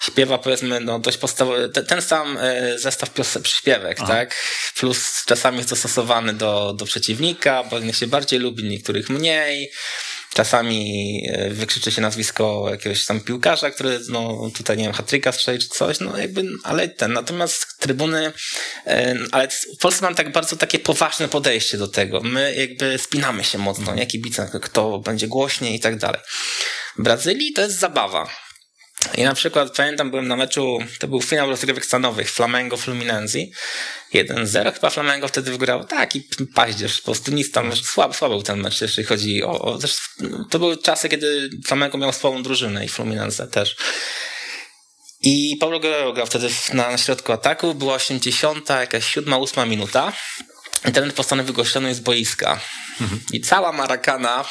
[0.01, 4.34] śpiewa powiedzmy no dość podstawowy, te- ten sam e, zestaw pios- przyśpiewek, tak?
[4.76, 9.70] Plus czasami jest dostosowany do, do przeciwnika, bo jednych się bardziej lubi, niektórych mniej.
[10.35, 15.59] Czasami e, wykrzyczy się nazwisko jakiegoś tam piłkarza, który no tutaj nie wiem, hatryka strzeli
[15.59, 18.33] czy coś, no jakby, ale ten, natomiast trybuny,
[18.87, 22.20] e, ale w Polsce mam tak bardzo takie poważne podejście do tego.
[22.20, 26.20] My jakby spinamy się mocno, nie kibice, kto będzie głośniej i tak dalej.
[26.99, 28.31] W Brazylii to jest zabawa.
[29.14, 33.39] I na przykład pamiętam, byłem na meczu, to był finał rozgrywek stanowych, Flamengo Fluminense.
[34.14, 35.84] 1-0 chyba Flamengo wtedy wygrał.
[35.84, 36.22] Taki
[36.54, 40.00] paździerz, po prostu nic tam, słabo, słabo był ten mecz, jeśli chodzi o, o zresztą,
[40.50, 43.76] to były czasy, kiedy Flamengo miał słabą drużynę i Fluminense też.
[45.22, 50.12] I Paulo Guerrero grał wtedy na, na środku ataku, była 80, jakaś 7, 8 minuta.
[50.88, 52.61] I ten postanowił go ściągnąć z boiska.
[53.32, 54.44] I cała Marakana,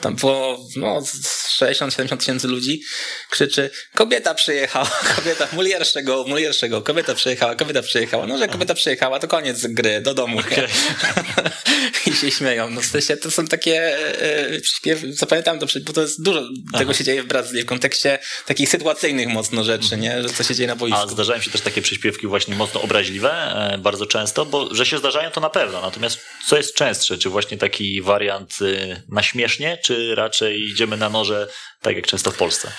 [0.00, 2.82] tam było no, z 60-70 tysięcy ludzi,
[3.30, 8.26] krzyczy kobieta przyjechała, kobieta, muliersze go, kobieta przyjechała, kobieta przyjechała.
[8.26, 10.40] No, że kobieta przyjechała, to koniec gry, do domu.
[12.06, 12.70] I się śmieją.
[12.70, 16.42] No w sensie to są takie e, przyśpiewy, zapamiętam to, bo to jest dużo
[16.78, 20.22] tego się dzieje w Brazylii w kontekście takich sytuacyjnych mocno rzeczy, nie?
[20.22, 21.00] Że co się dzieje na boisku.
[21.00, 23.30] A zdarzają się też takie przyśpiewki właśnie mocno obraźliwe,
[23.72, 25.80] e, bardzo często, bo że się zdarzają to na pewno.
[25.80, 27.18] Natomiast co jest częstsze?
[27.18, 31.48] Czy właśnie taki wariant y, na śmiesznie, czy raczej idziemy na noże,
[31.80, 32.72] tak jak często w Polsce?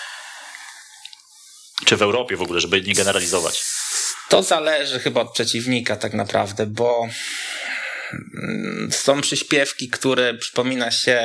[1.86, 3.64] Czy w Europie w ogóle, żeby nie generalizować?
[4.30, 7.08] To zależy chyba od przeciwnika tak naprawdę, bo
[8.14, 11.22] mm, są przyśpiewki, które przypomina się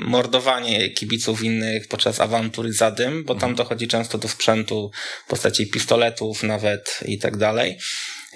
[0.00, 4.90] mordowanie kibiców innych podczas awantury zadym, bo tam dochodzi często do sprzętu
[5.26, 7.78] w postaci pistoletów nawet i tak dalej.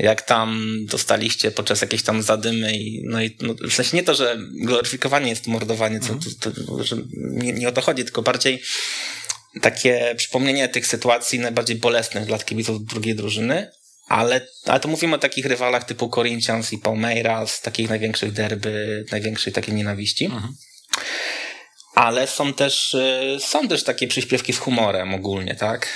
[0.02, 4.14] Jak tam dostaliście podczas jakiejś tam zadymy i, no i no, w sensie nie to,
[4.14, 8.62] że gloryfikowanie jest mordowanie, co, to, to, że nie, nie o to chodzi, tylko bardziej
[9.62, 13.70] takie przypomnienie tych sytuacji najbardziej bolesnych dla kibiców drugiej drużyny,
[14.09, 19.52] ale, ale to mówimy o takich rywalach typu Corinthians i Palmeiras, takich największych derby, największej
[19.52, 20.24] takiej nienawiści.
[20.24, 20.55] Mhm.
[21.94, 25.89] Ale są też, y, są też takie przyśpiewki z humorem ogólnie, tak?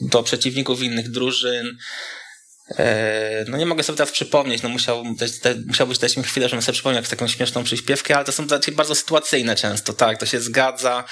[0.00, 1.78] Do przeciwników innych drużyn,
[2.70, 5.04] E, no nie mogę sobie teraz przypomnieć, no musiał,
[5.66, 8.72] musiałbyś dać mi chwilę, żebym sobie przypomniał jakąś taką śmieszną przyśpiewkę, ale to są takie
[8.72, 11.04] bardzo sytuacyjne często, tak, to się zgadza,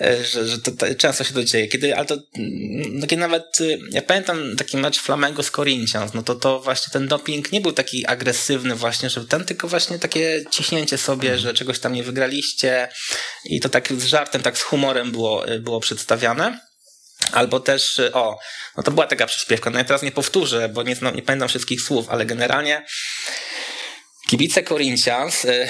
[0.00, 1.68] e, że, że to, to często się to dzieje.
[1.68, 6.22] Kiedy, ale to mm, takie nawet, y, ja pamiętam taki mecz Flamengo z Corinthians, no
[6.22, 10.44] to to właśnie ten doping nie był taki agresywny właśnie, że ten, tylko właśnie takie
[10.50, 12.88] ciśnięcie sobie, że czegoś tam nie wygraliście
[13.44, 16.65] i to tak z żartem, tak z humorem było, było przedstawiane.
[17.32, 18.38] Albo też, y, o,
[18.76, 21.48] no to była taka przyśpiewka, no ja teraz nie powtórzę, bo nie, no, nie pamiętam
[21.48, 22.84] wszystkich słów, ale generalnie
[24.28, 25.68] kibice Corinthians y,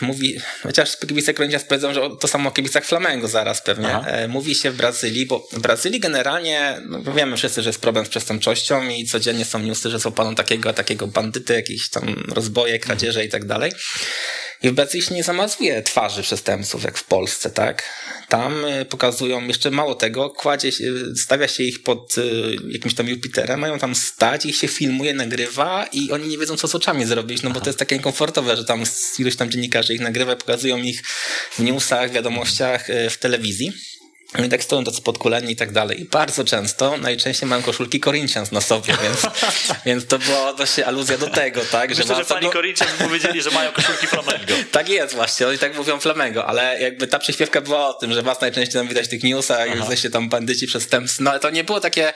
[0.00, 4.54] mówi, chociaż kibice Corinthians powiedzą, że to samo o kibicach Flamengo zaraz pewnie, y, mówi
[4.54, 8.88] się w Brazylii, bo w Brazylii generalnie, no wiemy wszyscy, że jest problem z przestępczością
[8.88, 13.28] i codziennie są newsy, że są paną takiego, takiego bandyty, jakieś tam rozboje, kradzieże i
[13.28, 13.72] tak dalej.
[14.62, 17.82] I w Brazylii się nie zamazuje twarzy przestępców, jak w Polsce, tak?
[18.28, 20.84] Tam y, pokazują jeszcze mało tego, kładzie się,
[21.16, 25.86] stawia się ich pod y, jakimś tam Jupiterem, mają tam stać, ich się filmuje, nagrywa
[25.92, 28.64] i oni nie wiedzą, co z oczami zrobić, no bo to jest takie niekomfortowe, że
[28.64, 28.82] tam
[29.18, 31.02] iluś tam dziennikarzy ich nagrywa, pokazują ich
[31.50, 33.72] w newsach, wiadomościach, y, w telewizji.
[34.44, 36.00] I tak stoją tacy podkuleni i tak dalej.
[36.00, 39.20] I bardzo często, najczęściej mają koszulki Corinthians na sobie, więc,
[39.86, 41.90] więc to była właśnie aluzja do tego, tak?
[41.90, 44.54] Myślę, że, że fani Corinthians powiedzieli, że mają koszulki Flamengo.
[44.72, 48.22] tak jest właśnie, oni tak mówią Flamengo, ale jakby ta przyśpiewka była o tym, że
[48.22, 51.50] was najczęściej tam widać w tych newsach, jak jesteście tam bandyci, przestępcy, no ale to
[51.50, 52.12] nie było takie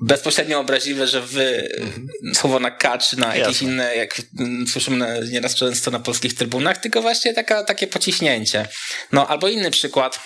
[0.00, 1.68] bezpośrednio obraźliwe, że wy
[2.34, 3.68] słowo na kacz, na jakieś Jasne.
[3.68, 4.22] inne, jak
[4.72, 8.68] słyszymy nieraz często na polskich trybunach, tylko właśnie taka, takie pociśnięcie.
[9.12, 10.20] No albo inny przykład,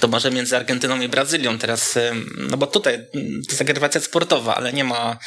[0.00, 1.98] to może między Argentyną i Brazylią teraz,
[2.36, 2.98] no bo tutaj
[3.76, 5.18] to jest sportowa, ale nie ma,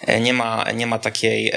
[0.00, 1.52] e, nie ma, nie ma takiej,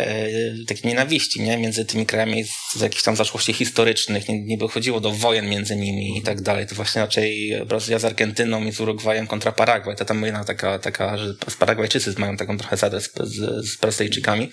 [0.67, 1.57] takiej nienawiści nie?
[1.57, 2.45] między tymi krajami
[2.75, 6.67] z, jakichś tam zaszłości historycznych, nie, nie dochodziło do wojen między nimi i tak dalej.
[6.67, 9.95] To właśnie raczej Brazylia z Argentyną i z Urugwajem kontra Paragwaj.
[9.95, 14.51] To tam jedna taka, taka że Paragwajczycy mają taką trochę zadę z, z, z Brazylijczykami.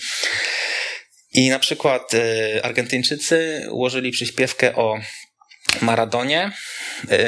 [1.35, 5.01] I na przykład y, Argentyńczycy ułożyli przyśpiewkę o
[5.83, 6.53] Maradonie
[7.11, 7.19] yy,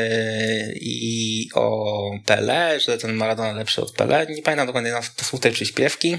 [0.80, 1.94] i o
[2.26, 4.26] Pele, że ten Maradona lepszy od Pele.
[4.26, 4.92] Nie pamiętam dokładnie
[5.22, 6.16] słów tej przyśpiewki.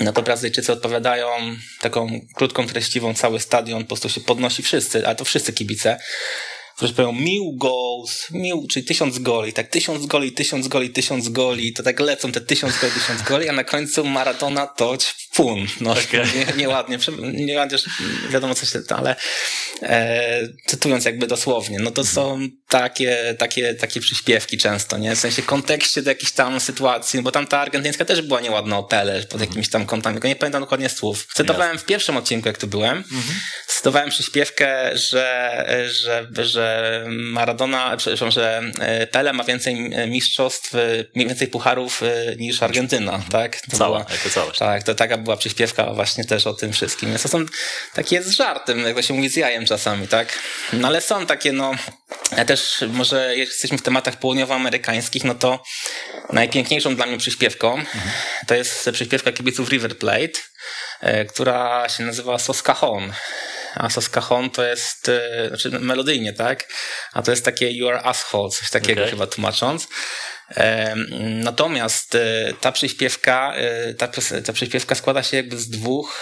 [0.00, 1.28] No to Brazylijczycy odpowiadają
[1.80, 5.98] taką krótką, treściwą, cały stadion po prostu się podnosi wszyscy, ale to wszyscy kibice
[6.76, 11.72] którzy powiedzą mił goals, mił, czyli tysiąc goli, tak tysiąc goli, tysiąc goli, tysiąc goli,
[11.72, 14.96] to tak lecą te tysiąc goli, tysiąc goli, a na końcu Maradona to
[15.34, 15.66] pun.
[15.80, 16.26] No, okay.
[16.36, 16.98] nie, nieładnie,
[17.32, 17.78] nieładnie,
[18.30, 19.16] wiadomo co się, ale
[19.82, 25.16] e, cytując jakby dosłownie, no to są takie, takie, takie przyśpiewki często, nie?
[25.16, 28.84] W sensie kontekście do jakiejś tam sytuacji, bo tam ta argentyńska też była nieładna o
[28.84, 29.40] Pele pod mhm.
[29.40, 31.26] jakimiś tam kątami, tylko nie pamiętam dokładnie słów.
[31.34, 33.22] Cytowałem w pierwszym odcinku, jak tu byłem, mhm.
[33.66, 41.48] cytowałem przyśpiewkę, że, że, że Maradona, przepraszam, że e, Pele ma więcej mistrzostw, e, więcej
[41.48, 43.60] pucharów e, niż Argentyna, tak?
[43.60, 44.58] To Cała, była, jako całość.
[44.58, 47.08] Tak, to taka była przyśpiewka właśnie też o tym wszystkim.
[47.08, 47.44] Więc to są
[47.94, 50.38] takie z żartem, jak to się mówi, z jajem czasami, tak?
[50.72, 51.72] No ale są takie, no,
[52.36, 55.62] ja też może jak jesteśmy w tematach południowoamerykańskich, no to
[56.32, 58.10] najpiękniejszą dla mnie przyśpiewką mhm.
[58.46, 60.40] to jest przyśpiewka kibiców River Plate,
[61.00, 63.12] e, która się nazywa Soskahon.
[63.74, 66.68] A Soskahon to jest, e, znaczy melodyjnie, tak?
[67.12, 69.10] A to jest takie You are asshole, coś takiego okay.
[69.10, 69.88] chyba tłumacząc.
[71.20, 74.08] Natomiast e, ta przyśpiewka, e, ta,
[74.46, 76.20] ta przyśpiewka składa się jakby z dwóch,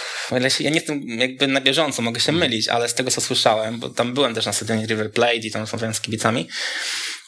[0.59, 3.89] ja nie jestem jakby na bieżąco, mogę się mylić, ale z tego co słyszałem, bo
[3.89, 6.49] tam byłem też na stadionie River Plate i tam rozmawiałem z kibicami,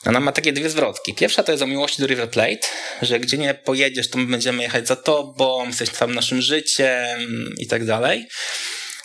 [0.06, 1.14] ona ma takie dwie zwrotki.
[1.14, 2.68] Pierwsza to jest o miłości do River Plate,
[3.02, 7.68] że gdzie nie pojedziesz, to my będziemy jechać za tobą, jesteś całym naszym życiem i
[7.68, 8.28] tak dalej.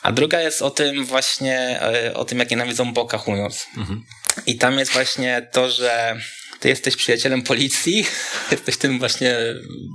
[0.03, 3.67] A druga jest o tym właśnie, e, o tym jak nienawidzą Boca Juniors.
[3.77, 4.05] Mhm.
[4.47, 6.21] I tam jest właśnie to, że
[6.61, 8.07] ty jesteś przyjacielem policji,
[8.51, 9.37] jesteś tym właśnie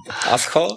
[0.08, 0.76] asshole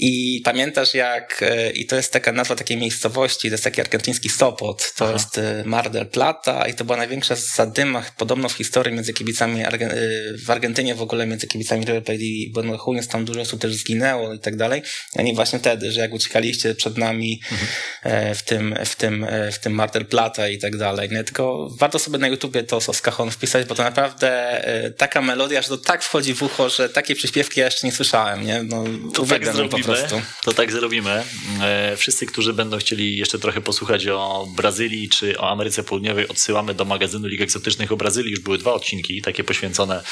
[0.00, 4.28] I pamiętasz jak, e, i to jest taka nazwa takiej miejscowości, to jest taki argentyński
[4.28, 5.12] Sopot, to Aha.
[5.12, 9.64] jest e, Mar del Plata i to była największa zadyma podobno w historii między kibicami
[9.64, 9.96] Argen e,
[10.44, 14.34] w Argentynie w ogóle między kibicami River Plate i Buenos tam dużo osób też zginęło
[14.34, 14.82] i tak dalej.
[15.16, 18.34] A nie właśnie wtedy, że jak uciekaliście przed nami mhm.
[18.34, 21.08] w tym, w tym, w tym Mar del Plata i tak dalej.
[21.10, 21.24] Nie?
[21.24, 24.62] Tylko warto sobie na YouTubie to z Cajon wpisać, bo to naprawdę
[24.96, 28.46] taka melodia, że to tak wchodzi w ucho, że takiej przyśpiewki ja jeszcze nie słyszałem.
[28.46, 28.62] Nie?
[28.62, 28.84] No,
[29.14, 30.22] to tak zrobimy, prostu.
[30.44, 31.24] To tak zrobimy.
[31.62, 36.74] E, wszyscy, którzy będą chcieli jeszcze trochę posłuchać o Brazylii czy o Ameryce Południowej, odsyłamy
[36.74, 38.30] do magazynu Lig Egzotycznych o Brazylii.
[38.30, 40.02] Już były dwa odcinki, takie poświęcone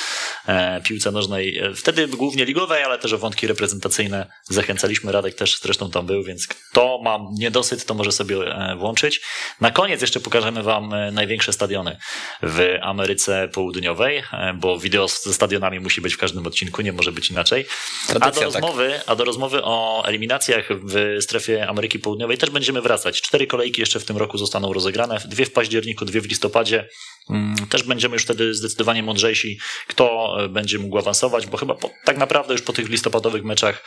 [0.47, 1.59] e, piłce nożnej.
[1.59, 5.13] E, wtedy głównie ligowej, ale też o wątki reprezentacyjne zachęcaliśmy.
[5.13, 8.37] Radek też zresztą tam był, więc kto ma niedosyt, to może sobie
[8.79, 9.21] włączyć.
[9.61, 11.99] Na koniec jeszcze pokażemy Wam największe stadiony
[12.43, 14.23] w Ameryce Południowej,
[14.55, 17.67] bo wideo ze stadionami musi być w każdym odcinku, nie może być inaczej.
[18.09, 18.37] A do, tak.
[18.37, 23.23] rozmowy, a do rozmowy o eliminacjach w strefie Ameryki Południowej też będziemy wracać.
[23.23, 26.89] Cztery kolejki jeszcze w tym roku zostaną rozegrane, dwie w październiku, dwie w listopadzie.
[27.31, 31.91] Mm, też będziemy już wtedy zdecydowanie mądrzejsi, kto e, będzie mógł awansować, bo chyba po,
[32.05, 33.85] tak naprawdę już po tych listopadowych meczach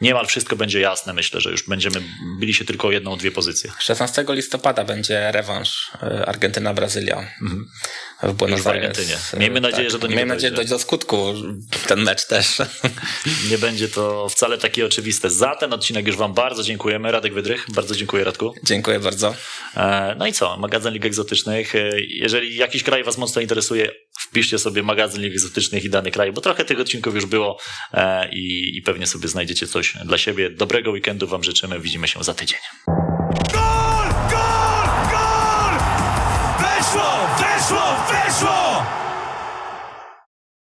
[0.00, 1.12] niemal wszystko będzie jasne.
[1.12, 2.02] Myślę, że już będziemy
[2.38, 3.72] byli się tylko jedną, dwie pozycje.
[3.78, 7.66] 16 listopada będzie rewanż e, Argentyna-Brazylia mhm.
[8.22, 8.98] w Buenos Aires.
[9.38, 9.92] Miejmy nadzieję, tak.
[9.92, 11.34] że do niego Miejmy nadzieję, dojdzie do skutku
[11.86, 12.58] ten mecz też.
[13.50, 15.30] Nie będzie to wcale takie oczywiste.
[15.30, 17.12] Za ten odcinek już Wam bardzo dziękujemy.
[17.12, 18.54] Radek Wydrych, bardzo dziękuję Radku.
[18.62, 19.34] Dziękuję bardzo.
[19.76, 20.56] E, no i co?
[20.56, 21.72] Magazyn Lig Egzotycznych.
[22.08, 23.90] Jeżeli jakiś kraj was mocno interesuje,
[24.20, 27.58] wpiszcie sobie magazyn liek egzotycznych i dany kraj, bo trochę tych odcinków już było
[27.92, 30.50] e, i, i pewnie sobie znajdziecie coś dla siebie.
[30.50, 32.58] Dobrego weekendu wam życzymy, widzimy się za tydzień.
[33.52, 34.08] Gol!
[34.30, 34.86] Gol!
[35.10, 35.78] Gol!
[36.60, 37.28] Weszło!
[37.38, 37.96] Weszło!
[38.08, 38.61] Weszło!